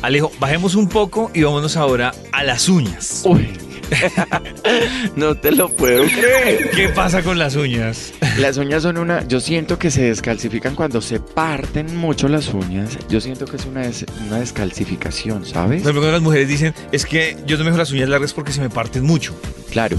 Alejo, 0.00 0.30
bajemos 0.38 0.76
un 0.76 0.88
poco 0.88 1.30
y 1.34 1.42
vámonos 1.42 1.76
ahora 1.76 2.14
a 2.32 2.44
las 2.44 2.68
uñas. 2.68 3.22
Uy. 3.26 3.67
no 5.16 5.34
te 5.34 5.52
lo 5.52 5.68
puedo 5.68 6.04
creer. 6.04 6.70
¿Qué 6.70 6.88
pasa 6.88 7.22
con 7.22 7.38
las 7.38 7.56
uñas? 7.56 8.12
Las 8.38 8.56
uñas 8.56 8.82
son 8.82 8.98
una. 8.98 9.26
Yo 9.26 9.40
siento 9.40 9.78
que 9.78 9.90
se 9.90 10.02
descalcifican 10.02 10.74
cuando 10.74 11.00
se 11.00 11.20
parten 11.20 11.96
mucho 11.96 12.28
las 12.28 12.52
uñas. 12.52 12.98
Yo 13.08 13.20
siento 13.20 13.46
que 13.46 13.56
es 13.56 13.64
una, 13.66 13.82
una 14.26 14.40
descalcificación, 14.40 15.44
¿sabes? 15.44 15.82
Por 15.82 15.90
ejemplo, 15.92 16.12
las 16.12 16.22
mujeres 16.22 16.48
dicen: 16.48 16.74
Es 16.92 17.06
que 17.06 17.36
yo 17.46 17.56
no 17.56 17.64
me 17.64 17.70
dejo 17.70 17.78
las 17.78 17.92
uñas 17.92 18.08
largas 18.08 18.32
porque 18.32 18.52
se 18.52 18.60
me 18.60 18.70
parten 18.70 19.04
mucho. 19.04 19.34
Claro. 19.70 19.96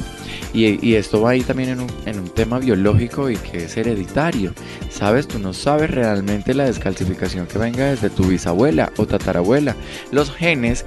Y, 0.52 0.84
y, 0.86 0.96
esto 0.96 1.22
va 1.22 1.32
ahí 1.32 1.42
también 1.42 1.70
en 1.70 1.80
un, 1.82 1.92
en 2.08 2.20
un, 2.20 2.30
tema 2.30 2.58
biológico 2.58 3.30
y 3.30 3.36
que 3.36 3.66
es 3.66 3.78
hereditario. 3.78 4.54
¿Sabes? 4.90 5.28
Tú 5.28 5.38
no 5.38 5.54
sabes 5.54 5.92
realmente 5.92 6.56
la 6.56 6.66
descalcificación 6.66 7.46
que 7.46 7.60
venga 7.60 7.86
desde 7.86 8.10
tu 8.10 8.24
bisabuela 8.24 8.92
o 8.98 9.06
tatarabuela. 9.06 9.76
Los 10.12 10.32
genes 10.32 10.86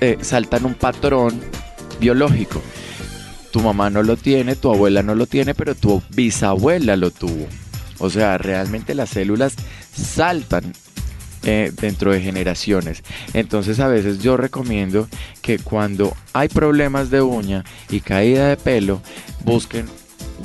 eh, 0.00 0.18
saltan 0.20 0.66
un 0.66 0.74
patrón 0.74 1.40
biológico. 2.02 2.60
Tu 3.52 3.60
mamá 3.60 3.88
no 3.88 4.02
lo 4.02 4.16
tiene, 4.16 4.56
tu 4.56 4.72
abuela 4.72 5.02
no 5.02 5.14
lo 5.14 5.26
tiene, 5.26 5.54
pero 5.54 5.74
tu 5.74 6.02
bisabuela 6.10 6.96
lo 6.96 7.10
tuvo. 7.10 7.46
O 7.98 8.10
sea, 8.10 8.36
realmente 8.38 8.94
las 8.94 9.10
células 9.10 9.54
saltan 9.94 10.72
eh, 11.44 11.72
dentro 11.80 12.12
de 12.12 12.20
generaciones. 12.20 13.04
Entonces 13.34 13.78
a 13.78 13.86
veces 13.86 14.18
yo 14.18 14.36
recomiendo 14.36 15.08
que 15.42 15.58
cuando 15.58 16.16
hay 16.32 16.48
problemas 16.48 17.10
de 17.10 17.22
uña 17.22 17.64
y 17.88 18.00
caída 18.00 18.48
de 18.48 18.56
pelo, 18.56 19.00
busquen 19.44 19.86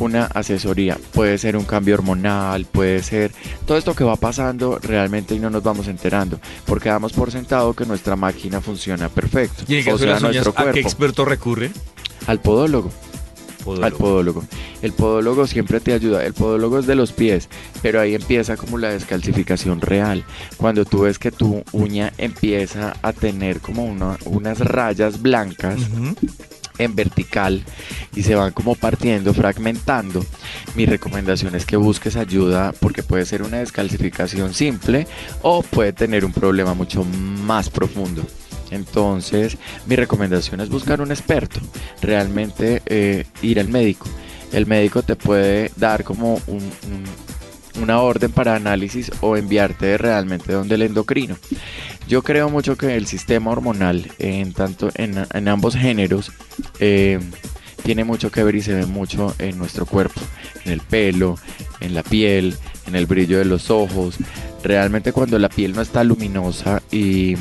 una 0.06 0.26
asesoría. 0.26 0.98
Puede 1.14 1.38
ser 1.38 1.58
un 1.58 1.66
cambio 1.66 1.96
hormonal, 1.96 2.66
puede 2.66 3.04
ser 3.04 3.32
todo 3.66 3.78
esto 3.78 3.96
que 3.96 4.04
va 4.04 4.16
pasando 4.16 4.80
realmente 4.80 5.36
y 5.36 5.40
no 5.40 5.50
nos 5.50 5.64
vamos 5.64 5.88
enterando, 5.88 6.40
porque 6.66 6.90
damos 6.90 7.14
por 7.14 7.32
sentado 7.32 7.74
que 7.74 7.86
nuestra 7.86 8.16
máquina 8.16 8.62
funciona 8.62 9.10
perfecto. 9.10 9.64
¿Y 9.68 9.78
en 9.78 9.90
¿a 9.90 10.72
qué 10.72 10.80
experto 10.80 11.26
recurre? 11.26 11.72
Al 12.28 12.40
podólogo. 12.40 12.92
Al 13.82 13.92
podólogo. 13.92 14.46
El 14.82 14.94
podólogo 14.94 15.46
siempre 15.46 15.80
te 15.80 15.94
ayuda. 15.94 16.26
El 16.26 16.34
podólogo 16.34 16.80
es 16.80 16.88
de 16.88 16.96
los 16.96 17.12
pies, 17.12 17.50
pero 17.82 18.00
ahí 18.00 18.16
empieza 18.16 18.56
como 18.56 18.78
la 18.78 18.90
descalcificación 18.90 19.82
real. 19.82 20.24
Cuando 20.56 20.86
tú 20.86 21.02
ves 21.02 21.20
que 21.20 21.32
tu 21.32 21.64
uña 21.74 22.14
empieza 22.18 22.96
a 23.02 23.12
tener 23.14 23.60
como 23.60 23.86
unas 23.86 24.60
rayas 24.60 25.22
blancas 25.22 25.80
en 26.78 26.96
vertical 26.96 27.64
y 28.16 28.24
se 28.24 28.36
van 28.36 28.52
como 28.52 28.76
partiendo, 28.76 29.34
fragmentando. 29.34 30.26
Mi 30.76 30.86
recomendación 30.86 31.56
es 31.56 31.66
que 31.66 31.78
busques 31.78 32.16
ayuda 32.16 32.74
porque 32.80 33.04
puede 33.04 33.26
ser 33.26 33.44
una 33.44 33.58
descalcificación 33.58 34.54
simple 34.54 35.08
o 35.42 35.64
puede 35.64 35.94
tener 35.94 36.26
un 36.26 36.34
problema 36.34 36.74
mucho 36.74 37.04
más 37.04 37.70
profundo. 37.70 38.24
Entonces, 38.72 39.58
mi 39.86 39.96
recomendación 39.96 40.60
es 40.60 40.70
buscar 40.70 41.02
un 41.02 41.12
experto, 41.12 41.60
realmente 42.02 42.82
eh, 42.86 43.26
ir 43.42 43.60
al 43.60 43.70
médico. 43.70 44.08
El 44.52 44.66
médico 44.66 45.04
te 45.04 45.16
puede 45.16 45.72
dar 45.76 46.04
como 46.04 46.42
una 47.82 48.02
orden 48.02 48.32
para 48.32 48.56
análisis 48.56 49.12
o 49.22 49.38
enviarte 49.38 49.98
realmente 49.98 50.54
donde 50.54 50.76
el 50.76 50.84
endocrino. 50.84 51.38
Yo 52.08 52.24
creo 52.24 52.50
mucho 52.50 52.78
que 52.78 52.96
el 52.96 53.06
sistema 53.06 53.52
hormonal, 53.52 54.10
en 54.20 54.54
tanto 54.54 54.90
en, 54.96 55.48
ambos 55.48 55.76
géneros, 55.76 56.32
eh, 56.80 57.20
tiene 57.84 58.04
mucho 58.04 58.32
que 58.32 58.44
ver 58.44 58.56
y 58.56 58.62
se 58.62 58.74
ve 58.74 58.86
mucho 58.86 59.36
en 59.40 59.58
nuestro 59.58 59.86
cuerpo, 59.86 60.22
en 60.66 60.72
el 60.72 60.82
pelo, 60.82 61.38
en 61.80 61.94
la 61.94 62.04
piel, 62.04 62.56
en 62.86 62.96
el 62.96 63.06
brillo 63.06 63.38
de 63.40 63.46
los 63.46 63.70
ojos. 63.70 64.18
Realmente 64.64 65.12
cuando 65.12 65.38
la 65.38 65.50
piel 65.50 65.74
no 65.74 65.82
está 65.82 66.04
luminosa 66.04 66.82
y, 66.92 67.36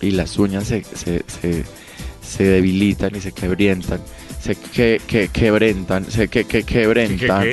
las 0.00 0.38
uñas 0.38 0.66
se, 0.66 0.84
se, 0.84 2.44
debilitan 2.44 3.14
y 3.16 3.20
se 3.20 3.32
quebrientan, 3.32 4.00
se 4.40 4.54
que, 4.56 5.00
que, 5.06 5.28
quebrentan, 5.28 6.10
se 6.10 6.28
que, 6.28 6.44
que 6.44 6.62
quebrentan, 6.62 7.48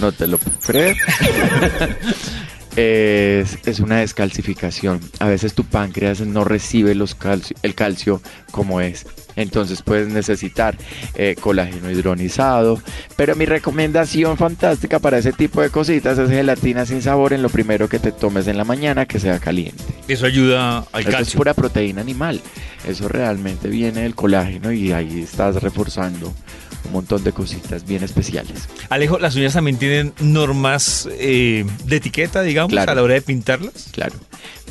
no 0.00 0.12
te 0.12 0.26
lo 0.26 0.38
puedo 0.38 0.58
creer. 0.58 0.96
es, 2.76 3.80
una 3.80 3.98
descalcificación. 3.98 5.00
A 5.18 5.26
veces 5.26 5.54
tu 5.54 5.64
páncreas 5.64 6.20
no 6.20 6.44
recibe 6.44 6.94
los 6.94 7.16
el 7.62 7.74
calcio 7.74 8.20
como 8.50 8.80
es. 8.80 9.06
Entonces 9.34 9.82
puedes 9.82 10.08
necesitar 10.08 10.76
eh, 11.14 11.36
colágeno 11.40 11.90
hidronizado. 11.90 12.80
Pero 13.16 13.34
mi 13.34 13.46
recomendación 13.46 14.36
fantástica 14.36 14.98
para 14.98 15.18
ese 15.18 15.32
tipo 15.32 15.62
de 15.62 15.70
cositas 15.70 16.18
es 16.18 16.28
gelatina 16.28 16.84
sin 16.86 17.02
sabor 17.02 17.32
en 17.32 17.42
lo 17.42 17.48
primero 17.48 17.88
que 17.88 17.98
te 17.98 18.12
tomes 18.12 18.46
en 18.46 18.56
la 18.56 18.64
mañana 18.64 19.06
que 19.06 19.18
sea 19.18 19.38
caliente. 19.38 19.82
Eso 20.08 20.26
ayuda 20.26 20.84
al 20.92 21.04
calcio. 21.04 21.20
es 21.20 21.34
pura 21.34 21.54
proteína 21.54 22.00
animal. 22.00 22.40
Eso 22.86 23.08
realmente 23.08 23.68
viene 23.68 24.02
del 24.02 24.14
colágeno 24.14 24.72
y 24.72 24.92
ahí 24.92 25.22
estás 25.22 25.62
reforzando 25.62 26.34
un 26.84 26.92
montón 26.92 27.22
de 27.24 27.32
cositas 27.32 27.86
bien 27.86 28.02
especiales. 28.02 28.68
Alejo, 28.88 29.18
¿las 29.18 29.34
uñas 29.36 29.52
también 29.54 29.76
tienen 29.78 30.12
normas 30.20 31.08
eh, 31.12 31.64
de 31.84 31.96
etiqueta, 31.96 32.42
digamos, 32.42 32.72
Claro. 32.72 32.92
a 32.92 32.94
la 32.94 33.02
hora 33.02 33.14
de 33.14 33.22
pintarlas? 33.22 33.88
Claro. 33.92 34.14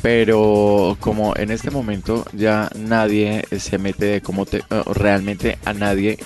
Pero 0.02 0.96
como 1.00 1.34
en 1.36 1.50
este 1.50 1.70
momento 1.70 2.24
ya 2.32 2.70
nadie 2.76 3.44
se 3.58 3.78
mete 3.78 4.06
de 4.06 4.20
cómo 4.20 4.46
te... 4.46 4.62
o 4.70 4.92
realmente 4.94 5.58
a 5.64 5.72
nadie, 5.74 6.18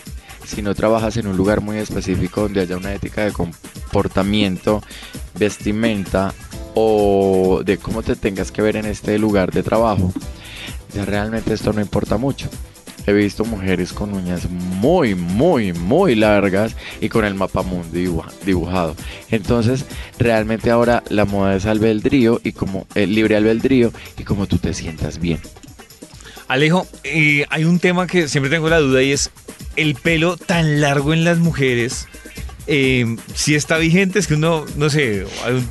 si 0.46 0.62
no 0.62 0.75
trabajas 0.75 1.16
en 1.18 1.27
un 1.27 1.37
lugar 1.37 1.61
muy 1.61 1.77
específico 1.79 2.42
donde 2.42 2.62
haya 2.62 2.77
una 2.77 2.94
ética 2.94 3.25
de 3.25 3.33
comportamiento, 3.33 4.83
vestimenta 5.38 6.33
o 6.75 7.62
de 7.64 7.79
cómo 7.79 8.03
te 8.03 8.16
tengas 8.16 8.51
que 8.51 8.62
ver 8.62 8.77
en 8.77 8.87
este 8.87 9.18
lugar 9.18 9.53
de 9.53 9.62
trabajo, 9.62 10.12
ya 10.94 11.05
realmente 11.05 11.53
esto 11.55 11.72
no 11.72 11.81
importa 11.81 12.16
mucho. 12.16 12.49
He 13.07 13.12
visto 13.12 13.45
mujeres 13.45 13.92
con 13.92 14.12
uñas 14.14 14.51
muy, 14.51 15.14
muy, 15.14 15.73
muy 15.73 16.14
largas 16.16 16.75
y 17.01 17.09
con 17.09 17.25
el 17.25 17.35
mapamundi 17.35 18.05
dibuja- 18.07 18.33
dibujado. 18.45 18.97
Entonces, 19.31 19.85
realmente 20.19 20.71
ahora 20.71 21.03
la 21.09 21.25
moda 21.25 21.55
es 21.57 21.66
albedrío 21.66 22.40
y 22.42 22.53
como 22.53 22.87
eh, 22.95 23.07
libre 23.07 23.37
albedrío 23.37 23.92
y 24.19 24.25
como 24.25 24.47
tú 24.47 24.59
te 24.59 24.75
sientas 24.75 25.19
bien. 25.21 25.40
Alejo, 26.49 26.87
eh, 27.05 27.45
hay 27.51 27.64
un 27.64 27.79
tema 27.81 28.07
que 28.07 28.29
siempre 28.29 28.51
tengo 28.51 28.69
la 28.69 28.79
duda 28.79 29.03
y 29.03 29.12
es 29.12 29.31
el 29.77 29.95
pelo 29.95 30.37
tan 30.37 30.81
largo 30.81 31.12
en 31.12 31.25
las 31.25 31.38
mujeres. 31.38 32.07
Eh, 32.66 33.16
está 33.46 33.79
vigente, 33.79 34.18
es 34.18 34.26
que 34.26 34.35
uno, 34.35 34.64
no 34.76 34.90
sé, 34.90 35.26
hay 35.44 35.64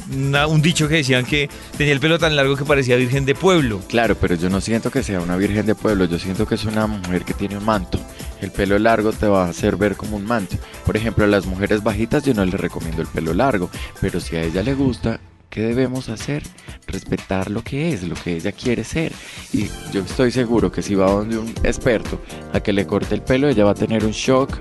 un 0.47 0.61
dicho 0.61 0.87
que 0.87 0.95
decían 0.95 1.25
que 1.25 1.49
tenía 1.77 1.93
el 1.93 1.99
pelo 1.99 2.19
tan 2.19 2.35
largo 2.35 2.55
que 2.55 2.65
parecía 2.65 2.95
virgen 2.95 3.25
de 3.25 3.35
pueblo. 3.35 3.81
Claro, 3.87 4.15
pero 4.15 4.35
yo 4.35 4.49
no 4.49 4.61
siento 4.61 4.91
que 4.91 5.03
sea 5.03 5.19
una 5.19 5.35
virgen 5.35 5.65
de 5.65 5.75
pueblo, 5.75 6.05
yo 6.05 6.19
siento 6.19 6.47
que 6.47 6.55
es 6.55 6.65
una 6.65 6.87
mujer 6.87 7.23
que 7.23 7.33
tiene 7.33 7.57
un 7.57 7.65
manto. 7.65 7.99
El 8.41 8.51
pelo 8.51 8.77
largo 8.79 9.11
te 9.11 9.27
va 9.27 9.45
a 9.45 9.49
hacer 9.49 9.75
ver 9.75 9.95
como 9.95 10.17
un 10.17 10.25
manto. 10.25 10.57
Por 10.85 10.95
ejemplo, 10.95 11.25
a 11.25 11.27
las 11.27 11.45
mujeres 11.45 11.83
bajitas 11.83 12.23
yo 12.23 12.33
no 12.33 12.45
les 12.45 12.59
recomiendo 12.59 13.01
el 13.01 13.07
pelo 13.07 13.33
largo, 13.33 13.69
pero 14.01 14.19
si 14.19 14.35
a 14.35 14.43
ella 14.43 14.61
le 14.61 14.73
gusta, 14.73 15.19
¿qué 15.49 15.61
debemos 15.61 16.09
hacer? 16.09 16.43
Respetar 16.87 17.49
lo 17.49 17.63
que 17.63 17.93
es, 17.93 18.03
lo 18.03 18.15
que 18.15 18.35
ella 18.35 18.51
quiere 18.51 18.83
ser. 18.83 19.13
Y 19.51 19.67
yo 19.91 20.01
estoy 20.01 20.31
seguro 20.31 20.71
que 20.71 20.81
si 20.81 20.95
va 20.95 21.09
donde 21.09 21.37
un 21.37 21.49
experto 21.63 22.21
a 22.53 22.59
que 22.59 22.73
le 22.73 22.85
corte 22.85 23.15
el 23.15 23.21
pelo, 23.21 23.49
ella 23.49 23.65
va 23.65 23.71
a 23.71 23.75
tener 23.75 24.05
un 24.05 24.11
shock 24.11 24.59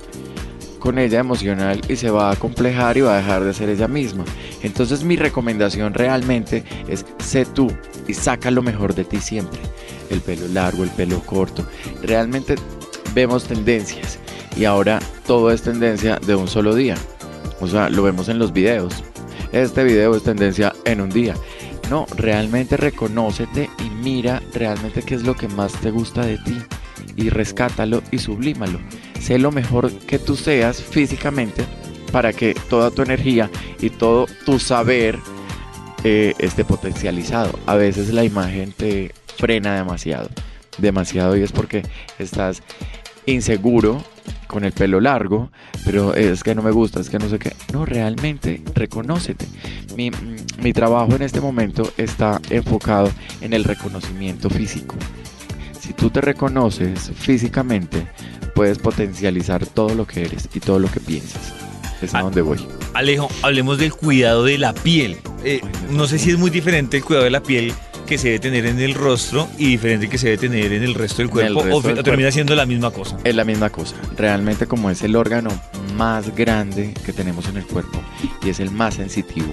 con 0.85 0.99
ella 0.99 1.19
emocional 1.19 1.81
y 1.89 1.97
se 1.97 2.11
va 2.11 2.31
a 2.31 2.37
complejar 2.37 2.99
y 2.99 3.01
va 3.01 3.15
a 3.15 3.17
dejar 3.17 3.43
de 3.43 3.55
ser 3.55 3.71
ella 3.71 3.89
misma. 3.89 4.23
Entonces 4.63 5.03
mi 5.03 5.17
recomendación 5.17 5.95
realmente 5.95 6.63
es 6.89 7.07
sé 7.21 7.47
tú 7.47 7.73
y 8.07 8.13
saca 8.13 8.51
lo 8.51 8.61
mejor 8.61 8.95
de 8.95 9.05
ti 9.05 9.17
siempre. 9.17 9.59
El 10.11 10.21
pelo 10.21 10.47
largo, 10.49 10.85
el 10.85 10.91
pelo 10.91 11.21
corto. 11.21 11.67
Realmente 12.03 12.57
vemos 13.15 13.45
tendencias 13.45 14.19
y 14.59 14.67
ahora 14.67 15.01
todo 15.27 15.51
es 15.51 15.63
tendencia 15.63 16.21
de 16.27 16.35
un 16.35 16.49
solo 16.49 16.75
día. 16.75 16.97
O 17.63 17.67
sea, 17.67 17.89
lo 17.89 18.03
vemos 18.03 18.29
en 18.29 18.39
los 18.39 18.53
videos. 18.53 19.03
Este 19.53 19.85
video 19.85 20.15
es 20.15 20.23
tendencia 20.23 20.75
en 20.85 21.01
un 21.01 21.09
día. 21.09 21.35
No, 21.89 22.05
realmente 22.15 22.77
reconócete 22.77 23.71
y 23.79 23.89
mira 23.89 24.43
realmente 24.53 25.01
qué 25.01 25.15
es 25.15 25.23
lo 25.23 25.35
que 25.35 25.49
más 25.49 25.73
te 25.81 25.91
gusta 25.91 26.27
de 26.27 26.37
ti 26.37 26.59
y 27.17 27.31
rescátalo 27.31 28.03
y 28.11 28.19
sublímalo. 28.19 28.81
Sé 29.21 29.39
lo 29.39 29.53
mejor 29.53 29.91
que 29.91 30.19
tú 30.19 30.37
seas 30.37 30.83
físicamente 30.83 31.65
para 32.13 32.33
que 32.33 32.55
toda 32.69 32.91
tu 32.91 33.03
energía 33.03 33.51
y 33.81 33.91
todo 33.91 34.27
tu 34.45 34.59
saber 34.59 35.19
eh, 36.05 36.35
esté 36.39 36.65
potencializado. 36.65 37.59
A 37.67 37.75
veces 37.75 38.13
la 38.13 38.25
imagen 38.25 38.73
te 38.73 39.13
frena 39.37 39.75
demasiado, 39.75 40.29
demasiado 40.79 41.37
y 41.37 41.43
es 41.43 41.53
porque 41.53 41.83
estás 42.19 42.63
inseguro 43.27 44.05
con 44.47 44.65
el 44.65 44.73
pelo 44.73 45.01
largo, 45.01 45.51
pero 45.85 46.15
es 46.15 46.45
que 46.45 46.55
no 46.55 46.63
me 46.63 46.71
gusta, 46.71 47.01
es 47.01 47.11
que 47.11 47.19
no 47.19 47.29
sé 47.29 47.39
qué. 47.39 47.53
No, 47.73 47.85
realmente 47.85 48.63
reconócete. 48.75 49.47
Mi, 49.97 50.11
mi 50.63 50.73
trabajo 50.73 51.17
en 51.17 51.23
este 51.23 51.41
momento 51.41 51.93
está 51.97 52.41
enfocado 52.51 53.11
en 53.41 53.53
el 53.53 53.65
reconocimiento 53.65 54.51
físico. 54.51 54.95
Si 55.81 55.93
tú 55.93 56.11
te 56.11 56.21
reconoces 56.21 57.11
físicamente, 57.17 58.07
puedes 58.55 58.79
potencializar 58.79 59.67
todo 59.67 59.95
lo 59.95 60.07
que 60.07 60.23
eres 60.23 60.49
y 60.55 60.61
todo 60.61 60.79
lo 60.79 60.91
que 60.91 61.01
piensas. 61.01 61.53
Es 62.03 62.15
a 62.15 62.19
Ah. 62.19 62.23
donde 62.23 62.43
voy. 62.43 62.59
Alejo, 62.95 63.29
hablemos 63.43 63.79
del 63.79 63.93
cuidado 63.93 64.45
de 64.45 64.59
la 64.59 64.73
piel. 64.75 65.17
Eh, 65.45 65.61
no 65.91 66.07
sé 66.07 66.19
si 66.19 66.31
es 66.31 66.39
muy 66.39 66.51
diferente 66.51 66.97
el 66.99 67.05
cuidado 67.05 67.25
de 67.25 67.31
la 67.31 67.43
piel 67.43 67.73
que 68.05 68.19
se 68.19 68.29
debe 68.29 68.39
tener 68.41 68.67
en 68.67 68.81
el 68.81 68.95
rostro 68.95 69.49
y 69.59 69.67
diferente 69.69 70.09
que 70.09 70.19
se 70.19 70.27
debe 70.29 70.39
tener 70.39 70.73
en 70.73 70.83
el 70.83 70.95
resto 70.95 71.19
del 71.19 71.31
cuerpo 71.31 71.63
resto 71.63 71.77
o, 71.79 71.83
del 71.83 71.95
termina 71.97 72.15
cuerpo. 72.17 72.33
siendo 72.33 72.55
la 72.55 72.67
misma 72.67 72.91
cosa. 72.91 73.17
Es 73.25 73.35
la 73.35 73.45
misma 73.45 73.71
cosa. 73.71 73.97
Realmente 74.17 74.67
como 74.67 74.91
es 74.91 75.03
el 75.03 75.17
órgano 75.17 75.51
más 75.97 76.35
grande 76.35 76.93
que 77.05 77.13
tenemos 77.13 77.49
en 77.49 77.57
el 77.59 77.65
cuerpo 77.67 78.01
y 78.45 78.51
es 78.51 78.61
el 78.61 78.71
más 78.71 78.95
sensitivo. 78.95 79.53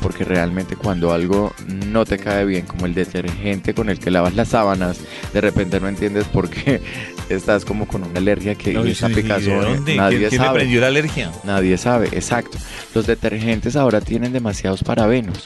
Porque 0.00 0.24
realmente 0.24 0.74
cuando 0.74 1.12
algo 1.12 1.54
no 1.86 2.04
te 2.04 2.18
cae 2.18 2.44
bien, 2.44 2.66
como 2.66 2.86
el 2.86 2.94
detergente 2.94 3.72
con 3.72 3.88
el 3.88 4.00
que 4.00 4.10
lavas 4.10 4.34
las 4.34 4.48
sábanas, 4.48 4.98
de 5.32 5.40
repente 5.40 5.78
no 5.78 5.86
entiendes 5.86 6.24
por 6.24 6.50
qué 6.50 6.80
estás 7.28 7.64
como 7.64 7.86
con 7.86 8.02
una 8.02 8.18
alergia 8.18 8.56
que 8.56 8.72
No, 8.72 8.82
¿De 8.82 8.94
picazón. 9.14 9.60
dónde? 9.62 9.94
Nadie 9.96 10.28
¿Quién, 10.28 10.40
sabe. 10.42 10.58
prendió 10.58 10.80
la 10.80 10.88
alergia? 10.88 11.30
Nadie 11.44 11.78
sabe, 11.78 12.08
exacto. 12.12 12.58
Los 12.96 13.06
detergentes 13.06 13.76
ahora 13.76 14.00
tienen 14.00 14.32
demasiados 14.32 14.82
parabenos. 14.82 15.44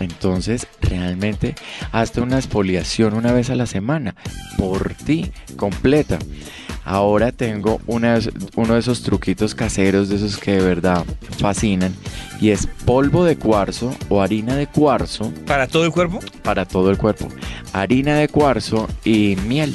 Entonces, 0.00 0.66
realmente, 0.80 1.54
hazte 1.92 2.20
una 2.20 2.36
exfoliación 2.36 3.14
una 3.14 3.32
vez 3.32 3.50
a 3.50 3.54
la 3.54 3.66
semana, 3.66 4.14
por 4.58 4.94
ti, 4.94 5.30
completa. 5.56 6.18
Ahora 6.84 7.30
tengo 7.30 7.80
una 7.86 8.18
uno 8.56 8.74
de 8.74 8.80
esos 8.80 9.02
truquitos 9.02 9.54
caseros, 9.54 10.08
de 10.08 10.16
esos 10.16 10.36
que 10.36 10.52
de 10.52 10.62
verdad 10.62 11.04
fascinan, 11.38 11.94
y 12.40 12.50
es 12.50 12.66
polvo 12.84 13.24
de 13.24 13.36
cuarzo 13.36 13.94
o 14.08 14.20
harina 14.20 14.56
de 14.56 14.66
cuarzo 14.66 15.32
¿Para 15.46 15.68
todo 15.68 15.84
el 15.84 15.92
cuerpo? 15.92 16.18
para 16.42 16.64
todo 16.66 16.90
el 16.90 16.98
cuerpo. 16.98 17.28
Harina 17.72 18.16
de 18.16 18.28
cuarzo 18.28 18.88
y 19.04 19.36
miel. 19.46 19.74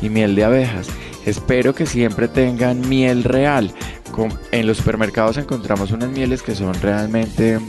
Y 0.00 0.10
miel 0.10 0.36
de 0.36 0.44
abejas. 0.44 0.86
Espero 1.26 1.74
que 1.74 1.86
siempre 1.86 2.28
tengan 2.28 2.88
miel 2.88 3.24
real. 3.24 3.72
En 4.50 4.66
los 4.66 4.78
supermercados 4.78 5.36
encontramos 5.36 5.92
unas 5.92 6.10
mieles 6.10 6.42
que 6.42 6.54
son 6.56 6.74
realmente 6.74 7.60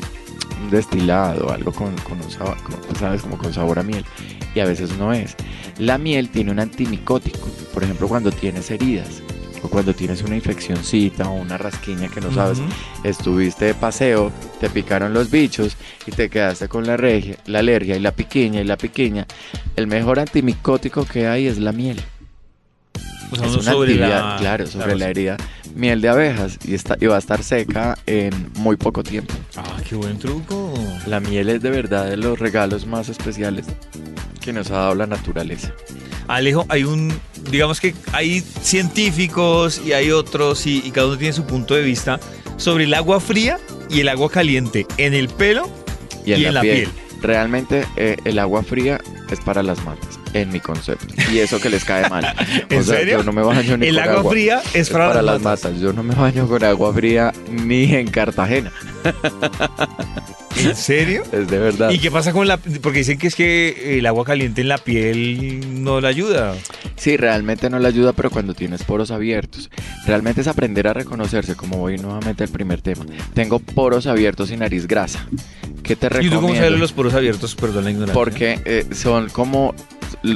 un 0.61 0.69
destilado, 0.69 1.51
algo 1.51 1.71
con, 1.71 1.95
con 1.97 2.19
un 2.21 2.29
sabor, 2.31 2.57
con- 2.63 2.95
¿sabes? 2.97 3.21
Como 3.21 3.37
con 3.37 3.53
sabor 3.53 3.79
a 3.79 3.83
miel. 3.83 4.05
Y 4.55 4.59
a 4.59 4.65
veces 4.65 4.97
no 4.97 5.13
es. 5.13 5.35
La 5.77 5.97
miel 5.97 6.29
tiene 6.29 6.51
un 6.51 6.59
antimicótico. 6.59 7.47
Por 7.73 7.83
ejemplo, 7.83 8.07
cuando 8.07 8.31
tienes 8.31 8.69
heridas. 8.71 9.21
O 9.61 9.67
cuando 9.67 9.93
tienes 9.93 10.21
una 10.23 10.35
infeccioncita 10.37 11.27
o 11.29 11.33
una 11.33 11.57
rasquiña 11.57 12.07
que 12.07 12.21
no 12.21 12.31
sabes 12.33 12.59
estuviste 13.03 13.65
de 13.65 13.73
paseo, 13.73 14.31
te 14.61 14.69
picaron 14.69 15.13
los 15.13 15.29
bichos 15.29 15.75
y 16.07 16.11
te 16.11 16.29
quedaste 16.29 16.69
con 16.69 16.87
la, 16.87 16.95
regia- 16.95 17.35
la 17.45 17.59
alergia 17.59 17.97
y 17.97 17.99
la 17.99 18.13
piquiña 18.13 18.61
y 18.61 18.63
la 18.63 18.77
piquiña, 18.77 19.27
el 19.75 19.87
mejor 19.87 20.19
antimicótico 20.19 21.03
que 21.05 21.27
hay 21.27 21.47
es 21.47 21.57
la 21.57 21.73
miel. 21.73 21.99
O 23.31 23.35
sea, 23.35 23.47
es 23.47 23.53
una 23.55 23.63
sobre 23.73 23.91
actividad, 23.91 24.29
la- 24.31 24.37
claro, 24.39 24.65
sobre 24.65 24.95
la 24.95 25.05
sí. 25.05 25.11
herida. 25.11 25.37
Miel 25.75 26.01
de 26.01 26.09
abejas 26.09 26.57
y, 26.65 26.73
está, 26.73 26.97
y 26.99 27.05
va 27.05 27.15
a 27.15 27.19
estar 27.19 27.43
seca 27.43 27.97
en 28.05 28.51
muy 28.55 28.75
poco 28.75 29.03
tiempo. 29.03 29.33
Ah, 29.55 29.77
qué 29.87 29.95
buen 29.95 30.17
truco. 30.19 30.73
La 31.07 31.19
miel 31.19 31.49
es 31.49 31.61
de 31.61 31.69
verdad 31.69 32.09
de 32.09 32.17
los 32.17 32.37
regalos 32.39 32.85
más 32.85 33.07
especiales 33.09 33.65
que 34.41 34.51
nos 34.51 34.71
ha 34.71 34.75
dado 34.75 34.95
la 34.95 35.05
naturaleza. 35.07 35.71
Alejo, 36.27 36.65
hay 36.69 36.83
un, 36.83 37.11
digamos 37.49 37.79
que 37.79 37.95
hay 38.13 38.41
científicos 38.41 39.81
y 39.85 39.93
hay 39.93 40.11
otros 40.11 40.65
y, 40.67 40.81
y 40.85 40.91
cada 40.91 41.07
uno 41.07 41.17
tiene 41.17 41.33
su 41.33 41.43
punto 41.45 41.73
de 41.75 41.81
vista 41.81 42.19
sobre 42.57 42.83
el 42.83 42.93
agua 42.93 43.19
fría 43.19 43.57
y 43.89 44.01
el 44.01 44.09
agua 44.09 44.29
caliente 44.29 44.85
en 44.97 45.13
el 45.13 45.27
pelo 45.29 45.69
Y 46.25 46.33
en, 46.33 46.39
Y 46.39 46.43
la, 46.43 46.47
en 46.49 46.53
la 46.55 46.61
piel. 46.61 46.75
piel. 46.89 46.89
Realmente 47.21 47.85
eh, 47.95 48.17
el 48.25 48.37
agua 48.39 48.63
fría 48.63 48.99
es 49.31 49.39
para 49.41 49.63
las 49.63 49.83
matas, 49.85 50.18
en 50.33 50.51
mi 50.51 50.59
concepto. 50.59 51.13
Y 51.31 51.39
eso 51.39 51.59
que 51.59 51.69
les 51.69 51.83
cae 51.85 52.09
mal. 52.09 52.25
¿En 52.69 52.79
O 52.79 52.83
sea, 52.83 52.97
serio? 52.99 53.17
Yo 53.17 53.23
no 53.23 53.31
me 53.33 53.41
baño 53.41 53.77
ni 53.77 53.87
El 53.87 53.95
con 53.99 54.09
agua 54.09 54.31
fría 54.31 54.61
es 54.73 54.89
para, 54.89 55.21
las 55.21 55.41
matas. 55.41 55.63
matas. 55.71 55.81
Yo 55.81 55.93
no 55.93 56.03
me 56.03 56.15
baño 56.15 56.47
con 56.47 56.63
agua 56.63 56.93
fría 56.93 57.31
ni 57.51 57.93
en 57.95 58.07
Cartagena. 58.09 58.71
¿En 60.57 60.75
serio? 60.75 61.23
Es 61.31 61.47
de 61.47 61.57
verdad. 61.57 61.89
¿Y 61.91 61.99
qué 61.99 62.11
pasa 62.11 62.33
con 62.33 62.45
la...? 62.47 62.57
Porque 62.57 62.99
dicen 62.99 63.17
que 63.17 63.27
es 63.27 63.35
que 63.35 63.97
el 63.97 64.05
agua 64.05 64.25
caliente 64.25 64.59
en 64.61 64.67
la 64.67 64.77
piel 64.77 65.81
no 65.83 66.01
la 66.01 66.09
ayuda. 66.09 66.53
Sí, 66.97 67.15
realmente 67.15 67.69
no 67.69 67.79
le 67.79 67.87
ayuda, 67.87 68.11
pero 68.11 68.29
cuando 68.29 68.53
tienes 68.53 68.83
poros 68.83 69.09
abiertos. 69.11 69.69
Realmente 70.05 70.41
es 70.41 70.47
aprender 70.47 70.87
a 70.89 70.93
reconocerse, 70.93 71.55
como 71.55 71.77
voy 71.77 71.97
nuevamente 71.97 72.43
al 72.43 72.49
primer 72.49 72.81
tema. 72.81 73.05
Tengo 73.33 73.59
poros 73.59 74.05
abiertos 74.05 74.51
y 74.51 74.57
nariz 74.57 74.85
grasa. 74.85 75.25
¿Qué 75.81 75.95
te 75.95 76.07
¿Y 76.07 76.09
tú 76.09 76.15
recomiendo? 76.15 76.41
cómo 76.41 76.55
sabes 76.55 76.79
los 76.79 76.91
poros 76.91 77.13
abiertos? 77.13 77.55
Perdón 77.55 77.85
la 77.85 77.91
ignorancia. 77.91 78.13
Porque 78.13 78.59
eh, 78.65 78.85
son 78.93 79.29
como 79.29 79.73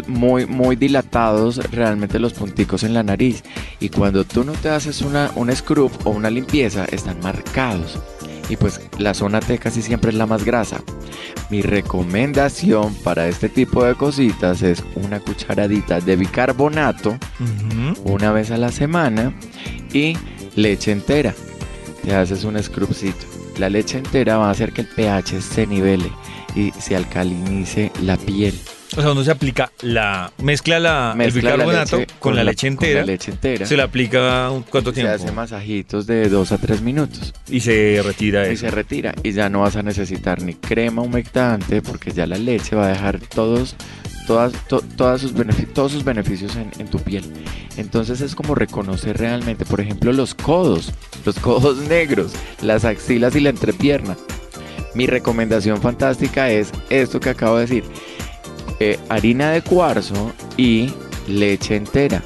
muy, 0.08 0.46
muy 0.46 0.76
dilatados 0.76 1.58
realmente 1.72 2.19
los 2.19 2.34
punticos 2.34 2.84
en 2.84 2.93
la 2.93 3.04
nariz. 3.04 3.43
Y 3.80 3.89
cuando 3.89 4.24
tú 4.24 4.43
no 4.43 4.54
te 4.54 4.69
haces 4.69 5.02
una, 5.02 5.32
un 5.36 5.54
scrub 5.56 5.91
o 6.04 6.12
una 6.12 6.30
limpieza, 6.30 6.86
están 6.86 7.19
marcados. 7.22 8.00
Y 8.50 8.58
pues 8.58 8.82
la 8.98 9.13
zona 9.13 9.39
T 9.39 9.58
casi 9.58 9.82
siempre 9.82 10.12
es 10.12 10.17
la 10.17 10.26
más 10.26 10.43
grasa. 10.43 10.82
Mi 11.50 11.62
recomendación 11.62 12.93
para 12.96 13.28
este 13.28 13.50
tipo 13.50 13.84
de 13.84 13.96
cositas 13.96 14.62
es 14.62 14.84
una 14.96 15.19
cucharadita 15.19 16.00
de 16.00 16.15
bicarbonato 16.15 17.17
una 18.04 18.32
vez 18.32 18.52
a 18.52 18.58
la 18.58 18.72
semana 18.72 19.34
y 19.93 20.17
leche 20.56 20.91
entera. 20.91 21.34
Te 22.04 22.15
haces 22.15 22.43
un 22.43 22.62
scrubcito. 22.62 23.26
La 23.58 23.69
leche 23.69 24.00
entera 24.00 24.38
va 24.38 24.48
a 24.48 24.52
hacer 24.52 24.74
que 24.74 24.82
el 24.82 24.88
pH 24.88 25.41
se 25.41 25.67
nivele 25.67 26.12
y 26.56 26.72
se 26.72 26.96
alcalinice 26.96 27.91
la 28.02 28.17
piel. 28.17 28.60
O 28.96 29.02
sea, 29.02 29.12
uno 29.12 29.24
se 29.24 29.32
aplica 29.32 29.72
la. 29.82 30.32
Mezcla, 30.38 30.80
la, 30.80 31.13
Mezcla 31.17 31.39
el 31.39 31.46
la 31.60 31.65
bicarbonato 31.65 31.98
leche 31.98 32.13
con, 32.19 32.36
la, 32.36 32.43
leche 32.43 32.67
con 32.67 32.74
entera. 32.74 33.00
la 33.00 33.06
leche 33.08 33.32
entera. 33.32 33.65
Se 33.65 33.76
le 33.76 33.82
aplica 33.84 34.52
cuánto 34.69 34.91
Se 34.91 35.02
tiempo. 35.02 35.13
hace 35.13 35.32
masajitos 35.32 36.06
de 36.06 36.30
2 36.30 36.52
a 36.52 36.58
3 36.60 36.82
minutos 36.82 37.34
Y 37.50 37.62
se 37.62 38.02
retira 38.04 38.48
y 38.48 38.54
eso. 38.54 38.62
se 38.67 38.72
retira. 38.72 39.15
Y 39.24 39.32
ya 39.32 39.50
no 39.50 39.62
vas 39.62 39.76
a 39.76 39.82
necesitar 39.84 40.41
ni 40.43 40.54
crema 40.54 41.02
humectante 41.02 41.82
porque 41.82 42.12
ya 42.12 42.28
la 42.28 42.38
leche 42.38 42.76
va 42.76 42.86
a 42.86 42.89
dejar 42.89 43.19
todos, 43.19 43.76
todas, 44.28 44.54
to- 44.67 44.84
todas 44.96 45.22
sus 45.22 45.34
todos 45.74 45.91
sus 45.91 46.04
beneficios 46.04 46.56
en, 46.56 46.69
en 46.78 46.88
tu 46.88 47.00
piel. 47.00 47.24
Entonces 47.78 48.22
es 48.22 48.36
como 48.36 48.54
reconocer 48.54 49.17
realmente, 49.17 49.65
por 49.65 49.82
ejemplo, 49.82 50.13
los 50.13 50.36
codos, 50.36 50.91
los 51.26 51.39
codos 51.39 51.78
negros, 51.89 52.34
las 52.62 52.86
axilas 52.86 53.36
y 53.36 53.39
la 53.39 53.50
entrepierna. 53.50 54.15
Mi 54.93 55.08
recomendación 55.08 55.82
fantástica 55.82 56.52
es 56.52 56.69
esto 56.91 57.19
que 57.19 57.30
acabo 57.32 57.56
de 57.56 57.62
decir. 57.62 57.84
Eh, 58.79 58.99
harina 59.09 59.51
de 59.51 59.62
cuarzo 59.62 60.33
y 60.57 60.93
leche 61.27 61.75
entera. 61.75 62.23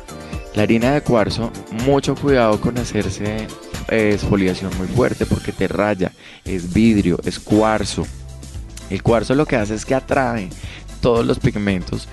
La 0.56 0.64
harina 0.64 0.94
de 0.94 1.02
cuarzo, 1.02 1.52
mucho 1.86 2.16
cuidado 2.16 2.60
con 2.60 2.78
hacerse 2.78 3.48
eh, 3.90 4.12
exfoliación 4.14 4.76
muy 4.78 4.88
fuerte 4.88 5.26
porque 5.26 5.52
te 5.52 5.68
raya. 5.68 6.12
Es 6.46 6.74
vidrio, 6.74 7.20
es 7.26 7.40
cuarzo. 7.40 8.06
El 8.90 9.04
cuarzo 9.04 9.36
lo 9.36 9.46
que 9.46 9.58
hace 9.58 9.76
es 9.76 9.86
que 9.86 9.96
atrae 9.96 10.50
todos 11.02 11.26
los 11.26 11.40
pigmentos, 11.40 12.08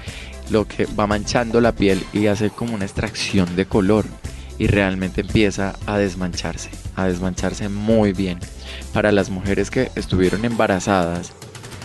lo 0.51 0.67
que 0.67 0.87
va 0.87 1.07
manchando 1.07 1.61
la 1.61 1.73
piel 1.73 2.05
y 2.13 2.27
hace 2.27 2.51
como 2.51 2.75
una 2.75 2.85
extracción 2.85 3.57
de 3.57 3.67
color 3.67 4.05
y 4.59 4.67
realmente 4.67 5.23
empieza 5.23 5.75
a 5.87 5.99
desmancharse, 5.99 6.71
a 6.97 7.07
desmancharse 7.07 7.69
muy 7.69 8.13
bien. 8.13 8.39
Para 8.93 9.13
las 9.13 9.31
mujeres 9.31 9.71
que 9.71 9.91
estuvieron 9.95 10.45
embarazadas 10.45 11.33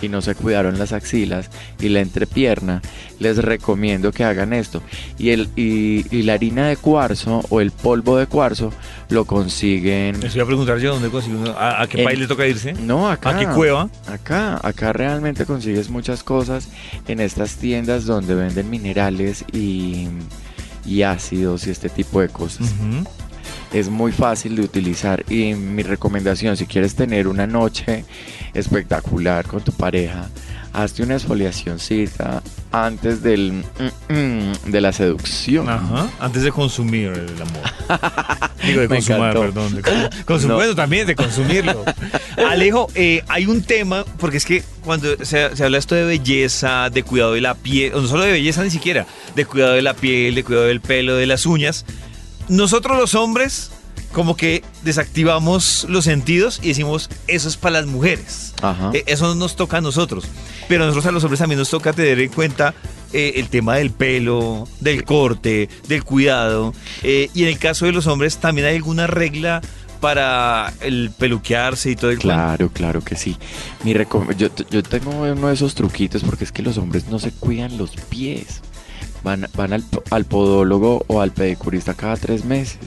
y 0.02 0.08
no 0.08 0.22
se 0.22 0.34
cuidaron 0.34 0.78
las 0.78 0.92
axilas 0.92 1.50
y 1.80 1.88
la 1.88 2.00
entrepierna, 2.00 2.82
les 3.18 3.36
recomiendo 3.38 4.12
que 4.12 4.24
hagan 4.24 4.52
esto. 4.52 4.82
Y, 5.18 5.30
el, 5.30 5.48
y, 5.56 6.04
y 6.14 6.22
la 6.22 6.34
harina 6.34 6.68
de 6.68 6.76
cuarzo 6.76 7.42
o 7.50 7.60
el 7.60 7.70
polvo 7.70 8.16
de 8.16 8.26
cuarzo 8.26 8.72
lo 9.08 9.24
consiguen... 9.24 10.20
Les 10.20 10.32
voy 10.34 10.42
a 10.42 10.46
preguntar 10.46 10.78
yo 10.78 10.94
dónde 10.94 11.08
consigo. 11.10 11.44
¿A, 11.56 11.82
a 11.82 11.86
qué 11.86 11.98
En- 12.00 12.04
país 12.04 12.18
le 12.18 12.26
toca 12.26 12.46
irse? 12.46 12.72
No, 12.72 13.10
acá. 13.10 13.30
¿A 13.30 13.38
qué 13.38 13.46
cueva? 13.46 13.88
Acá, 14.06 14.58
acá 14.66 14.92
realmente 14.92 15.44
consigues 15.44 15.90
muchas 15.90 16.22
cosas 16.22 16.68
en 17.08 17.20
estas 17.20 17.56
tiendas 17.56 18.04
donde 18.06 18.34
venden 18.34 18.70
minerales 18.70 19.44
y, 19.52 20.06
y 20.86 21.02
ácidos 21.02 21.66
y 21.66 21.70
este 21.70 21.88
tipo 21.88 22.20
de 22.20 22.28
cosas. 22.28 22.68
Es 23.72 23.88
muy 23.88 24.10
fácil 24.12 24.56
de 24.56 24.62
utilizar 24.62 25.24
y 25.30 25.54
mi 25.54 25.82
recomendación, 25.82 26.56
si 26.56 26.66
quieres 26.66 26.94
tener 26.96 27.28
una 27.28 27.46
noche 27.46 28.04
espectacular 28.52 29.46
con 29.46 29.62
tu 29.62 29.70
pareja, 29.72 30.28
hazte 30.72 31.02
una 31.04 31.14
exfoliacióncita 31.14 32.42
antes 32.72 33.22
del, 33.22 33.52
mm, 33.52 34.12
mm, 34.12 34.52
de 34.70 34.80
la 34.80 34.92
seducción. 34.92 35.68
Ajá. 35.68 36.08
Antes 36.18 36.42
de 36.42 36.50
consumir 36.50 37.08
el 37.12 37.40
amor. 37.40 37.62
Digo, 38.66 38.80
de 38.80 38.88
Me 38.88 38.96
consumar, 38.96 39.36
encantó. 39.36 39.40
perdón. 39.40 39.74
De 39.74 40.48
No. 40.48 40.74
También 40.74 41.06
de 41.06 41.14
consumirlo. 41.14 41.84
Alejo, 42.48 42.88
eh, 42.94 43.22
hay 43.28 43.46
un 43.46 43.62
tema, 43.62 44.04
porque 44.18 44.36
es 44.36 44.44
que 44.44 44.62
cuando 44.84 45.24
se, 45.24 45.54
se 45.56 45.64
habla 45.64 45.78
esto 45.78 45.94
de 45.94 46.04
belleza, 46.04 46.90
de 46.90 47.02
cuidado 47.02 47.34
de 47.34 47.40
la 47.40 47.54
piel, 47.54 47.92
no 47.92 48.06
solo 48.06 48.24
de 48.24 48.32
belleza 48.32 48.62
ni 48.64 48.70
siquiera, 48.70 49.06
de 49.34 49.44
cuidado 49.44 49.74
de 49.74 49.82
la 49.82 49.94
piel, 49.94 50.34
de 50.34 50.44
cuidado 50.44 50.66
del 50.66 50.80
pelo, 50.80 51.16
de 51.16 51.26
las 51.26 51.46
uñas, 51.46 51.84
nosotros 52.50 52.98
los 52.98 53.14
hombres 53.14 53.70
como 54.12 54.36
que 54.36 54.62
desactivamos 54.82 55.86
los 55.88 56.04
sentidos 56.04 56.58
y 56.62 56.68
decimos, 56.68 57.08
eso 57.28 57.48
es 57.48 57.56
para 57.56 57.80
las 57.80 57.86
mujeres. 57.86 58.54
Ajá. 58.60 58.90
Eh, 58.92 59.04
Eso 59.06 59.34
nos 59.36 59.54
toca 59.56 59.76
a 59.78 59.80
nosotros. 59.80 60.24
Pero 60.68 60.82
a 60.82 60.86
nosotros 60.88 61.06
a 61.06 61.12
los 61.12 61.22
hombres 61.24 61.38
también 61.38 61.58
nos 61.60 61.70
toca 61.70 61.92
tener 61.92 62.18
en 62.18 62.28
cuenta 62.30 62.74
eh, 63.12 63.34
el 63.36 63.48
tema 63.48 63.76
del 63.76 63.90
pelo, 63.92 64.66
del 64.80 65.04
corte, 65.04 65.68
del 65.86 66.02
cuidado. 66.04 66.74
Eh, 67.04 67.30
y 67.34 67.42
en 67.44 67.48
el 67.50 67.58
caso 67.58 67.86
de 67.86 67.92
los 67.92 68.08
hombres, 68.08 68.38
¿también 68.38 68.66
hay 68.66 68.76
alguna 68.76 69.06
regla 69.06 69.60
para 70.00 70.72
el 70.80 71.10
peluquearse 71.16 71.90
y 71.90 71.96
todo 71.96 72.10
el 72.10 72.16
cuento? 72.18 72.34
Claro, 72.34 72.70
claro 72.70 73.00
que 73.04 73.14
sí. 73.16 73.36
Mi 73.84 73.94
recom- 73.94 74.34
yo, 74.36 74.48
yo 74.70 74.82
tengo 74.82 75.10
uno 75.10 75.48
de 75.48 75.54
esos 75.54 75.74
truquitos 75.76 76.22
porque 76.24 76.44
es 76.44 76.50
que 76.52 76.62
los 76.62 76.78
hombres 76.78 77.06
no 77.08 77.18
se 77.20 77.30
cuidan 77.30 77.78
los 77.78 77.90
pies. 78.08 78.60
Van, 79.22 79.46
van 79.54 79.72
al, 79.72 79.84
al 80.10 80.24
podólogo 80.24 81.04
o 81.06 81.20
al 81.20 81.32
pedicurista 81.32 81.94
cada 81.94 82.16
tres 82.16 82.44
meses. 82.44 82.78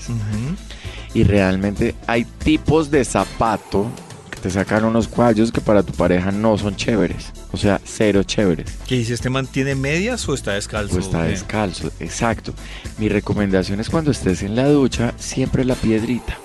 Y 1.13 1.23
realmente 1.23 1.95
hay 2.07 2.25
tipos 2.25 2.89
de 2.89 3.05
zapato 3.05 3.87
que 4.31 4.39
te 4.39 4.49
sacan 4.49 4.83
unos 4.83 5.07
cuallos 5.07 5.51
que 5.51 5.61
para 5.61 5.83
tu 5.83 5.93
pareja 5.93 6.31
no 6.31 6.57
son 6.57 6.75
chéveres. 6.75 7.31
O 7.51 7.57
sea, 7.57 7.79
cero 7.83 8.23
chéveres. 8.23 8.73
¿Qué 8.87 8.95
dice? 8.97 9.13
¿Este 9.13 9.29
man 9.29 9.45
tiene 9.45 9.75
medias 9.75 10.27
o 10.27 10.33
está 10.33 10.53
descalzo? 10.53 10.95
O 10.95 10.99
está 10.99 11.23
descalzo, 11.23 11.91
exacto. 11.99 12.53
Mi 12.97 13.09
recomendación 13.09 13.79
es 13.79 13.89
cuando 13.89 14.09
estés 14.09 14.41
en 14.41 14.55
la 14.55 14.67
ducha, 14.67 15.13
siempre 15.17 15.63
la 15.65 15.75
piedrita. 15.75 16.37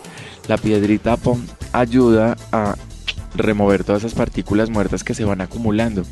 La 0.49 0.59
piedrita 0.59 1.17
pom, 1.17 1.41
ayuda 1.73 2.37
a 2.53 2.77
remover 3.35 3.85
todas 3.85 4.03
esas 4.03 4.15
partículas 4.15 4.69
muertas 4.71 5.05
que 5.05 5.15
se 5.15 5.25
van 5.25 5.41
acumulando. 5.41 6.05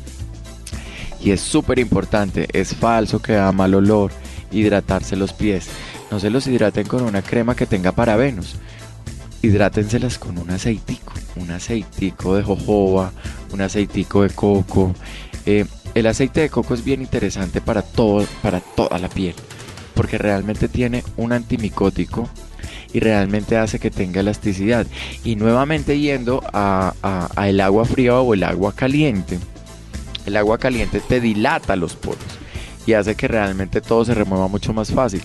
Y 1.21 1.31
es 1.31 1.41
súper 1.41 1.79
importante, 1.79 2.47
es 2.53 2.75
falso 2.75 3.21
que 3.21 3.33
da 3.33 3.51
mal 3.51 3.73
olor 3.73 4.11
hidratarse 4.51 5.15
los 5.15 5.33
pies. 5.33 5.67
No 6.11 6.19
se 6.19 6.29
los 6.29 6.47
hidraten 6.47 6.87
con 6.87 7.03
una 7.03 7.21
crema 7.21 7.55
que 7.55 7.65
tenga 7.65 7.91
parabenos. 7.91 8.55
Hidrátenselas 9.41 10.17
con 10.17 10.37
un 10.37 10.49
aceitico, 10.49 11.13
un 11.35 11.51
aceitico 11.51 12.35
de 12.35 12.43
jojoba, 12.43 13.11
un 13.51 13.61
aceitico 13.61 14.23
de 14.23 14.29
coco. 14.31 14.93
Eh, 15.45 15.65
el 15.93 16.07
aceite 16.07 16.41
de 16.41 16.49
coco 16.49 16.73
es 16.73 16.83
bien 16.83 17.01
interesante 17.01 17.61
para 17.61 17.81
todo, 17.81 18.25
para 18.41 18.59
toda 18.59 18.97
la 18.99 19.09
piel, 19.09 19.35
porque 19.93 20.17
realmente 20.17 20.67
tiene 20.67 21.03
un 21.17 21.33
antimicótico 21.33 22.27
y 22.93 22.99
realmente 22.99 23.57
hace 23.57 23.79
que 23.79 23.91
tenga 23.91 24.21
elasticidad. 24.21 24.87
Y 25.23 25.35
nuevamente 25.35 25.99
yendo 25.99 26.41
a, 26.53 26.93
a- 27.03 27.29
a 27.35 27.49
el 27.49 27.59
agua 27.61 27.85
fría 27.85 28.19
o 28.19 28.33
el 28.33 28.43
agua 28.43 28.73
caliente, 28.73 29.37
el 30.27 30.35
agua 30.37 30.57
caliente 30.57 30.99
te 30.99 31.21
dilata 31.21 31.75
los 31.75 31.95
poros 31.95 32.19
y 32.85 32.93
hace 32.93 33.15
que 33.15 33.27
realmente 33.27 33.81
todo 33.81 34.05
se 34.05 34.13
remueva 34.13 34.47
mucho 34.47 34.73
más 34.73 34.91
fácil. 34.91 35.21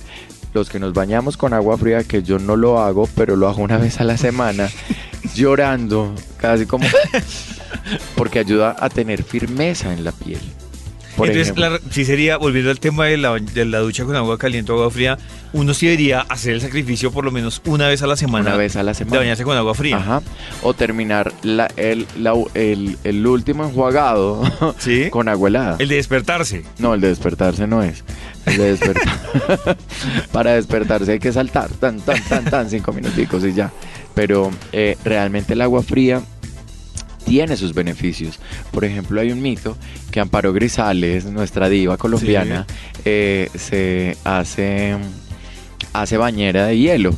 Los 0.55 0.69
que 0.69 0.79
nos 0.79 0.93
bañamos 0.93 1.37
con 1.37 1.55
agua 1.55 1.79
fría, 1.79 2.05
que 2.05 2.23
yo 2.23 2.39
no 2.39 2.57
lo 2.57 2.81
hago, 2.81 3.09
pero 3.15 3.37
lo 3.37 3.49
hago 3.49 3.63
una 3.63 3.79
vez 3.79 4.01
a 4.01 4.05
la 4.05 4.17
semana, 4.17 4.69
llorando, 5.35 6.15
casi 6.39 6.67
como... 6.67 6.87
porque 8.17 8.39
ayuda 8.39 8.77
a 8.79 8.89
tener 8.91 9.23
firmeza 9.23 9.93
en 9.93 10.05
la 10.05 10.13
piel. 10.13 10.41
Por 11.17 11.29
Entonces, 11.29 11.57
la- 11.59 11.79
sí 11.91 12.05
sería, 12.07 12.39
volviendo 12.39 12.71
al 12.71 12.81
tema 12.81 13.05
de 13.07 13.19
la, 13.19 13.35
de 13.35 13.65
la 13.67 13.81
ducha 13.81 14.05
con 14.05 14.17
agua 14.17 14.39
caliente 14.39 14.73
o 14.73 14.77
agua 14.77 14.91
fría, 14.91 15.19
uno 15.53 15.75
sí 15.75 15.87
debería 15.87 16.21
hacer 16.23 16.55
el 16.55 16.61
sacrificio 16.63 17.13
por 17.13 17.25
lo 17.25 17.31
menos 17.31 17.61
una 17.67 17.87
vez 17.87 18.03
a 18.03 18.07
la 18.07 18.17
semana 18.17 18.49
una 18.51 18.57
vez 18.57 18.77
a 18.77 18.83
la 18.83 18.93
de 18.93 18.95
semana. 18.95 19.19
bañarse 19.19 19.45
con 19.45 19.55
agua 19.57 19.75
fría. 19.75 19.99
Ajá. 19.99 20.23
O 20.63 20.73
terminar 20.73 21.31
la- 21.43 21.71
el, 21.77 22.07
la- 22.19 22.33
el- 22.55 22.97
el 23.05 23.27
último 23.27 23.65
enjuagado 23.65 24.43
¿Sí? 24.79 25.11
con 25.11 25.29
agua 25.29 25.49
helada. 25.51 25.77
El 25.79 25.89
de 25.89 25.97
despertarse. 25.97 26.65
No, 26.79 26.95
el 26.95 27.03
de 27.03 27.09
despertarse 27.09 27.67
no 27.67 27.83
es. 27.83 28.05
El 28.47 28.57
de 28.57 28.71
despertar. 28.71 29.19
Para 30.33 30.53
despertarse 30.55 31.13
hay 31.13 31.19
que 31.19 31.33
saltar. 31.33 31.69
Tan, 31.73 32.01
tan, 32.01 32.23
tan, 32.25 32.45
tan, 32.47 32.71
cinco 32.71 32.93
minuticos 32.93 33.45
y 33.45 33.53
ya. 33.53 33.71
Pero 34.15 34.51
eh, 34.73 34.97
realmente 35.05 35.53
el 35.53 35.61
agua 35.61 35.83
fría 35.83 36.23
tiene 37.25 37.57
sus 37.57 37.75
beneficios. 37.75 38.39
Por 38.71 38.85
ejemplo, 38.85 39.21
hay 39.21 39.33
un 39.33 39.41
mito 39.43 39.77
que 40.11 40.21
Amparo 40.21 40.53
Grisales, 40.53 41.25
nuestra 41.25 41.69
diva 41.69 41.97
colombiana, 41.97 42.67
eh, 43.05 43.49
se 43.55 44.17
hace, 44.25 44.97
hace 45.93 46.17
bañera 46.17 46.67
de 46.67 46.79
hielo. 46.79 47.15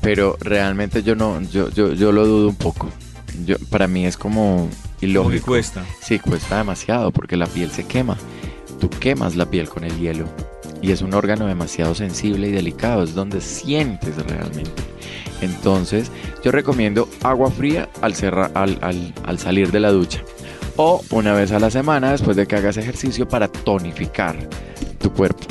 Pero 0.00 0.36
realmente 0.40 1.02
yo 1.02 1.16
no, 1.16 1.40
yo, 1.50 1.70
yo, 1.70 1.92
yo 1.92 2.12
lo 2.12 2.26
dudo 2.26 2.48
un 2.48 2.56
poco. 2.56 2.88
Yo, 3.44 3.56
para 3.70 3.86
mí 3.88 4.06
es 4.06 4.16
como 4.16 4.68
Como 4.68 4.70
que 5.00 5.06
ilógico. 5.06 5.46
cuesta. 5.46 5.84
Sí, 6.00 6.18
cuesta 6.18 6.58
demasiado 6.58 7.10
porque 7.10 7.36
la 7.36 7.46
piel 7.46 7.70
se 7.70 7.84
quema. 7.84 8.16
Tú 8.80 8.88
quemas 8.90 9.36
la 9.36 9.46
piel 9.50 9.68
con 9.68 9.84
el 9.84 9.98
hielo 9.98 10.26
y 10.82 10.92
es 10.92 11.02
un 11.02 11.14
órgano 11.14 11.46
demasiado 11.46 11.94
sensible 11.94 12.48
y 12.48 12.52
delicado, 12.52 13.02
es 13.02 13.14
donde 13.14 13.40
sientes 13.40 14.14
realmente. 14.16 14.82
Entonces, 15.40 16.10
yo 16.42 16.50
recomiendo 16.50 17.08
agua 17.22 17.50
fría 17.50 17.88
al, 18.00 18.14
cerra- 18.14 18.50
al, 18.54 18.78
al- 18.80 19.12
al 19.24 19.38
salir 19.38 19.70
de 19.70 19.80
la 19.80 19.90
ducha 19.92 20.22
o 20.76 21.02
una 21.10 21.32
vez 21.32 21.52
a 21.52 21.58
la 21.58 21.70
semana 21.70 22.12
después 22.12 22.36
de 22.36 22.46
que 22.46 22.56
hagas 22.56 22.76
ejercicio 22.76 23.28
para 23.28 23.48
tonificar 23.48 24.36
tu 24.98 25.10
cuerpo. 25.12 25.44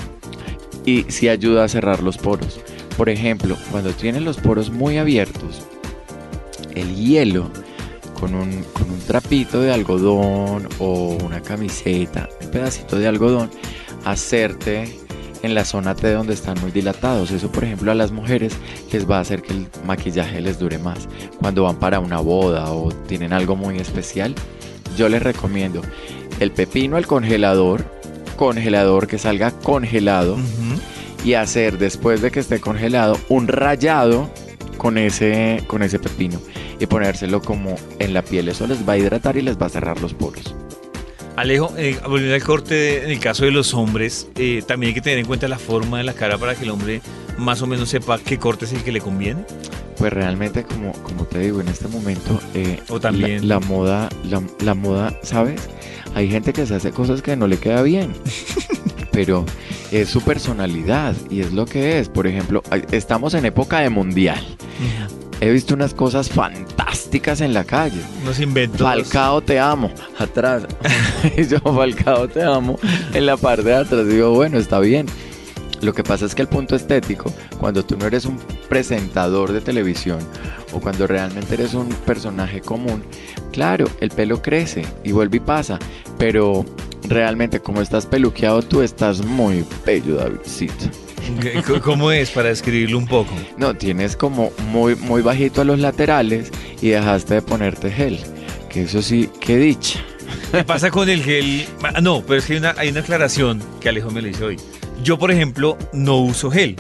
Y 0.86 1.04
si 1.10 1.30
ayuda 1.30 1.64
a 1.64 1.68
cerrar 1.68 2.04
los 2.04 2.18
poros. 2.18 2.60
Por 2.98 3.10
ejemplo, 3.10 3.58
cuando 3.72 3.92
tienes 3.92 4.22
los 4.22 4.38
poros 4.38 4.70
muy 4.70 4.98
abiertos, 5.00 5.64
el 6.76 6.96
hielo 6.96 7.50
con 8.20 8.36
un, 8.36 8.64
con 8.74 8.90
un 8.90 9.00
trapito 9.00 9.62
de 9.62 9.74
algodón 9.74 10.70
o 10.80 11.18
una 11.24 11.42
camiseta, 11.42 12.30
un 12.44 12.52
pedacito 12.52 12.98
de 12.98 13.08
algodón, 13.08 13.50
hacerte 14.06 15.00
en 15.46 15.56
la 15.56 15.66
zona 15.66 15.96
T 15.96 16.12
donde 16.12 16.34
están 16.34 16.60
muy 16.60 16.72
dilatados. 16.72 17.32
Eso, 17.32 17.52
por 17.52 17.64
ejemplo, 17.64 17.92
a 17.92 17.96
las 17.96 18.12
mujeres 18.12 18.54
les 18.92 19.10
va 19.10 19.18
a 19.18 19.22
hacer 19.22 19.42
que 19.42 19.54
el 19.54 19.68
maquillaje 19.86 20.42
les 20.42 20.60
dure 20.60 20.78
más. 20.78 21.08
Cuando 21.40 21.64
van 21.64 21.78
para 21.78 22.00
una 22.00 22.20
boda 22.20 22.72
o 22.72 22.92
tienen 22.92 23.34
algo 23.34 23.56
muy 23.56 23.78
especial, 23.78 24.36
yo 24.98 25.10
les 25.10 25.22
recomiendo 25.22 25.82
el 26.40 26.52
pepino 26.52 26.98
al 26.98 27.08
congelador, 27.08 27.86
congelador 28.36 29.08
que 29.08 29.18
salga 29.18 29.52
congelado 29.52 30.38
y 31.24 31.34
hacer 31.34 31.78
después 31.78 32.22
de 32.22 32.32
que 32.32 32.40
esté 32.40 32.60
congelado 32.60 33.18
un 33.30 33.48
rayado 33.48 34.30
con 34.78 34.98
ese, 34.98 35.64
con 35.68 35.84
ese 35.84 36.00
pepino 36.00 36.40
y 36.80 36.86
ponérselo 36.86 37.42
como 37.42 37.76
en 38.00 38.14
la 38.14 38.22
piel. 38.22 38.50
Eso 38.50 38.68
les 38.68 38.88
va 38.88 38.94
a 38.94 38.98
hidratar 38.98 39.38
y 39.38 39.42
les 39.42 39.58
va 39.58 39.68
a 39.68 39.70
cerrar 39.70 40.02
los 40.02 40.14
poros. 40.14 40.56
Alejo, 41.36 41.74
eh, 41.78 41.98
volviendo 42.08 42.34
al 42.36 42.44
corte, 42.44 43.04
en 43.04 43.10
el 43.12 43.20
caso 43.20 43.44
de 43.44 43.52
los 43.52 43.74
hombres, 43.74 44.30
eh, 44.38 44.64
también 44.66 44.90
hay 44.90 44.94
que 44.94 45.02
tener 45.02 45.20
en 45.20 45.26
cuenta 45.26 45.48
la 45.50 45.60
forma 45.60 45.98
de 45.98 46.06
la 46.06 46.14
cara 46.14 46.38
para 46.38 46.56
que 46.56 46.64
el 46.64 46.70
hombre 46.70 47.02
más 47.38 47.62
o 47.62 47.68
menos 47.68 47.90
sepa 47.90 48.18
qué 48.20 48.38
corte 48.38 48.64
es 48.66 48.72
el 48.74 48.84
que 48.84 48.94
le 48.94 49.02
conviene. 49.02 49.44
Pues 49.98 50.14
realmente, 50.14 50.64
como, 50.64 50.94
como 51.04 51.26
te 51.26 51.40
digo, 51.40 51.60
en 51.60 51.68
este 51.68 51.88
momento, 51.90 52.40
eh, 52.54 52.80
O 52.90 53.00
también- 53.02 53.48
la, 53.50 53.56
la 53.56 53.60
moda, 53.68 54.10
la, 54.24 54.42
la 54.64 54.74
moda, 54.76 55.14
¿sabes? 55.24 55.62
Hay 56.14 56.30
gente 56.30 56.54
que 56.54 56.66
se 56.66 56.76
hace 56.76 56.92
cosas 56.92 57.22
que 57.22 57.36
no 57.36 57.48
le 57.48 57.58
queda 57.58 57.82
bien, 57.82 58.14
pero 59.12 59.46
es 59.92 60.08
su 60.08 60.22
personalidad 60.22 61.16
y 61.30 61.42
es 61.42 61.52
lo 61.52 61.66
que 61.66 62.00
es. 62.00 62.08
Por 62.08 62.28
ejemplo, 62.28 62.64
estamos 62.92 63.34
en 63.34 63.46
época 63.46 63.80
de 63.80 63.90
mundial. 63.90 64.42
He 65.42 65.52
visto 65.52 65.74
unas 65.74 65.94
cosas 65.94 66.30
fantásticas 66.30 66.75
en 67.42 67.54
la 67.54 67.64
calle. 67.64 68.02
Unos 68.22 68.40
inventos. 68.40 68.82
Falcao 68.82 69.42
te 69.42 69.60
amo, 69.60 69.92
atrás. 70.18 70.64
Y 71.38 71.48
yo, 71.48 71.60
Falcao 71.60 72.28
te 72.28 72.44
amo, 72.44 72.78
en 73.14 73.26
la 73.26 73.36
parte 73.36 73.64
de 73.64 73.76
atrás. 73.76 74.08
Digo, 74.08 74.32
bueno, 74.32 74.58
está 74.58 74.80
bien. 74.80 75.08
Lo 75.82 75.94
que 75.94 76.04
pasa 76.04 76.26
es 76.26 76.36
que 76.36 76.42
el 76.42 76.48
punto 76.48 76.76
estético, 76.76 77.34
cuando 77.60 77.84
tú 77.84 77.98
no 77.98 78.06
eres 78.06 78.26
un 78.26 78.38
presentador 78.70 79.52
de 79.52 79.62
televisión 79.62 80.20
o 80.72 80.80
cuando 80.80 81.06
realmente 81.06 81.56
eres 81.56 81.74
un 81.74 81.90
personaje 81.90 82.62
común, 82.62 83.04
claro, 83.52 83.86
el 84.00 84.10
pelo 84.10 84.42
crece 84.42 84.86
y 85.04 85.12
vuelve 85.12 85.38
y 85.38 85.42
pasa, 85.42 85.78
pero 86.18 86.66
realmente 87.08 87.60
como 87.60 87.82
estás 87.82 88.06
peluqueado 88.06 88.62
tú 88.62 88.82
estás 88.82 89.24
muy 89.24 89.66
bello, 89.86 90.16
Davidcito. 90.16 90.86
¿Qué- 91.42 91.62
c- 91.62 91.80
¿Cómo 91.82 92.12
es 92.12 92.30
para 92.32 92.50
describirlo 92.50 92.98
un 92.98 93.08
poco? 93.08 93.34
No, 93.58 93.74
tienes 93.74 94.16
como 94.16 94.52
muy, 94.70 94.96
muy 94.96 95.22
bajito 95.22 95.62
a 95.62 95.66
los 95.66 95.80
laterales 95.80 96.52
y 96.82 96.90
dejaste 96.90 97.36
de 97.36 97.42
ponerte 97.42 97.92
gel, 97.92 98.20
que 98.70 98.84
eso 98.84 99.02
sí, 99.02 99.30
qué 99.42 99.58
dicha. 99.58 100.00
¿Qué 100.52 100.64
pasa 100.64 100.90
con 100.92 101.10
el 101.10 101.24
gel? 101.24 101.66
No, 102.02 102.22
pero 102.22 102.40
es 102.40 102.46
que 102.46 102.54
hay 102.54 102.60
una, 102.60 102.74
hay 102.78 102.90
una 102.90 103.00
aclaración 103.02 103.62
que 103.80 103.90
Alejo 103.90 104.12
me 104.12 104.22
le 104.22 104.30
hizo 104.30 104.46
hoy. 104.48 104.58
Yo, 105.04 105.18
por 105.20 105.32
ejemplo, 105.32 105.78
no 105.94 106.18
uso 106.18 106.50
gel, 106.52 106.76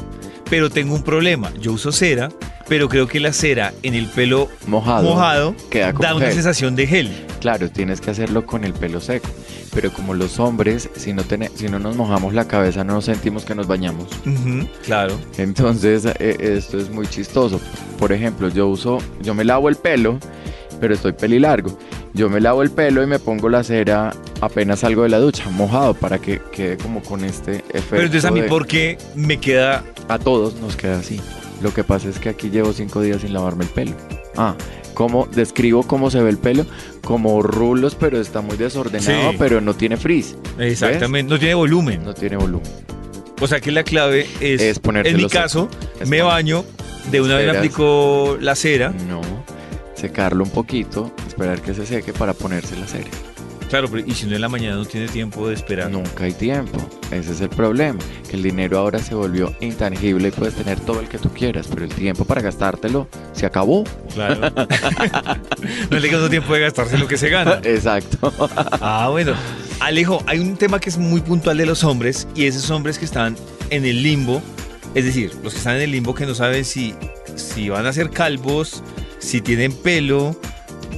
pero 0.50 0.70
tengo 0.70 0.96
un 0.96 1.04
problema. 1.04 1.52
Yo 1.60 1.74
uso 1.74 1.92
cera, 1.92 2.30
pero 2.68 2.90
creo 2.90 3.08
que 3.08 3.20
la 3.20 3.32
cera 3.34 3.74
en 3.84 3.94
el 3.96 4.08
pelo 4.08 4.50
Mojado. 4.68 5.04
mojado 5.10 5.56
queda 5.70 5.94
como 5.94 6.04
da 6.08 6.16
una 6.16 6.32
sensación 6.32 6.76
de 6.76 6.88
gel. 6.88 7.26
Claro, 7.40 7.70
tienes 7.70 8.02
que 8.02 8.12
hacerlo 8.12 8.46
con 8.46 8.64
el 8.64 8.74
pelo 8.74 9.00
seco. 9.00 9.28
Pero 9.74 9.92
como 9.92 10.14
los 10.14 10.40
hombres, 10.40 10.90
si 10.96 11.12
no, 11.14 11.24
tene- 11.24 11.52
si 11.54 11.68
no 11.68 11.80
nos 11.80 11.96
mojamos 11.98 12.34
la 12.34 12.48
cabeza, 12.48 12.84
no 12.86 13.02
sentimos 13.02 13.44
que 13.44 13.54
nos 13.56 13.68
bañamos. 13.68 14.08
Claro. 14.86 15.16
Entonces, 15.38 16.06
eh, 16.20 16.38
esto 16.40 16.78
es 16.80 16.90
muy 16.90 17.08
chistoso. 17.08 17.60
Por 18.00 18.12
ejemplo, 18.14 18.48
yo 18.50 18.68
uso, 18.68 19.00
yo 19.22 19.34
me 19.36 19.44
lavo 19.44 19.68
el 19.70 19.76
pelo, 19.76 20.18
pero 20.80 20.94
estoy 20.94 21.12
pelilargo. 21.14 21.78
Yo 22.14 22.30
me 22.30 22.40
lavo 22.40 22.64
el 22.64 22.72
pelo 22.72 23.04
y 23.04 23.08
me 23.08 23.20
pongo 23.20 23.50
la 23.50 23.64
cera 23.64 24.16
apenas 24.40 24.80
salgo 24.80 25.04
de 25.04 25.10
la 25.10 25.20
ducha, 25.20 25.50
mojado, 25.50 25.94
para 25.94 26.18
que 26.20 26.42
quede 26.54 26.78
como 26.78 27.02
con 27.04 27.26
este 27.26 27.58
efecto. 27.74 27.86
Pero 27.90 28.04
entonces 28.04 28.26
a 28.26 28.32
mí, 28.32 28.42
de- 28.42 28.48
¿por 28.48 28.66
qué 28.66 28.98
me 29.16 29.38
queda 29.40 29.84
A 30.08 30.18
todos 30.20 30.56
nos 30.56 30.76
queda 30.78 31.00
así. 31.00 31.20
Lo 31.62 31.74
que 31.74 31.84
pasa 31.84 32.10
es 32.10 32.20
que 32.20 32.30
aquí 32.30 32.50
llevo 32.50 32.74
cinco 32.74 33.02
días 33.02 33.22
sin 33.22 33.34
lavarme 33.34 33.64
el 33.64 33.70
pelo. 33.70 33.96
Ah, 34.36 34.56
¿cómo 34.94 35.28
describo 35.32 35.84
cómo 35.84 36.12
se 36.12 36.22
ve 36.22 36.30
el 36.30 36.38
pelo? 36.38 36.66
Como 37.04 37.42
rulos, 37.42 37.96
pero 37.96 38.20
está 38.20 38.42
muy 38.42 38.58
desordenado, 38.58 39.32
Sí. 39.32 39.36
pero 39.40 39.62
no 39.62 39.74
tiene 39.74 39.98
frizz. 39.98 40.36
exactamente? 40.60 41.32
No 41.32 41.40
tiene 41.40 41.56
volumen. 41.56 42.04
No 42.04 42.14
tiene 42.14 42.36
volumen. 42.38 42.70
O 43.42 43.48
sea 43.48 43.60
que 43.60 43.72
la 43.72 43.84
clave 43.84 44.28
es, 44.40 44.62
Es 44.62 44.80
en 44.84 45.18
mi 45.18 45.28
caso, 45.28 45.70
Es 46.00 46.08
me 46.10 46.20
poner- 46.20 46.24
baño, 46.26 46.66
de 47.12 47.22
una 47.22 47.38
vez 47.38 47.56
aplico 47.56 48.38
la 48.42 48.56
cera. 48.56 48.94
No. 49.08 49.22
Secarlo 49.96 50.44
un 50.44 50.50
poquito, 50.50 51.12
esperar 51.28 51.62
que 51.62 51.74
se 51.74 51.86
seque 51.86 52.12
para 52.14 52.34
ponerse 52.34 52.76
la 52.78 52.88
cera. 52.88 53.10
Claro, 53.70 53.90
pero 53.90 54.06
y 54.06 54.14
si 54.14 54.26
no 54.26 54.36
en 54.36 54.42
la 54.42 54.50
mañana 54.50 54.76
no 54.76 54.86
tiene 54.86 55.08
tiempo 55.08 55.48
de 55.48 55.56
esperar. 55.56 55.90
Nunca 55.90 56.26
hay 56.26 56.34
tiempo. 56.34 56.78
Ese 57.12 57.32
es 57.32 57.42
el 57.42 57.50
problema. 57.50 58.00
Que 58.30 58.36
el 58.36 58.44
dinero 58.44 58.80
ahora 58.80 59.00
se 59.00 59.16
volvió 59.16 59.54
intangible 59.60 60.28
y 60.28 60.32
puedes 60.32 60.56
tener 60.56 60.80
todo 60.80 61.00
el 61.00 61.08
que 61.08 61.18
tú 61.18 61.30
quieras, 61.30 61.68
pero 61.70 61.86
el 61.86 61.94
tiempo 61.94 62.26
para 62.26 62.42
gastártelo 62.42 63.08
se 63.34 63.46
acabó. 63.46 63.84
Claro. 64.14 64.42
no 65.90 66.00
le 66.00 66.10
queda 66.10 66.30
tiempo 66.30 66.54
de 66.54 66.62
gastarse 66.62 66.98
lo 66.98 67.08
que 67.08 67.18
se 67.18 67.30
gana. 67.30 67.60
Exacto. 67.64 68.32
Ah, 68.82 69.10
bueno. 69.12 69.34
Alejo, 69.80 70.24
hay 70.26 70.40
un 70.40 70.56
tema 70.58 70.80
que 70.80 70.90
es 70.90 70.98
muy 70.98 71.22
puntual 71.22 71.58
de 71.58 71.66
los 71.66 71.84
hombres 71.84 72.28
y 72.36 72.46
esos 72.46 72.70
hombres 72.70 72.98
que 72.98 73.06
están 73.06 73.36
en 73.70 73.86
el 73.86 74.04
limbo, 74.04 74.42
es 74.94 75.06
decir, 75.06 75.32
los 75.44 75.54
que 75.54 75.60
están 75.60 75.76
en 75.76 75.84
el 75.84 75.92
limbo 75.92 76.16
que 76.16 76.26
no 76.26 76.34
saben 76.34 76.64
si, 76.66 76.96
si 77.36 77.70
van 77.70 77.86
a 77.86 77.94
ser 77.94 78.10
calvos, 78.10 78.84
si 79.20 79.42
tienen 79.42 79.74
pelo. 79.74 80.36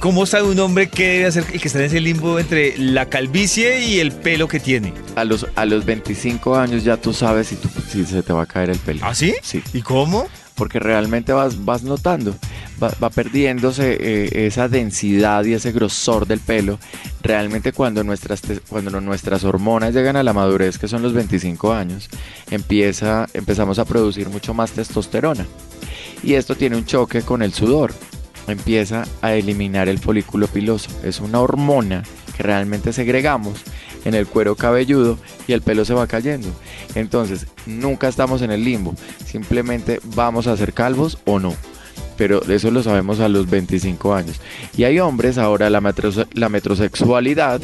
¿Cómo 0.00 0.26
sabe 0.26 0.48
un 0.48 0.58
hombre 0.60 0.88
qué 0.88 1.08
debe 1.08 1.26
hacer 1.26 1.44
el 1.52 1.60
que 1.60 1.66
está 1.66 1.80
en 1.80 1.86
ese 1.86 2.00
limbo 2.00 2.38
entre 2.38 2.76
la 2.78 3.06
calvicie 3.06 3.84
y 3.84 3.98
el 3.98 4.12
pelo 4.12 4.46
que 4.46 4.60
tiene? 4.60 4.94
A 5.16 5.24
los, 5.24 5.46
a 5.56 5.66
los 5.66 5.84
25 5.84 6.56
años 6.56 6.84
ya 6.84 6.96
tú 6.96 7.12
sabes 7.12 7.48
si, 7.48 7.56
tú- 7.56 7.68
si 7.90 8.04
se 8.04 8.22
te 8.22 8.32
va 8.32 8.42
a 8.42 8.46
caer 8.46 8.70
el 8.70 8.78
pelo. 8.78 9.00
¿Ah, 9.02 9.14
sí? 9.14 9.34
Sí. 9.42 9.62
¿Y 9.72 9.82
cómo? 9.82 10.28
porque 10.54 10.80
realmente 10.80 11.32
vas, 11.32 11.64
vas 11.64 11.84
notando, 11.84 12.34
va, 12.82 12.92
va 13.00 13.10
perdiéndose 13.10 13.96
eh, 14.00 14.46
esa 14.48 14.66
densidad 14.68 15.44
y 15.44 15.52
ese 15.52 15.70
grosor 15.70 16.26
del 16.26 16.40
pelo. 16.40 16.80
Realmente 17.22 17.70
cuando 17.72 18.02
nuestras, 18.02 18.42
cuando 18.68 19.00
nuestras 19.00 19.44
hormonas 19.44 19.94
llegan 19.94 20.16
a 20.16 20.24
la 20.24 20.32
madurez, 20.32 20.76
que 20.76 20.88
son 20.88 21.00
los 21.02 21.12
25 21.12 21.72
años, 21.72 22.08
empieza, 22.50 23.28
empezamos 23.34 23.78
a 23.78 23.84
producir 23.84 24.30
mucho 24.30 24.52
más 24.52 24.72
testosterona. 24.72 25.46
Y 26.24 26.34
esto 26.34 26.56
tiene 26.56 26.76
un 26.76 26.84
choque 26.86 27.22
con 27.22 27.42
el 27.42 27.54
sudor. 27.54 27.94
Empieza 28.48 29.04
a 29.22 29.34
eliminar 29.34 29.88
el 29.88 29.98
folículo 29.98 30.46
piloso. 30.48 30.90
Es 31.02 31.20
una 31.20 31.40
hormona 31.40 32.02
que 32.36 32.42
realmente 32.42 32.92
segregamos 32.92 33.60
en 34.04 34.14
el 34.14 34.26
cuero 34.26 34.56
cabelludo 34.56 35.18
y 35.46 35.52
el 35.52 35.60
pelo 35.62 35.84
se 35.84 35.94
va 35.94 36.06
cayendo. 36.06 36.48
Entonces, 36.94 37.46
nunca 37.66 38.08
estamos 38.08 38.42
en 38.42 38.50
el 38.50 38.64
limbo. 38.64 38.94
Simplemente 39.26 40.00
vamos 40.14 40.46
a 40.46 40.56
ser 40.56 40.72
calvos 40.72 41.18
o 41.26 41.38
no. 41.38 41.54
Pero 42.16 42.42
eso 42.50 42.70
lo 42.70 42.82
sabemos 42.82 43.20
a 43.20 43.28
los 43.28 43.48
25 43.48 44.14
años. 44.14 44.40
Y 44.76 44.84
hay 44.84 44.98
hombres, 44.98 45.38
ahora 45.38 45.68
la, 45.70 45.80
metrose- 45.80 46.26
la 46.32 46.48
metrosexualidad 46.48 47.60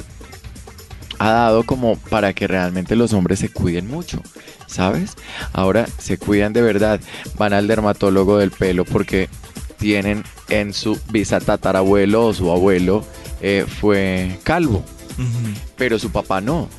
ha 1.18 1.30
dado 1.30 1.62
como 1.64 1.96
para 1.96 2.32
que 2.34 2.46
realmente 2.46 2.94
los 2.96 3.12
hombres 3.12 3.38
se 3.38 3.48
cuiden 3.48 3.86
mucho, 3.86 4.20
¿sabes? 4.66 5.12
Ahora 5.52 5.86
se 5.98 6.18
cuidan 6.18 6.52
de 6.52 6.60
verdad, 6.62 7.00
van 7.38 7.52
al 7.52 7.66
dermatólogo 7.68 8.38
del 8.38 8.50
pelo 8.50 8.84
porque 8.84 9.28
tienen 9.84 10.24
en 10.48 10.72
su 10.72 10.98
bisatatarabuelo 11.10 12.28
o 12.28 12.32
su 12.32 12.50
abuelo 12.50 13.04
eh, 13.42 13.66
fue 13.68 14.38
calvo, 14.42 14.82
pero 15.76 15.98
su 15.98 16.10
papá 16.10 16.40
no. 16.40 16.70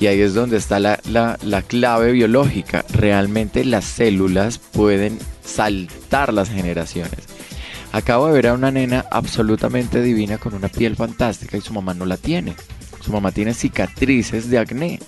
Y 0.00 0.06
ahí 0.06 0.20
es 0.22 0.32
donde 0.32 0.56
está 0.56 0.78
la, 0.80 0.98
la- 1.04 1.38
la 1.42 1.60
clave 1.60 2.12
biológica. 2.12 2.82
Realmente 2.90 3.62
las 3.64 3.84
células 3.84 4.56
pueden 4.58 5.18
saltar 5.44 6.32
las 6.32 6.48
generaciones. 6.48 7.20
Acabo 7.92 8.26
de 8.28 8.32
ver 8.32 8.46
a 8.46 8.54
una 8.54 8.70
nena 8.70 9.04
absolutamente 9.10 10.00
divina 10.00 10.38
con 10.38 10.54
una 10.54 10.68
piel 10.68 10.96
fantástica 10.96 11.58
y 11.58 11.60
su 11.60 11.74
mamá 11.74 11.92
no 11.92 12.06
la 12.06 12.16
tiene. 12.16 12.54
Su 13.04 13.12
mamá 13.12 13.32
tiene 13.32 13.52
cicatrices 13.52 14.48
de 14.48 14.58
acné. 14.58 14.98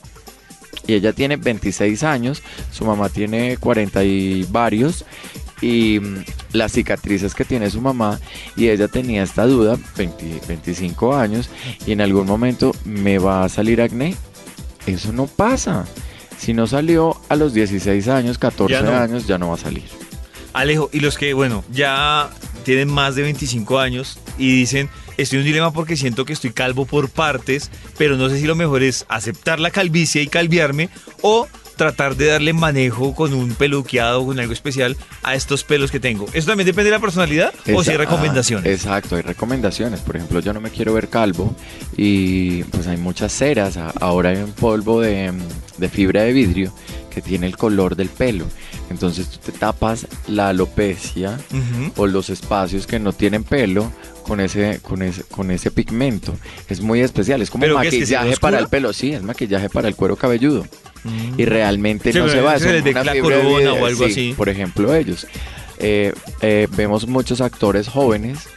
Y 0.86 0.94
ella 0.94 1.12
tiene 1.14 1.36
26 1.36 2.02
años, 2.02 2.42
su 2.72 2.84
mamá 2.84 3.08
tiene 3.08 3.56
40 3.58 4.04
y 4.04 4.46
varios. 4.50 5.04
Y 5.60 5.98
mm, 6.00 6.24
las 6.52 6.72
cicatrices 6.72 7.34
que 7.34 7.44
tiene 7.44 7.70
su 7.70 7.80
mamá, 7.80 8.20
y 8.56 8.68
ella 8.68 8.88
tenía 8.88 9.22
esta 9.22 9.46
duda, 9.46 9.76
20 9.96 10.40
25 10.48 11.16
años, 11.16 11.48
y 11.86 11.92
en 11.92 12.00
algún 12.00 12.26
momento 12.26 12.74
me 12.84 13.18
va 13.18 13.44
a 13.44 13.48
salir 13.48 13.80
acné. 13.82 14.14
Eso 14.86 15.12
no 15.12 15.26
pasa. 15.26 15.84
Si 16.38 16.54
no 16.54 16.66
salió 16.66 17.20
a 17.28 17.36
los 17.36 17.52
16 17.52 18.08
años, 18.08 18.38
14 18.38 18.72
Ya 18.72 18.82
no. 18.82 18.96
años, 18.96 19.26
ya 19.26 19.38
no 19.38 19.48
va 19.48 19.54
a 19.54 19.58
salir. 19.58 19.84
Alejo, 20.52 20.88
y 20.92 21.00
los 21.00 21.18
que, 21.18 21.34
bueno, 21.34 21.64
ya 21.70 22.30
tienen 22.64 22.88
más 22.88 23.14
de 23.14 23.22
25 23.22 23.78
años 23.78 24.18
y 24.38 24.52
dicen, 24.52 24.88
estoy 25.16 25.38
en 25.38 25.40
un 25.42 25.46
dilema 25.46 25.72
porque 25.72 25.96
siento 25.96 26.24
que 26.24 26.32
estoy 26.32 26.50
calvo 26.52 26.86
por 26.86 27.10
partes, 27.10 27.70
pero 27.96 28.16
no 28.16 28.28
sé 28.28 28.38
si 28.40 28.46
lo 28.46 28.54
mejor 28.54 28.82
es 28.82 29.04
aceptar 29.08 29.60
la 29.60 29.70
calvicie 29.70 30.22
y 30.22 30.26
calviarme 30.26 30.88
o 31.22 31.46
tratar 31.78 32.14
de 32.16 32.26
darle 32.26 32.52
manejo 32.52 33.14
con 33.14 33.32
un 33.32 33.54
peluqueado 33.54 34.20
o 34.20 34.26
con 34.26 34.38
algo 34.38 34.52
especial 34.52 34.98
a 35.22 35.34
estos 35.34 35.64
pelos 35.64 35.90
que 35.90 35.98
tengo. 36.00 36.26
¿Eso 36.34 36.48
también 36.48 36.66
depende 36.66 36.90
de 36.90 36.96
la 36.96 37.00
personalidad 37.00 37.54
o 37.60 37.64
si 37.64 37.70
hay 37.70 37.96
Esa- 37.96 38.04
recomendaciones? 38.04 38.66
ah, 38.66 38.70
exacto, 38.74 39.16
hay 39.16 39.22
recomendaciones. 39.22 40.00
Por 40.00 40.16
ejemplo, 40.16 40.40
yo 40.40 40.52
no 40.52 40.60
me 40.60 40.68
quiero 40.70 40.92
ver 40.92 41.08
calvo 41.08 41.56
y 41.96 42.64
pues 42.64 42.86
hay 42.86 42.98
muchas 42.98 43.32
ceras. 43.32 43.78
Ahora 44.00 44.30
hay 44.30 44.36
un 44.38 44.52
polvo 44.52 45.00
de, 45.00 45.32
de 45.78 45.88
fibra 45.88 46.22
de 46.22 46.32
vidrio 46.34 46.72
que 47.10 47.22
tiene 47.22 47.46
el 47.46 47.56
color 47.56 47.96
del 47.96 48.08
pelo. 48.10 48.44
Entonces 48.90 49.28
tú 49.28 49.38
te 49.38 49.52
tapas 49.52 50.06
la 50.26 50.48
alopecia 50.50 51.38
o 51.96 52.06
los 52.06 52.30
espacios 52.30 52.86
que 52.86 52.98
no 52.98 53.12
tienen 53.12 53.44
pelo 53.44 53.90
con 54.22 54.40
ese, 54.40 54.80
con 54.82 55.02
ese, 55.02 55.22
con 55.24 55.50
ese 55.50 55.70
pigmento. 55.70 56.34
Es 56.68 56.80
muy 56.80 57.00
especial, 57.00 57.40
es 57.42 57.50
como 57.50 57.62
¿Pero 57.62 57.80
qué 57.80 57.88
es, 57.88 57.94
que 57.94 58.06
se 58.06 58.14
maquillaje 58.16 58.40
para 58.40 58.58
el 58.58 58.68
pelo, 58.68 58.92
sí, 58.92 59.12
es 59.12 59.22
maquillaje 59.22 59.68
para 59.70 59.88
el 59.88 59.94
cuero 59.96 60.16
cabelludo. 60.16 60.66
Y 61.36 61.44
realmente 61.44 62.12
Sí, 62.12 62.18
no 62.18 62.28
se 62.28 62.72
les 62.72 62.84
dé 62.84 62.90
una 62.90 63.04
fibra 63.04 63.36
de 63.38 63.68
o 63.68 63.86
algo 63.86 64.04
sí, 64.06 64.10
así. 64.10 64.34
Por 64.36 64.48
ejemplo, 64.48 64.94
ellos. 64.94 65.26
Eh, 65.78 66.12
eh, 66.40 66.66
vemos 66.76 67.06
muchos 67.06 67.40
actores 67.40 67.88
jóvenes 67.88 68.48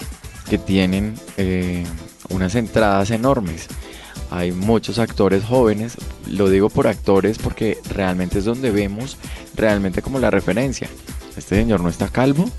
que 0.49 0.57
tienen 0.57 1.15
eh, 1.37 1.85
unas 2.29 2.55
entradas 2.55 3.11
enormes. 3.11 3.67
Hay 4.31 4.51
muchos 4.53 4.97
actores 4.97 5.43
jóvenes, 5.43 5.97
lo 6.27 6.49
digo 6.49 6.69
por 6.69 6.87
actores 6.87 7.37
porque 7.37 7.77
realmente 7.89 8.39
es 8.39 8.45
donde 8.45 8.71
vemos 8.71 9.17
realmente 9.55 10.01
como 10.01 10.19
la 10.19 10.31
referencia. 10.31 10.87
Este 11.37 11.55
señor 11.55 11.81
no 11.81 11.89
está 11.89 12.07
calvo, 12.07 12.49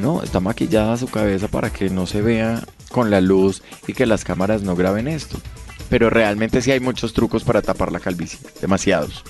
no, 0.00 0.22
está 0.22 0.40
maquillada 0.40 0.96
su 0.96 1.08
cabeza 1.08 1.48
para 1.48 1.70
que 1.70 1.90
no 1.90 2.06
se 2.06 2.22
vea 2.22 2.62
con 2.90 3.10
la 3.10 3.20
luz 3.20 3.62
y 3.86 3.92
que 3.92 4.06
las 4.06 4.24
cámaras 4.24 4.62
no 4.62 4.76
graben 4.76 5.08
esto. 5.08 5.38
Pero 5.88 6.10
realmente 6.10 6.60
sí 6.62 6.70
hay 6.70 6.80
muchos 6.80 7.12
trucos 7.12 7.44
para 7.44 7.62
tapar 7.62 7.92
la 7.92 8.00
calvicie, 8.00 8.38
demasiados. 8.60 9.24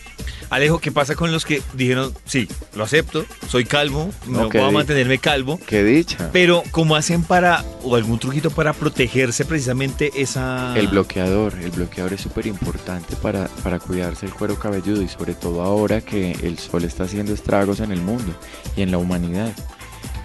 Alejo, 0.51 0.79
¿qué 0.79 0.91
pasa 0.91 1.15
con 1.15 1.31
los 1.31 1.45
que 1.45 1.63
dijeron, 1.75 2.15
sí, 2.25 2.49
lo 2.75 2.85
acepto, 2.85 3.27
soy 3.49 3.65
calvo, 3.67 4.11
Ok. 4.35 4.55
voy 4.55 4.63
a 4.63 4.71
mantenerme 4.71 5.19
calvo? 5.19 5.61
Qué 5.67 5.85
dicha. 5.85 6.31
Pero, 6.33 6.63
¿cómo 6.71 6.97
hacen 6.97 7.23
para, 7.23 7.65
o 7.83 7.97
algún 7.97 8.19
truquito 8.19 8.51
para 8.51 8.73
protegerse 8.73 9.45
precisamente 9.45 10.11
esa... 10.17 10.73
El 10.77 10.89
bloqueador, 10.89 11.53
el 11.63 11.71
bloqueador 11.71 12.15
es 12.15 12.23
súper 12.23 12.47
importante 12.47 13.15
para, 13.17 13.49
para 13.63 13.79
cuidarse 13.79 14.25
el 14.25 14.33
cuero 14.33 14.59
cabelludo 14.59 15.03
y 15.03 15.09
sobre 15.09 15.35
todo 15.35 15.61
ahora 15.63 16.01
que 16.01 16.33
el 16.43 16.59
sol 16.59 16.85
está 16.85 17.05
haciendo 17.05 17.35
estragos 17.35 17.81
en 17.81 17.93
el 17.93 18.01
mundo 18.01 18.35
y 18.75 18.81
en 18.83 18.91
la 18.91 18.97
humanidad. 18.99 19.53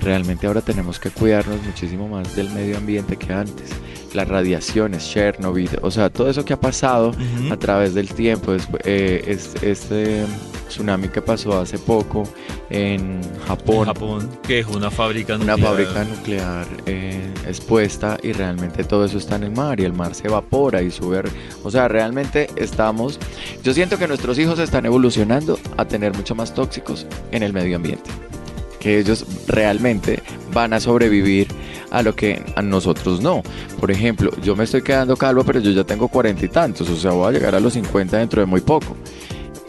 Realmente 0.04 0.48
ahora 0.48 0.62
tenemos 0.62 1.00
que 1.00 1.10
cuidarnos 1.10 1.62
muchísimo 1.64 2.08
más 2.08 2.36
del 2.36 2.50
medio 2.50 2.78
ambiente 2.78 3.16
que 3.18 3.32
antes. 3.34 3.70
Las 4.14 4.28
radiaciones, 4.28 5.10
Chernobyl, 5.10 5.70
o 5.82 5.90
sea, 5.90 6.10
todo 6.12 6.30
eso 6.30 6.46
que 6.46 6.54
ha 6.54 6.60
pasado 6.60 7.14
a 7.52 7.58
través 7.58 7.94
del 7.96 8.10
tiempo. 8.10 8.54
despu- 8.54 8.80
eh, 8.84 9.24
es- 9.28 9.56
este 9.64 10.26
tsunami 10.68 11.08
que 11.08 11.22
pasó 11.22 11.60
hace 11.60 11.78
poco 11.80 12.24
en 12.70 13.22
Japón, 13.48 13.80
En 13.80 13.86
Japón, 13.86 14.30
que 14.44 14.56
dejó 14.56 14.76
una 14.78 14.92
fábrica 14.92 15.36
una 15.36 15.56
nuclear. 15.56 15.68
fábrica 15.70 16.04
nuclear 16.04 16.68
eh, 16.86 17.22
expuesta 17.48 18.18
y 18.22 18.34
realmente 18.34 18.84
todo 18.84 19.06
eso 19.06 19.18
está 19.18 19.36
en 19.38 19.44
el 19.44 19.52
mar 19.52 19.80
y 19.80 19.84
el 19.86 19.94
mar 19.94 20.14
se 20.14 20.28
evapora 20.28 20.82
y 20.82 20.92
sube. 20.92 21.24
O 21.64 21.72
sea, 21.72 21.88
realmente 21.88 22.50
estamos. 22.56 23.20
Yo 23.64 23.74
siento 23.74 23.98
que 23.98 24.08
nuestros 24.08 24.38
hijos 24.38 24.60
están 24.60 24.86
evolucionando 24.86 25.58
a 25.78 25.86
tener 25.86 26.14
mucho 26.16 26.36
más 26.36 26.54
tóxicos 26.54 27.08
en 27.32 27.42
el 27.44 27.54
medio 27.54 27.78
ambiente. 27.78 28.10
Que 28.84 29.00
ellos 29.00 29.26
realmente 29.48 30.22
van 30.54 30.74
a 30.74 30.80
sobrevivir 30.80 31.48
a 31.92 32.02
lo 32.02 32.16
que 32.16 32.44
a 32.56 32.62
nosotros 32.62 33.22
no. 33.22 33.44
Por 33.80 33.92
ejemplo, 33.92 34.32
yo 34.42 34.56
me 34.56 34.66
estoy 34.66 34.82
quedando 34.82 35.16
calvo, 35.16 35.44
pero 35.44 35.60
yo 35.60 35.72
ya 35.72 35.84
tengo 35.84 36.08
cuarenta 36.10 36.44
y 36.44 36.50
tantos. 36.50 36.90
O 36.90 36.98
sea, 36.98 37.12
voy 37.12 37.30
a 37.30 37.32
llegar 37.32 37.56
a 37.56 37.60
los 37.60 37.74
50 37.74 38.18
dentro 38.18 38.42
de 38.42 38.46
muy 38.46 38.62
poco. 38.62 38.98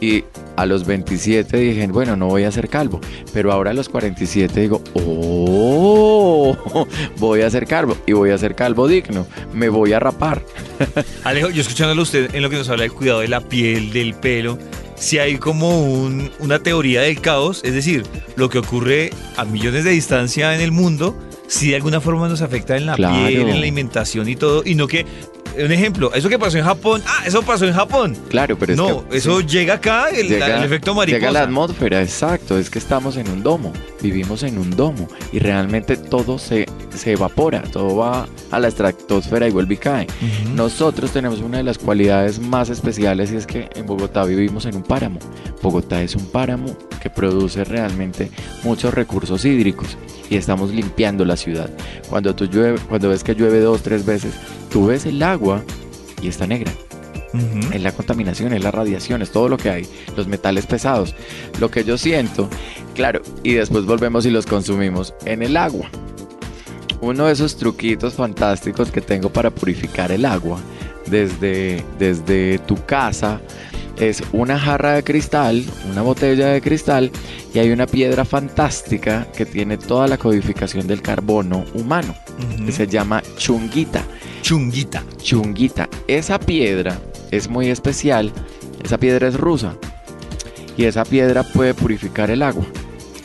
Y 0.01 0.25
a 0.57 0.67
los 0.67 0.87
27 0.87 1.57
dije, 1.57 1.87
bueno, 1.89 2.17
no 2.17 2.29
voy 2.29 2.45
a 2.45 2.51
ser 2.51 2.69
calvo. 2.69 3.01
Pero 3.33 3.53
ahora 3.53 3.71
a 3.71 3.75
los 3.75 3.89
47 3.89 4.61
digo, 4.61 4.83
oh, 4.95 6.57
voy 7.19 7.43
a 7.43 7.51
ser 7.51 7.67
calvo. 7.67 7.97
Y 8.07 8.13
voy 8.13 8.31
a 8.31 8.39
ser 8.39 8.55
calvo 8.55 8.89
digno. 8.89 9.27
Me 9.53 9.69
voy 9.69 9.93
a 9.93 10.01
rapar. 10.01 10.43
Alejo, 11.25 11.51
yo 11.51 11.61
escuchándolo 11.61 12.03
usted 12.03 12.35
en 12.35 12.43
lo 12.43 12.51
que 12.51 12.57
nos 12.57 12.69
habla 12.69 12.83
del 12.83 12.93
cuidado 12.93 13.21
de 13.21 13.29
la 13.29 13.41
piel, 13.41 13.93
del 13.93 14.15
pelo, 14.15 14.59
si 14.97 15.19
hay 15.19 15.39
como 15.39 15.83
un- 15.83 16.31
una 16.39 16.59
teoría 16.61 17.03
del 17.03 17.21
caos, 17.21 17.61
es 17.65 17.75
decir, 17.75 18.05
lo 18.37 18.49
que 18.49 18.59
ocurre 18.59 19.11
a 19.37 19.45
millones 19.45 19.85
de 19.85 19.91
distancia 19.91 20.55
en 20.55 20.61
el 20.61 20.73
mundo, 20.73 21.17
si 21.47 21.71
de 21.71 21.77
alguna 21.77 22.01
forma 22.01 22.29
nos 22.29 22.41
afecta 22.43 22.77
en 22.77 22.87
la 22.87 22.95
Claro. 22.97 23.27
piel, 23.27 23.41
en 23.43 23.49
la 23.49 23.55
alimentación 23.55 24.29
y 24.29 24.37
todo, 24.37 24.63
y 24.65 24.75
no 24.75 24.87
que, 24.87 25.05
un 25.59 25.73
ejemplo, 25.73 26.13
eso 26.15 26.29
que 26.29 26.39
pasó 26.39 26.59
en 26.59 26.65
Japón, 26.65 27.03
ah, 27.07 27.23
eso 27.27 27.43
pasó 27.43 27.67
en 27.67 27.75
Japón. 27.75 28.17
Claro, 28.29 28.59
pero 28.59 28.73
es 28.73 28.79
no, 28.79 29.09
que, 29.09 29.19
eso 29.19 29.41
sí. 29.41 29.47
llega 29.47 29.75
acá, 29.75 30.09
el, 30.11 30.29
Llega- 30.29 30.59
el 30.59 30.65
efecto 30.65 30.95
mariposa. 30.95 31.19
Llega 31.19 31.29
a 31.29 31.33
la 31.33 31.43
atmósfera, 31.43 32.03
exacto. 32.03 32.59
Es 32.59 32.71
que 32.71 32.79
estamos 32.79 33.17
en 33.17 33.29
un 33.31 33.43
domo. 33.43 33.73
Vivimos 34.03 34.43
en 34.43 34.59
un 34.59 34.71
domo. 34.75 35.09
Y 35.33 35.39
realmente 35.39 35.97
todo 35.97 36.39
se, 36.39 36.67
se 36.95 37.13
evapora. 37.13 37.63
Todo 37.63 37.97
va 37.97 38.27
a 38.51 38.59
la 38.61 38.69
estratosfera 38.69 39.47
y 39.49 39.51
vuelve 39.51 39.75
y 39.75 39.79
cae. 39.79 40.07
Nosotros 40.55 41.11
tenemos 41.11 41.41
una 41.41 41.59
de 41.59 41.65
las 41.65 41.79
cualidades 41.79 42.39
más 42.39 42.69
especiales 42.71 43.33
y 43.33 43.37
es 43.37 43.47
que 43.47 43.69
en 43.75 43.87
Bogotá 43.87 44.25
vivimos 44.25 44.67
en 44.67 44.77
un 44.77 44.83
páramo. 44.83 45.19
Bogotá 45.63 46.03
es 46.03 46.15
un 46.15 46.27
páramo 46.27 46.77
que 47.03 47.11
produce 47.11 47.65
realmente 47.65 48.31
muchos 48.63 48.95
recursos 48.95 49.45
hídricos 49.45 49.97
y 50.31 50.37
estamos 50.37 50.71
limpiando 50.71 51.25
la 51.25 51.37
ciudad. 51.37 51.71
Cuando 52.09 52.35
tú 52.35 52.47
llueve, 52.47 52.79
cuando 52.89 53.09
ves 53.09 53.23
que 53.25 53.35
llueve 53.35 53.61
dos, 53.61 53.83
tres 53.83 54.05
veces, 54.07 54.33
tú 54.75 54.87
ves 54.87 55.07
el 55.07 55.23
agua 55.23 55.63
y 56.21 56.27
está 56.27 56.49
negra. 56.49 56.73
Es 57.73 57.81
la 57.81 57.93
contaminación, 57.93 58.53
es 58.53 58.63
la 58.65 58.73
radiación, 58.73 59.23
es 59.23 59.31
todo 59.31 59.49
lo 59.49 59.57
que 59.57 59.71
hay, 59.71 59.87
los 60.17 60.27
metales 60.27 60.67
pesados. 60.67 61.15
Lo 61.61 61.71
que 61.71 61.85
yo 61.85 61.97
siento, 61.97 62.49
claro, 62.93 63.23
y 63.45 63.53
después 63.53 63.85
volvemos 63.85 64.27
y 64.27 64.31
los 64.31 64.47
consumimos 64.47 65.15
en 65.27 65.45
el 65.45 65.57
agua. 65.57 65.89
Uno 67.01 67.27
de 67.27 67.35
esos 67.35 67.57
truquitos 67.57 68.15
fantásticos 68.15 68.91
que 68.91 69.01
tengo 69.01 69.31
para 69.31 69.51
purificar 69.51 70.11
el 70.11 70.25
agua 70.25 70.59
desde, 71.07 71.85
desde 72.01 72.59
tu 72.59 72.75
casa 72.85 73.41
es 73.99 74.23
una 74.33 74.59
jarra 74.59 74.93
de 74.95 75.05
cristal, 75.05 75.65
una 75.91 76.03
botella 76.03 76.49
de 76.49 76.61
cristal 76.61 77.11
y 77.53 77.59
hay 77.59 77.71
una 77.71 77.87
piedra 77.87 78.25
fantástica 78.25 79.27
que 79.37 79.47
tiene 79.47 79.79
toda 79.79 80.09
la 80.09 80.19
codificación 80.19 80.87
del 80.87 81.03
carbono 81.03 81.65
humano, 81.75 82.15
que 82.65 82.73
se 82.73 82.87
llama 82.87 83.23
chunguita 83.37 84.05
Chunguita. 84.45 85.03
chunguita. 85.23 85.89
Esa 86.07 86.39
piedra 86.39 86.99
es 87.31 87.49
muy 87.49 87.71
especial. 87.71 88.31
Esa 88.85 88.99
piedra 88.99 89.27
es 89.27 89.41
rusa. 89.41 89.75
Y 90.77 90.85
esa 90.85 91.07
piedra 91.07 91.43
puede 91.45 91.73
purificar 91.73 92.31
el 92.31 92.43
agua. 92.43 92.67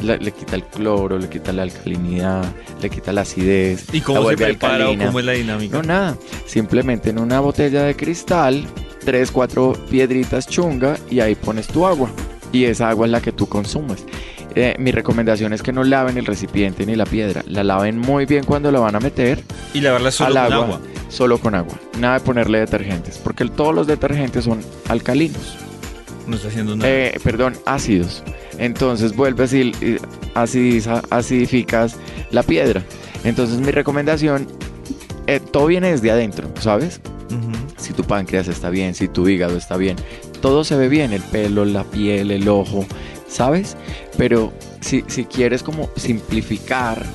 Le, 0.02 0.18
le 0.18 0.32
quita 0.32 0.56
el 0.56 0.64
cloro, 0.64 1.18
le 1.18 1.28
quita 1.28 1.52
la 1.52 1.64
alcalinidad, 1.64 2.46
le 2.82 2.90
quita 2.90 3.12
la 3.12 3.22
acidez. 3.22 3.94
¿Y 3.94 4.00
la 4.00 4.06
cómo 4.06 4.30
se 4.30 4.38
prepara 4.38 4.90
o 4.90 4.98
cómo 4.98 5.20
es 5.20 5.26
la 5.26 5.34
dinámica? 5.34 5.76
No, 5.76 5.84
nada. 5.84 6.18
Simplemente 6.46 7.10
en 7.10 7.20
una 7.20 7.42
botella 7.42 7.84
de 7.84 7.98
cristal, 7.98 8.66
tres, 9.04 9.32
cuatro 9.32 9.74
piedritas 9.90 10.48
chunga 10.48 10.98
y 11.10 11.20
ahí 11.20 11.36
pones 11.36 11.68
tu 11.68 11.86
agua. 11.86 12.10
Y 12.52 12.66
esa 12.66 12.90
agua 12.90 13.06
es 13.06 13.12
la 13.12 13.22
que 13.22 13.32
tú 13.32 13.48
consumes. 13.48 14.04
Eh, 14.56 14.76
mi 14.80 14.92
recomendación 14.92 15.54
es 15.54 15.62
que 15.62 15.72
no 15.72 15.84
laven 15.84 16.18
el 16.18 16.26
recipiente 16.26 16.86
ni 16.86 16.96
la 16.96 17.06
piedra. 17.06 17.44
La 17.48 17.64
laven 17.64 18.00
muy 18.00 18.26
bien 18.26 18.44
cuando 18.44 18.72
la 18.72 18.80
van 18.80 18.96
a 18.96 19.00
meter 19.00 19.44
Y 19.76 19.82
lavarla 19.82 20.10
solo 20.12 20.34
con 20.34 20.54
agua. 20.54 20.80
Solo 21.10 21.38
con 21.40 21.56
agua. 21.56 21.76
Nada 22.00 22.16
de 22.16 22.26
ponerle 22.26 22.60
detergentes. 22.60 23.18
Porque 23.20 23.46
todos 23.46 23.74
los 23.76 23.86
detergentes 23.88 24.46
son 24.46 24.60
alcalinos. 24.88 25.58
No 26.28 26.36
está 26.36 26.48
haciendo 26.50 26.76
nada. 26.76 26.90
Eh, 26.90 27.20
perdón, 27.24 27.56
ácidos. 27.66 28.24
Entonces 28.58 29.16
vuelves 29.16 29.54
y, 29.54 29.72
acidiza- 30.34 31.04
acidificas 31.12 31.96
la 32.32 32.44
piedra. 32.44 32.84
Entonces 33.24 33.60
mi 33.60 33.72
recomendación, 33.72 34.48
eh, 35.28 35.40
todo 35.40 35.68
viene 35.68 35.92
desde 35.92 36.10
adentro, 36.12 36.50
¿sabes? 36.60 37.00
Ujú. 37.30 37.52
Si 37.80 37.94
tu 37.94 38.04
páncreas 38.04 38.48
está 38.48 38.70
bien, 38.70 38.94
si 38.94 39.08
tu 39.08 39.28
hígado 39.28 39.58
está 39.58 39.78
bien, 39.78 39.98
todo 40.42 40.64
se 40.64 40.76
ve 40.76 40.90
bien, 40.90 41.14
el 41.14 41.22
pelo, 41.22 41.66
la 41.66 41.84
piel, 41.84 42.32
el 42.32 42.48
ojo, 42.48 42.86
¿sabes? 43.28 43.78
Pero 44.18 44.52
si, 44.82 45.04
si 45.08 45.26
quieres 45.26 45.64
como 45.64 45.90
simplificar 45.96 47.06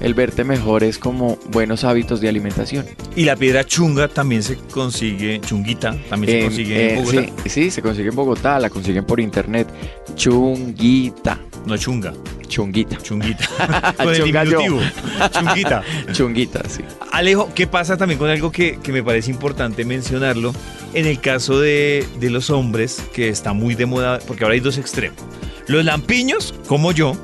el 0.00 0.14
verte 0.14 0.44
mejor 0.44 0.84
es 0.84 0.98
como 0.98 1.38
buenos 1.50 1.84
hábitos 1.84 2.20
de 2.20 2.28
alimentación. 2.28 2.86
Y 3.16 3.24
la 3.24 3.36
piedra 3.36 3.64
chunga 3.64 4.08
también 4.08 4.42
se 4.42 4.56
consigue, 4.56 5.40
chunguita, 5.40 5.96
también 6.08 6.32
se 6.32 6.44
consigue 6.46 6.92
en 6.92 6.98
eh, 6.98 7.00
Bogotá. 7.00 7.32
sí, 7.44 7.50
sí, 7.50 7.70
se 7.70 7.82
consigue 7.82 8.08
en 8.08 8.14
Bogotá, 8.14 8.58
la 8.58 8.70
consiguen 8.70 9.04
por 9.04 9.20
internet. 9.20 9.68
Chunguita, 10.14 11.38
No 11.66 11.76
chunga, 11.76 12.12
chunguita, 12.46 12.96
chunguita. 12.98 13.94
con 13.96 14.14
el 14.14 14.24
diminutivo. 14.24 14.80
Chunguita. 15.32 15.82
chunguita, 16.12 16.68
sí. 16.68 16.82
Alejo, 17.12 17.50
¿qué 17.54 17.66
pasa 17.66 17.96
también 17.96 18.18
con 18.18 18.30
algo 18.30 18.52
que, 18.52 18.78
que 18.82 18.92
me 18.92 19.02
parece 19.02 19.30
importante 19.30 19.84
mencionarlo? 19.84 20.54
En 20.94 21.06
el 21.06 21.20
caso 21.20 21.60
de, 21.60 22.06
de 22.18 22.30
los 22.30 22.50
hombres, 22.50 23.02
que 23.12 23.28
está 23.28 23.52
muy 23.52 23.74
de 23.74 23.86
moda, 23.86 24.20
porque 24.26 24.44
ahora 24.44 24.54
hay 24.54 24.60
dos 24.60 24.78
extremos. 24.78 25.18
Los 25.66 25.84
lampiños, 25.84 26.54
como 26.66 26.92
yo, 26.92 27.14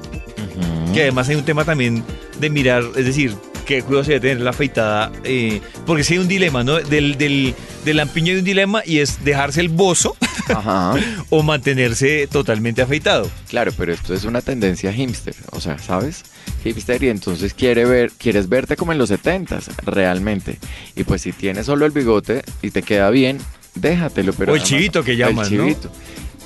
que 0.93 1.03
además 1.03 1.29
hay 1.29 1.37
un 1.37 1.45
tema 1.45 1.65
también 1.65 2.05
de 2.45 2.51
mirar, 2.51 2.83
es 2.97 3.05
decir, 3.07 3.35
qué 3.67 3.83
cuidado 3.83 4.05
se 4.05 4.13
debe 4.13 4.29
tener 4.29 4.41
la 4.43 4.51
afeitada, 4.51 5.11
eh, 5.25 5.61
porque 5.87 6.05
si 6.05 6.15
hay 6.15 6.19
un 6.21 6.29
dilema, 6.29 6.63
¿no? 6.65 6.79
Del, 6.81 7.17
del, 7.17 7.55
del 7.85 7.97
lampiño 7.97 8.33
hay 8.33 8.39
un 8.41 8.45
dilema 8.45 8.83
y 8.85 8.99
es 8.99 9.25
dejarse 9.25 9.61
el 9.63 9.69
bozo 9.71 10.17
Ajá. 10.49 10.95
o 11.31 11.43
mantenerse 11.43 12.27
totalmente 12.31 12.83
afeitado. 12.83 13.31
Claro, 13.49 13.73
pero 13.77 13.93
esto 13.93 14.13
es 14.15 14.25
una 14.25 14.43
tendencia 14.43 14.93
hipster, 14.93 15.35
o 15.51 15.61
sea, 15.61 15.79
¿sabes? 15.79 16.23
Hipster 16.63 17.03
y 17.03 17.09
entonces 17.09 17.55
quiere 17.55 17.85
ver, 17.87 18.11
quieres 18.19 18.49
verte 18.49 18.77
como 18.77 18.93
en 18.93 18.99
los 18.99 19.11
70s, 19.11 19.65
realmente. 19.87 20.59
Y 20.95 21.05
pues 21.05 21.23
si 21.23 21.33
tienes 21.33 21.67
solo 21.67 21.87
el 21.87 21.93
bigote 21.93 22.43
y 22.63 22.71
te 22.71 22.83
queda 22.83 23.09
bien, 23.11 23.39
déjatelo, 23.75 24.33
pero 24.35 24.53
O 24.53 24.57
el 24.57 24.61
además- 24.61 24.69
chivito 24.69 25.03
que 25.05 25.17
llaman, 25.17 25.45
El 25.47 25.51
chivito. 25.51 25.91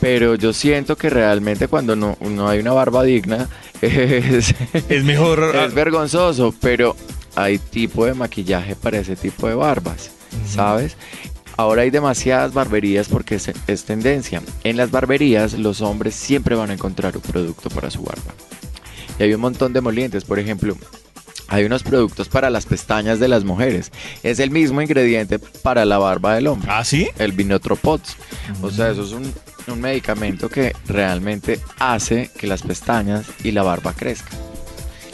Pero 0.01 0.35
yo 0.35 0.53
siento 0.53 0.97
que 0.97 1.11
realmente 1.11 1.69
cuando 1.69 1.97
no, 1.97 2.17
no 2.21 2.49
hay 2.49 2.61
una 2.61 2.73
barba 2.73 3.03
digna 3.03 3.49
es, 3.81 4.55
Es 4.89 5.05
mejor. 5.05 5.55
es 5.57 5.75
vergonzoso, 5.75 6.55
pero 6.61 6.97
hay 7.35 7.59
tipo 7.59 8.07
de 8.07 8.15
maquillaje 8.15 8.77
para 8.77 8.99
ese 8.99 9.17
tipo 9.17 9.49
de 9.49 9.55
barbas, 9.55 10.11
¿sabes? 10.47 10.97
Ahora 11.57 11.83
hay 11.83 11.91
demasiadas 11.91 12.55
barberías 12.55 13.09
porque 13.09 13.35
es, 13.37 13.51
es 13.67 13.85
tendencia. 13.85 14.43
En 14.63 14.77
las 14.77 14.91
barberías 14.91 15.55
los 15.55 15.81
hombres 15.81 16.15
siempre 16.15 16.55
van 16.55 16.71
a 16.71 16.75
encontrar 16.75 17.17
un 17.17 17.23
producto 17.23 17.69
para 17.69 17.91
su 17.91 18.03
barba. 18.03 18.33
Y 19.19 19.25
hay 19.25 19.35
un 19.35 19.41
montón 19.41 19.73
de 19.73 19.81
molientes, 19.81 20.25
por 20.25 20.39
ejemplo, 20.39 20.77
hay 21.49 21.65
unos 21.65 21.83
productos 21.83 22.29
para 22.29 22.51
las 22.51 22.67
pestañas 22.67 23.19
de 23.19 23.27
las 23.27 23.43
mujeres. 23.43 23.91
Es 24.23 24.39
el 24.39 24.51
mismo 24.51 24.83
ingrediente 24.83 25.39
para 25.39 25.85
la 25.85 25.99
barba 25.99 26.35
del 26.35 26.47
hombre. 26.47 26.69
¿Ah, 26.71 26.85
sí? 26.85 27.09
El 27.19 27.33
Vinotropods. 27.33 28.17
O 28.63 28.71
sea, 28.71 28.91
eso 28.91 29.03
es 29.03 29.13
un, 29.13 29.33
un 29.71 29.81
medicamento 29.81 30.49
que 30.49 30.75
realmente 30.87 31.61
hace 31.79 32.31
que 32.37 32.47
las 32.47 32.63
pestañas 32.63 33.27
y 33.45 33.53
la 33.53 33.63
barba 33.63 33.93
crezcan. 33.95 34.39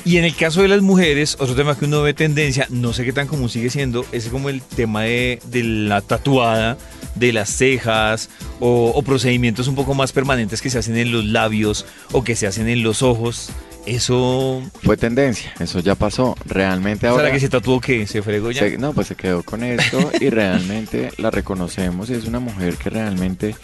Y 0.05 0.18
en 0.18 0.24
el 0.24 0.36
caso 0.36 0.61
de 0.61 0.68
las 0.68 0.82
mujeres, 0.82 1.36
otro 1.38 1.55
tema 1.55 1.78
que 1.78 1.86
uno 1.86 2.02
ve 2.02 2.12
tendencia, 2.12 2.66
no 2.68 2.92
sé 2.92 3.05
qué 3.05 3.12
tan 3.14 3.26
común 3.26 3.48
sigue 3.48 3.70
siendo, 3.70 4.05
es 4.12 4.28
como 4.28 4.50
el 4.50 4.61
tema 4.61 5.02
de, 5.02 5.40
la 5.52 6.02
tatuada, 6.02 6.76
de 7.14 7.32
las 7.32 7.48
cejas 7.48 8.28
o 8.61 9.00
procedimientos 9.02 9.66
un 9.66 9.74
poco 9.74 9.94
más 9.94 10.12
permanentes 10.12 10.61
que 10.61 10.68
se 10.68 10.78
hacen 10.78 10.98
en 10.98 11.11
los 11.11 11.24
labios 11.24 11.86
o 12.12 12.22
que 12.22 12.36
se 12.36 12.46
hacen 12.46 12.68
en 12.68 12.82
los 12.82 13.02
ojos. 13.02 13.50
Eso. 13.87 14.62
Fue 14.82 14.97
tendencia, 14.97 15.53
eso 15.61 15.80
ya 15.80 15.95
pasó. 15.95 16.35
Realmente 16.47 17.07
O 17.07 17.11
sea, 17.11 17.11
ahora... 17.12 17.24
la 17.24 17.32
que 17.32 17.41
se 17.41 17.49
tatuó 17.49 17.80
que 17.80 18.07
se 18.07 18.22
fregó 18.22 18.51
ya. 18.51 18.61
Se- 18.61 18.78
no, 18.78 18.93
pues 18.93 19.09
se 19.09 19.14
quedó 19.14 19.43
con 19.43 19.62
esto 19.62 20.11
y 20.20 20.30
realmente 20.30 21.11
la 21.18 21.30
reconocemos 21.30 22.09
y 22.11 22.14
es 22.14 22.24
una 22.24 22.41
mujer 22.41 22.76
que 22.76 22.91
realmente 22.91 23.55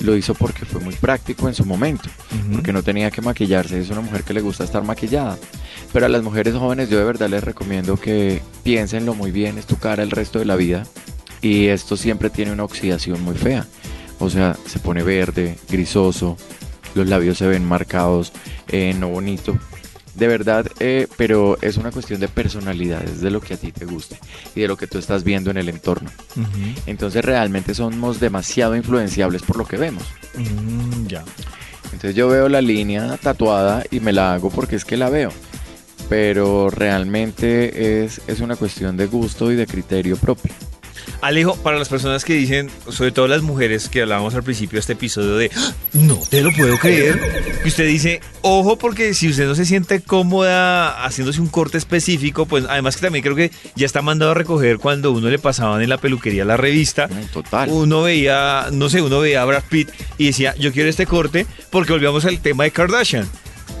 lo 0.00 0.16
hizo 0.16 0.34
porque 0.34 0.64
fue 0.64 0.80
muy 0.80 0.94
práctico 0.94 1.48
en 1.48 1.54
su 1.54 1.64
momento, 1.64 2.08
porque 2.52 2.72
no 2.72 2.82
tenía 2.82 3.10
que 3.10 3.22
maquillarse, 3.22 3.80
es 3.80 3.90
una 3.90 4.00
mujer 4.00 4.22
que 4.24 4.34
le 4.34 4.40
gusta 4.40 4.64
estar 4.64 4.82
maquillada. 4.84 5.38
Pero 5.92 6.06
a 6.06 6.08
las 6.08 6.22
mujeres 6.22 6.54
jóvenes 6.54 6.88
yo 6.90 6.98
de 6.98 7.04
verdad 7.04 7.28
les 7.28 7.42
recomiendo 7.44 7.96
que 7.96 8.42
piénsenlo 8.64 9.14
muy 9.14 9.30
bien, 9.30 9.56
es 9.58 9.66
tu 9.66 9.76
cara 9.76 10.02
el 10.02 10.10
resto 10.10 10.38
de 10.40 10.44
la 10.44 10.56
vida 10.56 10.84
y 11.40 11.66
esto 11.66 11.96
siempre 11.96 12.30
tiene 12.30 12.52
una 12.52 12.64
oxidación 12.64 13.22
muy 13.22 13.36
fea. 13.36 13.66
O 14.18 14.30
sea, 14.30 14.56
se 14.66 14.78
pone 14.78 15.02
verde, 15.02 15.56
grisoso, 15.68 16.36
los 16.94 17.08
labios 17.08 17.38
se 17.38 17.46
ven 17.46 17.64
marcados, 17.64 18.32
eh, 18.68 18.94
no 18.98 19.08
bonito. 19.08 19.58
De 20.14 20.28
verdad, 20.28 20.66
eh, 20.78 21.08
pero 21.16 21.58
es 21.60 21.76
una 21.76 21.90
cuestión 21.90 22.20
de 22.20 22.28
personalidad, 22.28 23.02
es 23.02 23.20
de 23.20 23.30
lo 23.30 23.40
que 23.40 23.54
a 23.54 23.56
ti 23.56 23.72
te 23.72 23.84
guste 23.84 24.16
y 24.54 24.60
de 24.60 24.68
lo 24.68 24.76
que 24.76 24.86
tú 24.86 24.98
estás 24.98 25.24
viendo 25.24 25.50
en 25.50 25.56
el 25.56 25.68
entorno. 25.68 26.10
Entonces 26.86 27.24
realmente 27.24 27.74
somos 27.74 28.20
demasiado 28.20 28.76
influenciables 28.76 29.42
por 29.42 29.56
lo 29.56 29.66
que 29.66 29.76
vemos. 29.76 30.04
Mm, 30.36 31.06
ya. 31.08 31.24
Entonces 31.86 32.14
yo 32.14 32.28
veo 32.28 32.48
la 32.48 32.60
línea 32.60 33.16
tatuada 33.16 33.84
y 33.90 33.98
me 33.98 34.12
la 34.12 34.34
hago 34.34 34.50
porque 34.50 34.76
es 34.76 34.84
que 34.84 34.96
la 34.96 35.10
veo. 35.10 35.32
Pero 36.08 36.70
realmente 36.70 38.04
es, 38.04 38.20
es 38.28 38.40
una 38.40 38.54
cuestión 38.54 38.96
de 38.96 39.06
gusto 39.06 39.50
y 39.50 39.56
de 39.56 39.66
criterio 39.66 40.16
propio. 40.16 40.52
Alejo, 41.20 41.56
para 41.56 41.78
las 41.78 41.88
personas 41.88 42.24
que 42.24 42.34
dicen, 42.34 42.70
sobre 42.90 43.12
todo 43.12 43.28
las 43.28 43.42
mujeres 43.42 43.88
que 43.88 44.02
hablábamos 44.02 44.34
al 44.34 44.42
principio 44.42 44.76
de 44.76 44.80
este 44.80 44.92
episodio 44.94 45.36
de 45.36 45.50
"¡Ah! 45.56 45.72
no 45.92 46.18
te 46.28 46.40
lo 46.42 46.50
puedo 46.52 46.78
creer, 46.78 47.18
que 47.62 47.68
usted 47.68 47.86
dice, 47.86 48.20
ojo, 48.42 48.76
porque 48.78 49.14
si 49.14 49.28
usted 49.28 49.46
no 49.46 49.54
se 49.54 49.64
siente 49.64 50.00
cómoda 50.00 51.04
haciéndose 51.04 51.40
un 51.40 51.48
corte 51.48 51.78
específico, 51.78 52.46
pues 52.46 52.64
además 52.68 52.96
que 52.96 53.02
también 53.02 53.22
creo 53.22 53.36
que 53.36 53.50
ya 53.76 53.86
está 53.86 54.02
mandado 54.02 54.32
a 54.32 54.34
recoger 54.34 54.78
cuando 54.78 55.12
uno 55.12 55.28
le 55.30 55.38
pasaban 55.38 55.82
en 55.82 55.88
la 55.88 55.98
peluquería 55.98 56.44
la 56.44 56.56
revista. 56.56 57.08
Total. 57.32 57.68
Uno 57.70 58.02
veía, 58.02 58.66
no 58.72 58.88
sé, 58.90 59.00
uno 59.02 59.20
veía 59.20 59.42
a 59.42 59.44
Brad 59.44 59.62
Pitt 59.68 59.90
y 60.18 60.26
decía, 60.26 60.54
yo 60.56 60.72
quiero 60.72 60.88
este 60.88 61.06
corte 61.06 61.46
porque 61.70 61.92
volvíamos 61.92 62.24
al 62.24 62.38
tema 62.40 62.64
de 62.64 62.70
Kardashian. 62.70 63.28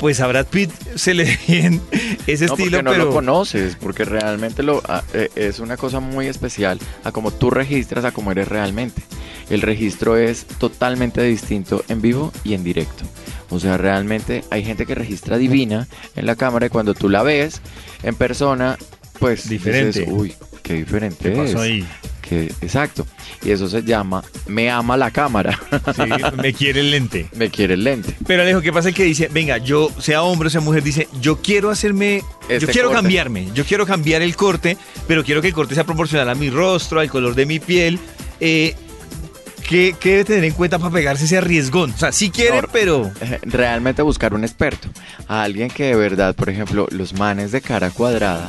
Pues 0.04 0.20
a 0.20 0.26
Brad 0.26 0.44
Pitt 0.48 0.70
se 0.96 1.14
le 1.14 1.24
bien 1.48 1.80
ese 2.26 2.44
No, 2.44 2.52
estilo, 2.52 2.72
porque 2.72 2.82
no 2.82 2.90
pero 2.90 3.04
lo 3.06 3.10
conoces, 3.10 3.74
porque 3.80 4.04
realmente 4.04 4.62
lo, 4.62 4.82
ah, 4.86 5.02
eh, 5.14 5.30
es 5.34 5.60
una 5.60 5.78
cosa 5.78 5.98
muy 5.98 6.26
especial 6.26 6.78
a 7.04 7.10
como 7.10 7.30
tú 7.30 7.48
registras 7.48 8.04
a 8.04 8.12
como 8.12 8.30
eres 8.30 8.48
realmente. 8.48 9.00
El 9.48 9.62
registro 9.62 10.18
es 10.18 10.44
totalmente 10.44 11.22
distinto 11.22 11.86
en 11.88 12.02
vivo 12.02 12.34
y 12.44 12.52
en 12.52 12.64
directo. 12.64 13.04
O 13.48 13.58
sea, 13.58 13.78
realmente 13.78 14.44
hay 14.50 14.62
gente 14.62 14.84
que 14.84 14.94
registra 14.94 15.38
divina 15.38 15.88
en 16.16 16.26
la 16.26 16.36
cámara 16.36 16.66
y 16.66 16.68
cuando 16.68 16.92
tú 16.92 17.08
la 17.08 17.22
ves 17.22 17.62
en 18.02 18.14
persona, 18.14 18.76
pues 19.20 19.48
Diferente. 19.48 20.00
dices, 20.00 20.14
uy, 20.14 20.34
qué 20.62 20.74
diferente 20.74 21.30
¿qué 21.30 21.36
pasó 21.38 21.64
es. 21.64 21.70
ahí? 21.70 21.86
Que, 22.26 22.44
exacto. 22.62 23.06
Y 23.44 23.50
eso 23.50 23.68
se 23.68 23.82
llama 23.82 24.24
me 24.46 24.70
ama 24.70 24.96
la 24.96 25.10
cámara. 25.10 25.58
Sí, 25.94 26.02
me 26.36 26.54
quiere 26.54 26.80
el 26.80 26.90
lente. 26.90 27.28
me 27.34 27.50
quiere 27.50 27.74
el 27.74 27.84
lente. 27.84 28.16
Pero 28.26 28.42
Alejo, 28.42 28.62
¿qué 28.62 28.72
pasa? 28.72 28.92
Que 28.92 29.04
dice, 29.04 29.28
venga, 29.30 29.58
yo, 29.58 29.90
sea 29.98 30.22
hombre 30.22 30.46
o 30.46 30.50
sea 30.50 30.60
mujer, 30.62 30.82
dice, 30.82 31.06
yo 31.20 31.42
quiero 31.42 31.70
hacerme, 31.70 32.22
yo 32.48 32.54
Este 32.56 32.66
quiero 32.68 32.88
corte. 32.88 33.02
cambiarme, 33.02 33.48
yo 33.54 33.64
quiero 33.64 33.84
cambiar 33.86 34.22
el 34.22 34.36
corte, 34.36 34.78
pero 35.06 35.22
quiero 35.22 35.42
que 35.42 35.48
el 35.48 35.54
corte 35.54 35.74
sea 35.74 35.84
proporcional 35.84 36.28
a 36.30 36.34
mi 36.34 36.48
rostro, 36.48 37.00
al 37.00 37.10
color 37.10 37.34
de 37.34 37.44
mi 37.44 37.60
piel. 37.60 37.98
Eh, 38.40 38.74
¿qué, 39.68 39.94
qué 40.00 40.10
debe 40.10 40.24
tener 40.24 40.44
en 40.44 40.52
cuenta 40.54 40.78
para 40.78 40.90
pegarse 40.92 41.26
ese 41.26 41.36
arriesgón? 41.36 41.92
O 41.92 41.98
sea, 41.98 42.10
sí 42.12 42.30
quiere, 42.30 42.62
No, 42.62 42.68
pero... 42.72 43.10
Eh, 43.20 43.38
realmente 43.42 44.00
buscar 44.02 44.32
un 44.32 44.44
experto, 44.44 44.88
a 45.28 45.42
alguien 45.42 45.68
que 45.68 45.84
de 45.84 45.96
verdad, 45.96 46.34
por 46.34 46.48
ejemplo, 46.48 46.86
los 46.90 47.12
manes 47.12 47.52
de 47.52 47.60
cara 47.60 47.90
cuadrada 47.90 48.48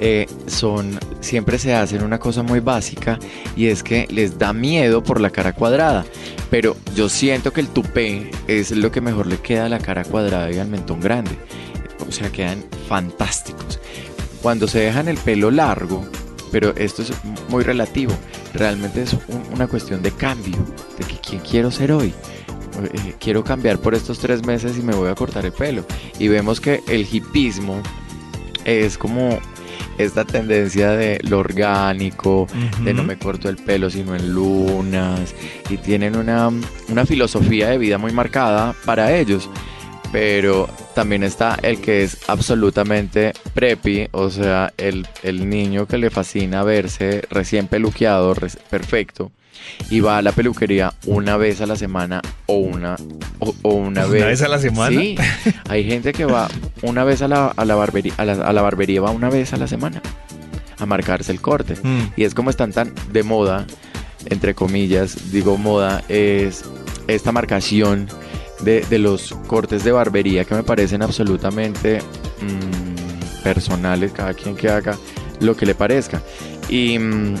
eh, 0.00 0.26
son, 0.46 0.98
siempre 1.20 1.58
se 1.58 1.74
hacen 1.74 2.02
una 2.02 2.18
cosa 2.18 2.42
muy 2.42 2.60
básica 2.60 3.18
y 3.56 3.66
es 3.66 3.82
que 3.82 4.06
les 4.10 4.38
da 4.38 4.52
miedo 4.52 5.02
por 5.02 5.20
la 5.20 5.30
cara 5.30 5.52
cuadrada, 5.52 6.04
pero 6.50 6.76
yo 6.94 7.08
siento 7.08 7.52
que 7.52 7.60
el 7.60 7.68
tupé 7.68 8.30
es 8.46 8.70
lo 8.70 8.90
que 8.90 9.00
mejor 9.00 9.26
le 9.26 9.38
queda 9.38 9.66
a 9.66 9.68
la 9.68 9.78
cara 9.78 10.04
cuadrada 10.04 10.50
y 10.52 10.58
al 10.58 10.68
mentón 10.68 11.00
grande, 11.00 11.32
o 12.08 12.12
sea, 12.12 12.30
quedan 12.30 12.64
fantásticos. 12.88 13.78
Cuando 14.42 14.68
se 14.68 14.78
dejan 14.80 15.08
el 15.08 15.16
pelo 15.18 15.50
largo, 15.50 16.04
pero 16.52 16.74
esto 16.76 17.02
es 17.02 17.12
muy 17.48 17.64
relativo, 17.64 18.12
realmente 18.54 19.02
es 19.02 19.12
un- 19.12 19.42
una 19.52 19.66
cuestión 19.66 20.00
de 20.02 20.12
cambio, 20.12 20.56
de 20.98 21.04
que 21.04 21.16
quién 21.18 21.40
quiero 21.40 21.70
ser 21.70 21.92
hoy 21.92 22.14
eh, 22.94 23.14
quiero 23.18 23.42
cambiar 23.42 23.78
por 23.80 23.96
estos 23.96 24.20
tres 24.20 24.46
meses 24.46 24.78
y 24.78 24.82
me 24.82 24.94
voy 24.94 25.08
a 25.08 25.14
cortar 25.16 25.44
el 25.44 25.50
pelo. 25.50 25.84
Y 26.20 26.28
vemos 26.28 26.60
que 26.60 26.80
el 26.86 27.08
hipismo 27.12 27.82
es 28.64 28.96
como 28.96 29.40
esta 29.98 30.24
tendencia 30.24 30.92
de 30.92 31.18
lo 31.22 31.38
orgánico, 31.40 32.46
de 32.84 32.94
no 32.94 33.02
me 33.04 33.18
corto 33.18 33.48
el 33.48 33.56
pelo 33.56 33.90
sino 33.90 34.14
en 34.14 34.32
lunas, 34.32 35.34
y 35.68 35.76
tienen 35.76 36.16
una, 36.16 36.50
una 36.88 37.04
filosofía 37.04 37.68
de 37.68 37.78
vida 37.78 37.98
muy 37.98 38.12
marcada 38.12 38.74
para 38.84 39.14
ellos. 39.16 39.50
Pero 40.10 40.70
también 40.94 41.22
está 41.22 41.58
el 41.62 41.82
que 41.82 42.02
es 42.02 42.16
absolutamente 42.28 43.34
preppy, 43.52 44.08
o 44.12 44.30
sea, 44.30 44.72
el, 44.78 45.06
el 45.22 45.50
niño 45.50 45.86
que 45.86 45.98
le 45.98 46.08
fascina 46.08 46.62
verse 46.62 47.22
recién 47.28 47.66
peluqueado, 47.66 48.32
res- 48.32 48.56
perfecto, 48.70 49.30
y 49.90 50.00
va 50.00 50.18
a 50.18 50.22
la 50.22 50.32
peluquería 50.32 50.92
una 51.06 51.36
vez 51.36 51.60
a 51.60 51.66
la 51.66 51.76
semana 51.76 52.20
o 52.46 52.56
una, 52.56 52.96
o, 53.38 53.54
o 53.62 53.74
una, 53.74 54.06
¿Una 54.06 54.26
vez 54.26 54.42
a 54.42 54.48
la 54.48 54.58
semana? 54.58 55.00
Sí, 55.00 55.16
hay 55.68 55.84
gente 55.84 56.12
que 56.12 56.24
va 56.24 56.48
una 56.82 57.04
vez 57.04 57.22
a 57.22 57.28
la, 57.28 57.48
a 57.48 57.64
la 57.64 57.74
barbería, 57.74 58.12
a 58.16 58.24
la, 58.24 58.32
a 58.32 58.52
la 58.52 58.62
barbería 58.62 59.00
va 59.00 59.10
una 59.10 59.30
vez 59.30 59.52
a 59.52 59.56
la 59.56 59.66
semana 59.66 60.02
a 60.78 60.86
marcarse 60.86 61.32
el 61.32 61.40
corte. 61.40 61.74
Mm. 61.82 62.12
Y 62.16 62.24
es 62.24 62.34
como 62.34 62.50
están 62.50 62.72
tan 62.72 62.92
de 63.12 63.22
moda, 63.22 63.66
entre 64.26 64.54
comillas, 64.54 65.32
digo 65.32 65.56
moda, 65.56 66.02
es 66.08 66.64
esta 67.06 67.32
marcación 67.32 68.08
de, 68.60 68.84
de 68.88 68.98
los 68.98 69.34
cortes 69.46 69.84
de 69.84 69.92
barbería 69.92 70.44
que 70.44 70.54
me 70.54 70.62
parecen 70.62 71.02
absolutamente 71.02 72.00
mm, 72.40 73.42
personales, 73.42 74.12
cada 74.12 74.34
quien 74.34 74.56
que 74.56 74.68
haga 74.68 74.96
lo 75.40 75.56
que 75.56 75.66
le 75.66 75.74
parezca. 75.74 76.22
Y, 76.68 76.98
mm, 76.98 77.34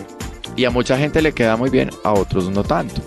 y 0.58 0.64
a 0.64 0.70
mucha 0.70 0.98
gente 0.98 1.22
le 1.22 1.32
queda 1.32 1.56
muy 1.56 1.70
bien, 1.70 1.88
a 2.02 2.12
otros 2.12 2.50
no 2.50 2.64
tanto. 2.64 3.00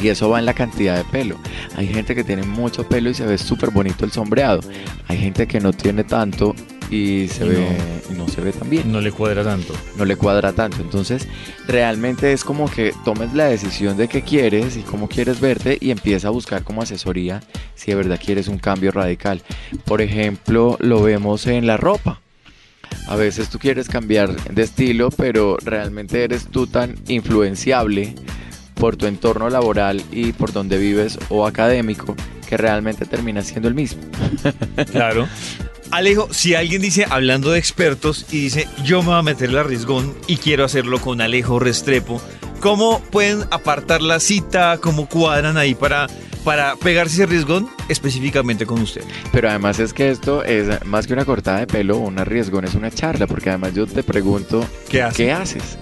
Y 0.00 0.08
eso 0.08 0.28
va 0.28 0.38
en 0.38 0.46
la 0.46 0.54
cantidad 0.54 0.96
de 0.96 1.02
pelo. 1.04 1.36
Hay 1.74 1.88
gente 1.88 2.14
que 2.14 2.22
tiene 2.22 2.44
mucho 2.44 2.88
pelo 2.88 3.10
y 3.10 3.14
se 3.14 3.26
ve 3.26 3.36
súper 3.36 3.70
bonito 3.70 4.04
el 4.04 4.12
sombreado. 4.12 4.60
Hay 5.08 5.18
gente 5.18 5.48
que 5.48 5.58
no 5.58 5.72
tiene 5.72 6.04
tanto 6.04 6.54
y 6.88 7.26
se 7.26 7.44
Y 7.46 7.48
ve 7.48 7.66
y 8.10 8.12
no 8.14 8.28
se 8.28 8.40
ve 8.40 8.52
tan 8.52 8.70
bien 8.70 8.92
No 8.92 9.00
le 9.00 9.10
cuadra 9.10 9.42
tanto. 9.42 9.74
no 9.96 10.04
le 10.04 10.14
cuadra 10.14 10.52
tanto. 10.52 10.76
Entonces, 10.82 11.26
realmente 11.66 12.32
es 12.32 12.44
como 12.44 12.70
que 12.70 12.94
tomes 13.04 13.34
la 13.34 13.46
decisión 13.46 13.96
de 13.96 14.06
qué 14.06 14.22
quieres 14.22 14.76
y 14.76 14.82
cómo 14.82 15.08
quieres 15.08 15.40
verte 15.40 15.78
y 15.80 15.90
empieza 15.90 16.28
a 16.28 16.30
buscar 16.30 16.62
como 16.62 16.82
asesoría 16.82 17.42
si 17.74 17.90
de 17.90 17.96
verdad 17.96 18.20
quieres 18.24 18.46
un 18.46 18.58
cambio 18.58 18.92
radical. 18.92 19.42
Por 19.84 20.00
ejemplo, 20.00 20.76
lo 20.78 21.02
vemos 21.02 21.48
en 21.48 21.66
la 21.66 21.76
ropa. 21.76 22.20
A 23.06 23.16
veces 23.16 23.48
tú 23.48 23.58
quieres 23.58 23.88
cambiar 23.88 24.34
de 24.34 24.62
estilo, 24.62 25.10
pero 25.10 25.56
realmente 25.64 26.24
eres 26.24 26.46
tú 26.46 26.66
tan 26.66 26.96
influenciable 27.08 28.14
por 28.74 28.96
tu 28.96 29.06
entorno 29.06 29.48
laboral 29.48 30.02
y 30.12 30.32
por 30.32 30.52
donde 30.52 30.78
vives 30.78 31.18
o 31.28 31.46
académico 31.46 32.14
que 32.48 32.56
realmente 32.56 33.04
termina 33.06 33.42
siendo 33.42 33.68
el 33.68 33.74
mismo. 33.74 34.02
Claro. 34.92 35.28
Alejo, 35.90 36.28
si 36.32 36.54
alguien 36.54 36.82
dice, 36.82 37.06
hablando 37.08 37.50
de 37.50 37.58
expertos, 37.58 38.26
y 38.30 38.40
dice, 38.40 38.68
yo 38.84 39.02
me 39.02 39.08
voy 39.08 39.18
a 39.18 39.22
meter 39.22 39.50
el 39.50 39.58
arriesgón 39.58 40.14
y 40.26 40.36
quiero 40.36 40.64
hacerlo 40.64 41.00
con 41.00 41.20
Alejo 41.20 41.58
Restrepo, 41.58 42.20
¿cómo 42.60 43.00
pueden 43.10 43.44
apartar 43.50 44.02
la 44.02 44.18
cita? 44.18 44.78
¿Cómo 44.80 45.08
cuadran 45.08 45.56
ahí 45.56 45.74
para 45.74 46.08
para 46.46 46.76
pegarse 46.76 47.14
ese 47.14 47.26
riesgón 47.26 47.68
específicamente 47.88 48.66
con 48.66 48.80
usted. 48.80 49.02
Pero 49.32 49.48
además 49.50 49.80
es 49.80 49.92
que 49.92 50.10
esto 50.12 50.44
es 50.44 50.86
más 50.86 51.08
que 51.08 51.12
una 51.12 51.24
cortada 51.24 51.58
de 51.58 51.66
pelo, 51.66 51.98
un 51.98 52.20
arriesgón, 52.20 52.64
es 52.64 52.76
una 52.76 52.88
charla, 52.88 53.26
porque 53.26 53.50
además 53.50 53.74
yo 53.74 53.84
te 53.84 54.04
pregunto, 54.04 54.64
¿Qué 54.88 55.02
hace? 55.02 55.24
¿qué 55.24 55.32
haces? 55.32 55.76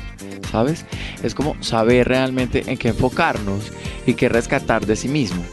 ¿sabes? 0.52 0.86
Es 1.24 1.34
como 1.34 1.56
saber 1.64 2.10
realmente 2.10 2.64
en 2.68 2.78
qué 2.78 2.89
enfocarnos 2.89 3.72
y 4.06 4.14
qué 4.14 4.28
rescatar 4.28 4.86
de 4.86 4.98
sí 4.98 5.08
mismo. 5.08 5.43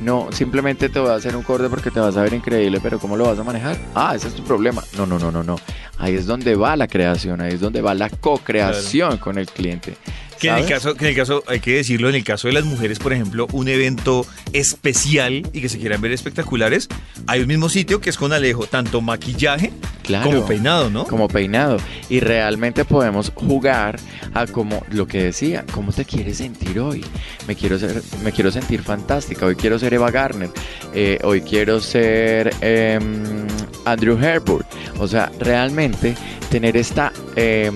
No, 0.00 0.28
simplemente 0.30 0.88
te 0.88 1.00
voy 1.00 1.10
a 1.10 1.16
hacer 1.16 1.34
un 1.34 1.42
corte 1.42 1.68
porque 1.68 1.90
te 1.90 1.98
vas 1.98 2.16
a 2.16 2.22
ver 2.22 2.32
increíble, 2.32 2.78
pero 2.80 3.00
¿cómo 3.00 3.16
lo 3.16 3.24
vas 3.24 3.38
a 3.40 3.42
manejar? 3.42 3.76
Ah, 3.96 4.14
ese 4.14 4.28
es 4.28 4.34
tu 4.34 4.44
problema. 4.44 4.84
No, 4.96 5.04
no, 5.04 5.18
no, 5.18 5.32
no, 5.32 5.42
no. 5.42 5.56
Ahí 5.98 6.14
es 6.14 6.26
donde 6.26 6.54
va 6.54 6.76
la 6.76 6.86
creación, 6.86 7.40
ahí 7.40 7.54
es 7.54 7.60
donde 7.60 7.80
va 7.80 7.94
la 7.94 8.08
co-creación 8.08 9.18
con 9.18 9.38
el 9.38 9.46
cliente. 9.46 9.96
Que 10.38 10.48
en, 10.48 10.56
el 10.58 10.66
caso, 10.66 10.94
que 10.94 11.04
en 11.04 11.10
el 11.10 11.16
caso, 11.16 11.42
hay 11.46 11.60
que 11.60 11.74
decirlo, 11.74 12.08
en 12.08 12.14
el 12.14 12.24
caso 12.24 12.48
de 12.48 12.54
las 12.54 12.64
mujeres, 12.64 12.98
por 12.98 13.12
ejemplo, 13.12 13.46
un 13.52 13.68
evento 13.68 14.26
especial 14.52 15.48
y 15.52 15.60
que 15.60 15.68
se 15.68 15.78
quieran 15.78 16.00
ver 16.00 16.12
espectaculares, 16.12 16.88
hay 17.26 17.40
un 17.40 17.48
mismo 17.48 17.68
sitio 17.68 18.00
que 18.00 18.10
es 18.10 18.16
con 18.16 18.32
Alejo, 18.32 18.66
tanto 18.66 19.00
maquillaje 19.00 19.72
Claro. 20.02 20.30
como 20.30 20.46
peinado, 20.46 20.88
¿no? 20.88 21.04
como 21.04 21.28
peinado. 21.28 21.76
Y 22.08 22.20
realmente 22.20 22.84
podemos 22.84 23.30
jugar 23.34 23.98
a 24.32 24.46
como 24.46 24.82
lo 24.90 25.06
que 25.06 25.24
decía 25.24 25.64
cómo 25.70 25.92
te 25.92 26.04
quieres 26.04 26.38
sentir 26.38 26.80
hoy 26.80 27.04
me 27.46 27.56
quiero 27.56 27.78
ser 27.78 28.02
me 28.22 28.32
quiero 28.32 28.50
sentir 28.50 28.82
fantástica. 28.82 29.46
Hoy 29.46 29.56
quiero 29.56 29.78
ser 29.78 29.94
Eva 29.94 30.10
Garner. 30.10 30.50
Eh, 30.94 31.18
hoy 31.24 31.40
quiero 31.40 31.80
ser 31.80 32.54
em, 32.60 33.46
Andrew 33.84 34.18
Herbert 34.18 34.66
o 34.98 35.08
sea 35.08 35.30
realmente 35.40 36.14
tener 36.50 36.76
esta 36.76 37.12
em, 37.36 37.74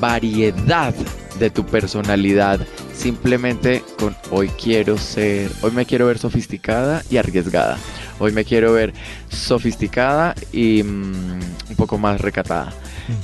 variedad 0.00 0.94
de 1.40 1.50
tu 1.50 1.66
personalidad 1.66 2.60
simplemente 2.94 3.82
con 3.98 4.16
hoy 4.30 4.48
quiero 4.50 4.96
ser 4.98 5.50
hoy 5.62 5.72
me 5.72 5.86
quiero 5.86 6.06
ver 6.06 6.18
sofisticada 6.18 7.02
y 7.10 7.16
arriesgada 7.16 7.78
hoy 8.20 8.30
me 8.30 8.44
quiero 8.44 8.72
ver 8.72 8.92
sofisticada 9.28 10.36
y 10.52 10.82
mm, 10.84 11.40
un 11.70 11.76
poco 11.76 11.98
más 11.98 12.20
recatada 12.20 12.72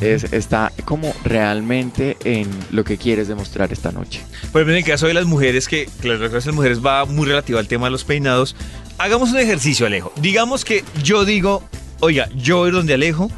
es, 0.01 0.25
está 0.33 0.73
como 0.85 1.15
realmente 1.25 2.17
en 2.25 2.49
lo 2.71 2.85
que 2.85 2.97
quieres 2.97 3.29
demostrar 3.29 3.73
esta 3.73 3.93
noche. 3.93 4.23
Por 4.53 4.61
ejemplo, 4.61 4.73
en 4.73 4.79
el 4.79 4.85
caso 4.85 5.07
de 5.07 5.15
las 5.15 5.27
mujeres, 5.27 5.69
que 5.69 5.89
claro, 6.01 6.29
de 6.29 6.29
las 6.29 6.47
mujeres 6.49 6.85
va 6.85 7.05
muy 7.05 7.27
relativo 7.27 7.59
al 7.59 7.69
tema 7.69 7.87
de 7.87 7.93
los 7.93 8.05
peinados, 8.05 8.57
hagamos 8.99 9.31
un 9.31 9.39
ejercicio, 9.39 9.87
Alejo. 9.87 10.13
Digamos 10.17 10.65
que 10.65 10.85
yo 11.03 11.25
digo, 11.25 11.63
oiga, 12.01 12.29
yo 12.37 12.59
voy 12.59 12.71
donde 12.71 12.95
Alejo, 12.95 13.31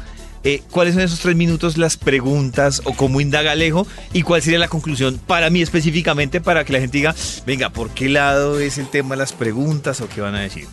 eh, 0.43 0.61
¿cuáles 0.71 0.93
son 0.93 1.03
esos 1.03 1.19
tres 1.19 1.35
minutos, 1.35 1.77
las 1.77 1.97
preguntas 1.97 2.81
o 2.85 2.93
cómo 2.93 3.21
indaga 3.21 3.51
Alejo? 3.51 3.85
¿Y 4.13 4.23
cuál 4.23 4.41
sería 4.41 4.59
la 4.59 4.67
conclusión 4.67 5.19
para 5.25 5.49
mí 5.49 5.61
específicamente 5.61 6.41
para 6.41 6.63
que 6.63 6.73
la 6.73 6.79
gente 6.79 6.97
diga, 6.97 7.15
venga, 7.45 7.69
¿por 7.69 7.89
qué 7.89 8.09
lado 8.09 8.59
es 8.59 8.77
el 8.77 8.87
tema 8.87 9.15
de 9.15 9.17
las 9.17 9.33
preguntas 9.33 10.01
o 10.01 10.09
qué 10.09 10.21
van 10.21 10.35
a 10.35 10.41
decir? 10.41 10.67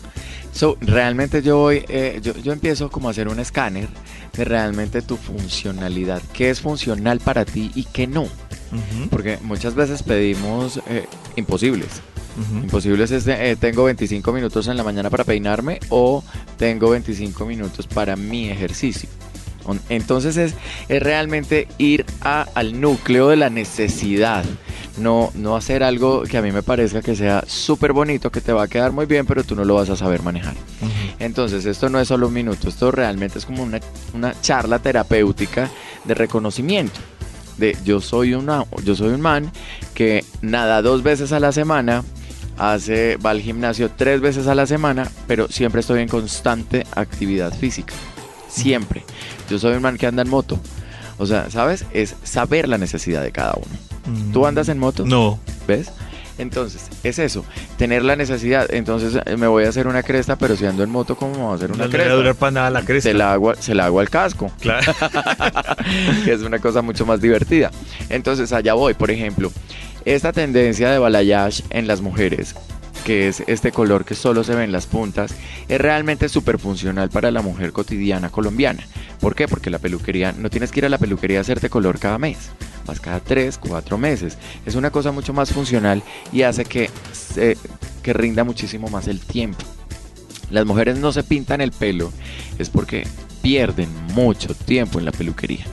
So, 0.51 0.75
realmente 0.81 1.43
yo 1.43 1.57
voy, 1.57 1.85
eh, 1.87 2.19
yo, 2.23 2.35
yo 2.37 2.51
empiezo 2.51 2.89
como 2.89 3.09
a 3.09 3.11
hacer 3.11 3.27
un 3.27 3.39
escáner 3.39 3.87
de 4.35 4.43
realmente 4.43 5.03
tu 5.03 5.15
funcionalidad, 5.15 6.21
qué 6.33 6.49
es 6.49 6.61
funcional 6.61 7.19
para 7.19 7.45
ti 7.45 7.71
y 7.75 7.83
qué 7.83 8.07
no. 8.07 8.27
Porque 9.09 9.37
muchas 9.43 9.75
veces 9.75 10.03
pedimos 10.03 10.81
eh, 10.87 11.05
imposibles. 11.35 12.01
Imposibles 12.53 13.09
es, 13.09 13.25
de, 13.25 13.51
eh, 13.51 13.55
tengo 13.55 13.83
25 13.85 14.31
minutos 14.31 14.67
en 14.67 14.77
la 14.77 14.83
mañana 14.83 15.09
para 15.09 15.23
peinarme 15.23 15.79
o 15.89 16.23
tengo 16.57 16.91
25 16.91 17.45
minutos 17.45 17.87
para 17.87 18.15
mi 18.15 18.49
ejercicio. 18.49 19.09
On- 19.67 19.79
Entonces 19.89 20.35
es, 20.37 20.53
es 20.89 21.03
realmente 21.03 21.67
ir 21.77 22.05
a- 22.21 22.47
al 22.55 22.79
núcleo 22.81 23.27
de 23.29 23.35
la 23.35 23.49
necesidad. 23.51 24.43
No, 24.97 25.31
no 25.35 25.55
hacer 25.55 25.83
algo 25.83 26.23
que 26.23 26.37
a 26.37 26.41
mí 26.41 26.51
me 26.51 26.63
parezca 26.63 27.01
que 27.03 27.15
sea 27.15 27.43
súper 27.45 27.93
bonito, 27.93 28.31
que 28.31 28.41
te 28.41 28.51
va 28.51 28.63
a 28.63 28.67
quedar 28.67 28.91
muy 28.91 29.05
bien, 29.05 29.27
pero 29.27 29.43
tú 29.43 29.55
no 29.55 29.63
lo 29.63 29.75
vas 29.75 29.89
a 29.91 29.95
saber 29.95 30.23
manejar. 30.23 30.55
Entonces 31.19 31.65
esto 31.65 31.89
no 31.89 31.99
es 31.99 32.07
solo 32.07 32.27
un 32.29 32.33
minuto, 32.33 32.67
esto 32.69 32.89
realmente 32.91 33.37
es 33.37 33.45
como 33.45 33.61
una, 33.61 33.79
una 34.15 34.39
charla 34.41 34.79
terapéutica 34.79 35.69
de 36.03 36.13
reconocimiento. 36.15 36.99
De 37.57 37.75
yo 37.83 38.01
soy 38.01 38.33
una, 38.33 38.65
yo 38.83 38.95
soy 38.95 39.09
un 39.09 39.21
man 39.21 39.51
que 39.93 40.23
nada 40.41 40.81
dos 40.81 41.03
veces 41.03 41.31
a 41.31 41.39
la 41.39 41.51
semana, 41.51 42.03
hace, 42.57 43.17
va 43.17 43.31
al 43.31 43.41
gimnasio 43.41 43.91
tres 43.95 44.19
veces 44.21 44.47
a 44.47 44.55
la 44.55 44.65
semana, 44.65 45.09
pero 45.27 45.47
siempre 45.47 45.81
estoy 45.81 46.01
en 46.01 46.07
constante 46.07 46.85
actividad 46.95 47.53
física. 47.53 47.93
Siempre. 48.47 49.03
Yo 49.49 49.59
soy 49.59 49.75
un 49.75 49.81
man 49.81 49.97
que 49.97 50.07
anda 50.07 50.21
en 50.23 50.29
moto. 50.29 50.59
O 51.17 51.25
sea, 51.25 51.49
¿sabes? 51.49 51.85
Es 51.93 52.15
saber 52.23 52.67
la 52.67 52.77
necesidad 52.77 53.23
de 53.23 53.31
cada 53.31 53.53
uno. 53.55 54.31
¿Tú 54.31 54.45
andas 54.45 54.69
en 54.69 54.77
moto? 54.77 55.05
No. 55.05 55.39
¿Ves? 55.67 55.91
Entonces, 56.37 56.83
es 57.03 57.17
eso, 57.17 57.43
tener 57.77 58.03
la 58.03 58.15
necesidad. 58.15 58.67
Entonces, 58.71 59.19
eh, 59.25 59.37
me 59.37 59.47
voy 59.47 59.65
a 59.65 59.69
hacer 59.69 59.87
una 59.87 60.03
cresta, 60.03 60.35
pero 60.37 60.55
si 60.55 60.67
ando 60.67 60.83
en 60.83 60.91
moto, 60.91 61.15
¿cómo 61.15 61.31
me 61.33 61.39
voy 61.41 61.51
a 61.53 61.55
hacer 61.55 61.69
No 61.71 61.75
una 61.77 61.85
le 61.85 61.89
va 61.89 61.93
a 61.95 61.97
cresta? 61.97 62.13
durar 62.15 62.35
para 62.35 62.51
nada 62.51 62.69
la 62.69 62.85
cresta. 62.85 63.09
Se 63.09 63.15
la, 63.15 63.33
hago, 63.33 63.55
se 63.55 63.73
la 63.73 63.85
hago 63.85 63.99
al 63.99 64.09
casco, 64.11 64.51
Claro. 64.61 64.93
que 66.25 66.33
es 66.33 66.41
una 66.41 66.59
cosa 66.59 66.81
mucho 66.83 67.05
más 67.07 67.21
divertida. 67.21 67.71
Entonces, 68.09 68.53
allá 68.53 68.75
voy, 68.75 68.93
por 68.93 69.09
ejemplo, 69.09 69.51
esta 70.05 70.31
tendencia 70.31 70.91
de 70.91 70.99
balayage 70.99 71.63
en 71.71 71.87
las 71.87 72.01
mujeres, 72.01 72.53
que 73.07 73.29
es 73.29 73.41
este 73.47 73.71
color 73.71 74.03
que 74.03 74.15
solo 74.15 74.43
se 74.43 74.53
ve 74.53 74.65
en 74.65 74.73
las 74.73 74.85
puntas, 74.85 75.33
es 75.69 75.79
realmente 75.79 76.27
súper 76.27 76.59
funcional 76.59 77.09
para 77.09 77.31
la 77.31 77.41
mujer 77.41 77.71
cotidiana 77.71 78.29
colombiana. 78.29 78.85
¿Por 79.21 79.33
qué? 79.33 79.47
Porque 79.47 79.69
la 79.69 79.79
peluquería, 79.79 80.33
no 80.33 80.49
tienes 80.49 80.73
que 80.73 80.81
ir 80.81 80.87
a 80.87 80.89
la 80.89 80.97
peluquería 80.97 81.37
a 81.37 81.41
hacerte 81.41 81.69
color 81.69 81.99
cada 81.99 82.17
mes, 82.17 82.49
vas 82.85 82.99
cada 82.99 83.21
3, 83.21 83.59
4 83.59 83.97
meses. 83.97 84.37
Es 84.65 84.75
una 84.75 84.91
cosa 84.91 85.13
mucho 85.13 85.31
más 85.31 85.53
funcional 85.53 86.03
y 86.33 86.41
hace 86.41 86.65
que, 86.65 86.89
que 88.03 88.11
rinda 88.11 88.43
muchísimo 88.43 88.89
más 88.89 89.07
el 89.07 89.21
tiempo. 89.21 89.63
Las 90.51 90.65
mujeres 90.65 90.97
no 90.97 91.13
se 91.13 91.23
pintan 91.23 91.61
el 91.61 91.71
pelo, 91.71 92.11
es 92.59 92.69
porque 92.69 93.07
pierden 93.41 93.87
mucho 94.15 94.53
tiempo 94.53 94.99
en 94.99 95.05
la 95.05 95.13
peluquería. 95.13 95.65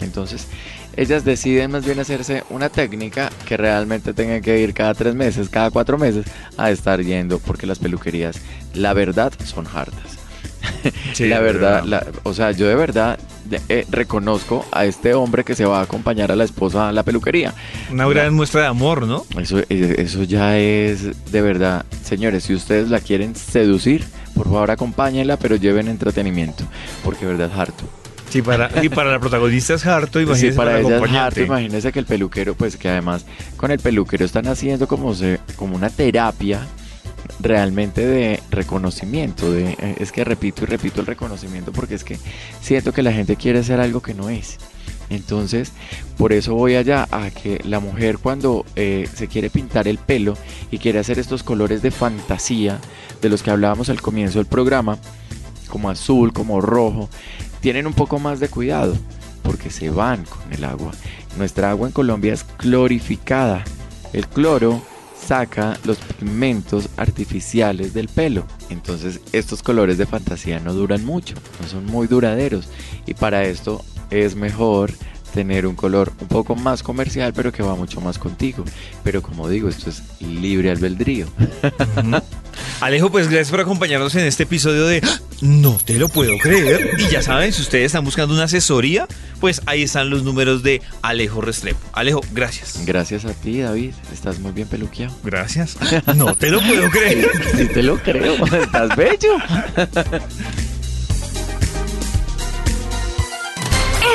Entonces, 0.00 0.48
ellas 0.96 1.24
deciden 1.24 1.70
más 1.70 1.84
bien 1.84 1.98
hacerse 2.00 2.44
una 2.50 2.68
técnica 2.68 3.30
que 3.46 3.56
realmente 3.56 4.12
tengan 4.14 4.40
que 4.42 4.60
ir 4.60 4.74
cada 4.74 4.94
tres 4.94 5.14
meses, 5.14 5.48
cada 5.48 5.70
cuatro 5.70 5.98
meses 5.98 6.26
a 6.56 6.70
estar 6.70 7.00
yendo, 7.02 7.38
porque 7.38 7.66
las 7.66 7.78
peluquerías, 7.78 8.36
la 8.74 8.92
verdad, 8.92 9.32
son 9.44 9.66
hartas. 9.72 10.18
Sí, 11.14 11.26
la 11.28 11.40
verdad, 11.40 11.84
la- 11.84 12.06
o 12.22 12.32
sea, 12.34 12.52
yo 12.52 12.66
de 12.68 12.74
verdad 12.74 13.18
eh, 13.68 13.84
reconozco 13.90 14.64
a 14.72 14.84
este 14.86 15.12
hombre 15.14 15.42
que 15.44 15.54
se 15.54 15.64
va 15.64 15.80
a 15.80 15.82
acompañar 15.82 16.30
a 16.32 16.36
la 16.36 16.44
esposa 16.44 16.88
a 16.88 16.92
la 16.92 17.02
peluquería. 17.02 17.52
Una 17.90 18.06
gran 18.08 18.34
muestra 18.34 18.62
de 18.62 18.66
amor, 18.68 19.06
¿no? 19.06 19.24
Eso, 19.38 19.58
eh, 19.58 19.96
eso 19.98 20.22
ya 20.22 20.56
es 20.58 21.30
de 21.32 21.42
verdad. 21.42 21.84
Señores, 22.04 22.44
si 22.44 22.54
ustedes 22.54 22.88
la 22.90 23.00
quieren 23.00 23.34
seducir, 23.34 24.04
por 24.34 24.44
favor 24.46 24.70
acompáñenla, 24.70 25.36
pero 25.38 25.56
lleven 25.56 25.88
entretenimiento, 25.88 26.64
porque 27.04 27.26
de 27.26 27.32
verdad 27.32 27.50
es 27.52 27.58
harto. 27.58 27.84
Sí, 28.30 28.42
para, 28.42 28.70
y 28.82 28.88
para 28.88 29.10
la 29.10 29.18
protagonista 29.18 29.74
es 29.74 29.84
harto, 29.86 30.18
Sí, 30.20 30.24
imagínese 30.24 30.56
para 30.56 30.70
para 30.70 30.80
el 30.80 30.86
ella 30.86 30.94
es 30.96 31.02
acompañante. 31.02 31.40
harto. 31.40 31.52
Imagínense 31.52 31.92
que 31.92 31.98
el 31.98 32.06
peluquero, 32.06 32.54
pues 32.54 32.76
que 32.76 32.88
además 32.88 33.24
con 33.56 33.70
el 33.70 33.78
peluquero 33.80 34.24
están 34.24 34.46
haciendo 34.46 34.86
como, 34.86 35.14
se, 35.14 35.40
como 35.56 35.74
una 35.76 35.90
terapia 35.90 36.66
realmente 37.40 38.06
de 38.06 38.40
reconocimiento. 38.50 39.50
De, 39.52 39.70
eh, 39.72 39.96
es 39.98 40.12
que 40.12 40.24
repito 40.24 40.62
y 40.62 40.66
repito 40.66 41.00
el 41.00 41.06
reconocimiento 41.06 41.72
porque 41.72 41.94
es 41.96 42.04
que 42.04 42.18
siento 42.60 42.92
que 42.92 43.02
la 43.02 43.12
gente 43.12 43.36
quiere 43.36 43.58
hacer 43.58 43.80
algo 43.80 44.00
que 44.00 44.14
no 44.14 44.30
es. 44.30 44.58
Entonces, 45.08 45.72
por 46.16 46.32
eso 46.32 46.54
voy 46.54 46.76
allá 46.76 47.08
a 47.10 47.30
que 47.30 47.60
la 47.64 47.80
mujer 47.80 48.18
cuando 48.18 48.64
eh, 48.76 49.08
se 49.12 49.26
quiere 49.26 49.50
pintar 49.50 49.88
el 49.88 49.98
pelo 49.98 50.34
y 50.70 50.78
quiere 50.78 51.00
hacer 51.00 51.18
estos 51.18 51.42
colores 51.42 51.82
de 51.82 51.90
fantasía 51.90 52.78
de 53.20 53.28
los 53.28 53.42
que 53.42 53.50
hablábamos 53.50 53.88
al 53.88 54.00
comienzo 54.00 54.38
del 54.38 54.46
programa, 54.46 54.98
como 55.68 55.90
azul, 55.90 56.32
como 56.32 56.60
rojo, 56.60 57.10
tienen 57.60 57.86
un 57.86 57.94
poco 57.94 58.18
más 58.18 58.40
de 58.40 58.48
cuidado 58.48 58.96
porque 59.42 59.70
se 59.70 59.90
van 59.90 60.24
con 60.24 60.52
el 60.52 60.64
agua. 60.64 60.92
Nuestra 61.36 61.70
agua 61.70 61.88
en 61.88 61.92
Colombia 61.92 62.32
es 62.32 62.44
clorificada. 62.44 63.64
El 64.12 64.26
cloro 64.26 64.82
saca 65.26 65.78
los 65.84 65.98
pigmentos 65.98 66.88
artificiales 66.96 67.94
del 67.94 68.08
pelo. 68.08 68.44
Entonces 68.68 69.20
estos 69.32 69.62
colores 69.62 69.98
de 69.98 70.06
fantasía 70.06 70.60
no 70.60 70.72
duran 70.72 71.04
mucho, 71.04 71.34
no 71.60 71.68
son 71.68 71.86
muy 71.86 72.06
duraderos. 72.06 72.68
Y 73.06 73.14
para 73.14 73.44
esto 73.44 73.84
es 74.10 74.34
mejor 74.34 74.92
tener 75.32 75.66
un 75.66 75.74
color 75.74 76.12
un 76.20 76.28
poco 76.28 76.56
más 76.56 76.82
comercial, 76.82 77.32
pero 77.34 77.52
que 77.52 77.62
va 77.62 77.74
mucho 77.74 78.00
más 78.00 78.18
contigo. 78.18 78.64
Pero 79.04 79.22
como 79.22 79.48
digo, 79.48 79.68
esto 79.68 79.90
es 79.90 80.02
libre 80.20 80.70
albedrío. 80.70 81.26
Alejo, 82.80 83.10
pues 83.10 83.28
gracias 83.28 83.50
por 83.50 83.60
acompañarnos 83.60 84.14
en 84.14 84.26
este 84.26 84.44
episodio 84.44 84.86
de. 84.86 85.02
No 85.40 85.78
te 85.84 85.98
lo 85.98 86.08
puedo 86.08 86.36
creer. 86.38 86.90
Y 86.98 87.08
ya 87.08 87.22
saben, 87.22 87.52
si 87.52 87.62
ustedes 87.62 87.86
están 87.86 88.04
buscando 88.04 88.34
una 88.34 88.44
asesoría, 88.44 89.06
pues 89.40 89.62
ahí 89.66 89.82
están 89.82 90.10
los 90.10 90.22
números 90.22 90.62
de 90.62 90.82
Alejo 91.02 91.40
Restrepo. 91.40 91.80
Alejo, 91.92 92.20
gracias. 92.32 92.84
Gracias 92.84 93.24
a 93.24 93.32
ti, 93.32 93.60
David. 93.60 93.92
Estás 94.12 94.38
muy 94.38 94.52
bien 94.52 94.68
peluqueado. 94.68 95.14
Gracias. 95.24 95.76
No 96.14 96.34
te 96.34 96.50
lo 96.50 96.60
puedo 96.60 96.90
creer. 96.90 97.30
Sí 97.56 97.66
te 97.66 97.82
lo 97.82 97.98
creo, 97.98 98.34
estás 98.46 98.96
bello. 98.96 99.36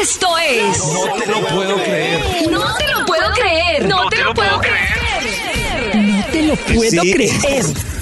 Esto 0.02 0.28
es. 0.38 0.78
No 0.78 1.14
te 1.14 1.26
lo 1.28 1.48
puedo 1.48 1.76
creer. 1.76 2.50
No 2.50 2.76
te 2.76 2.88
lo 2.88 3.06
puedo 3.06 3.32
creer. 3.34 3.88
No 3.88 4.10
te 4.10 4.24
lo 4.24 4.34
puedo 4.34 4.60
creer. 4.60 5.96
No 5.96 6.26
te 6.32 6.41
lo 6.43 6.56
puedo 6.56 7.02
creer. 7.02 7.95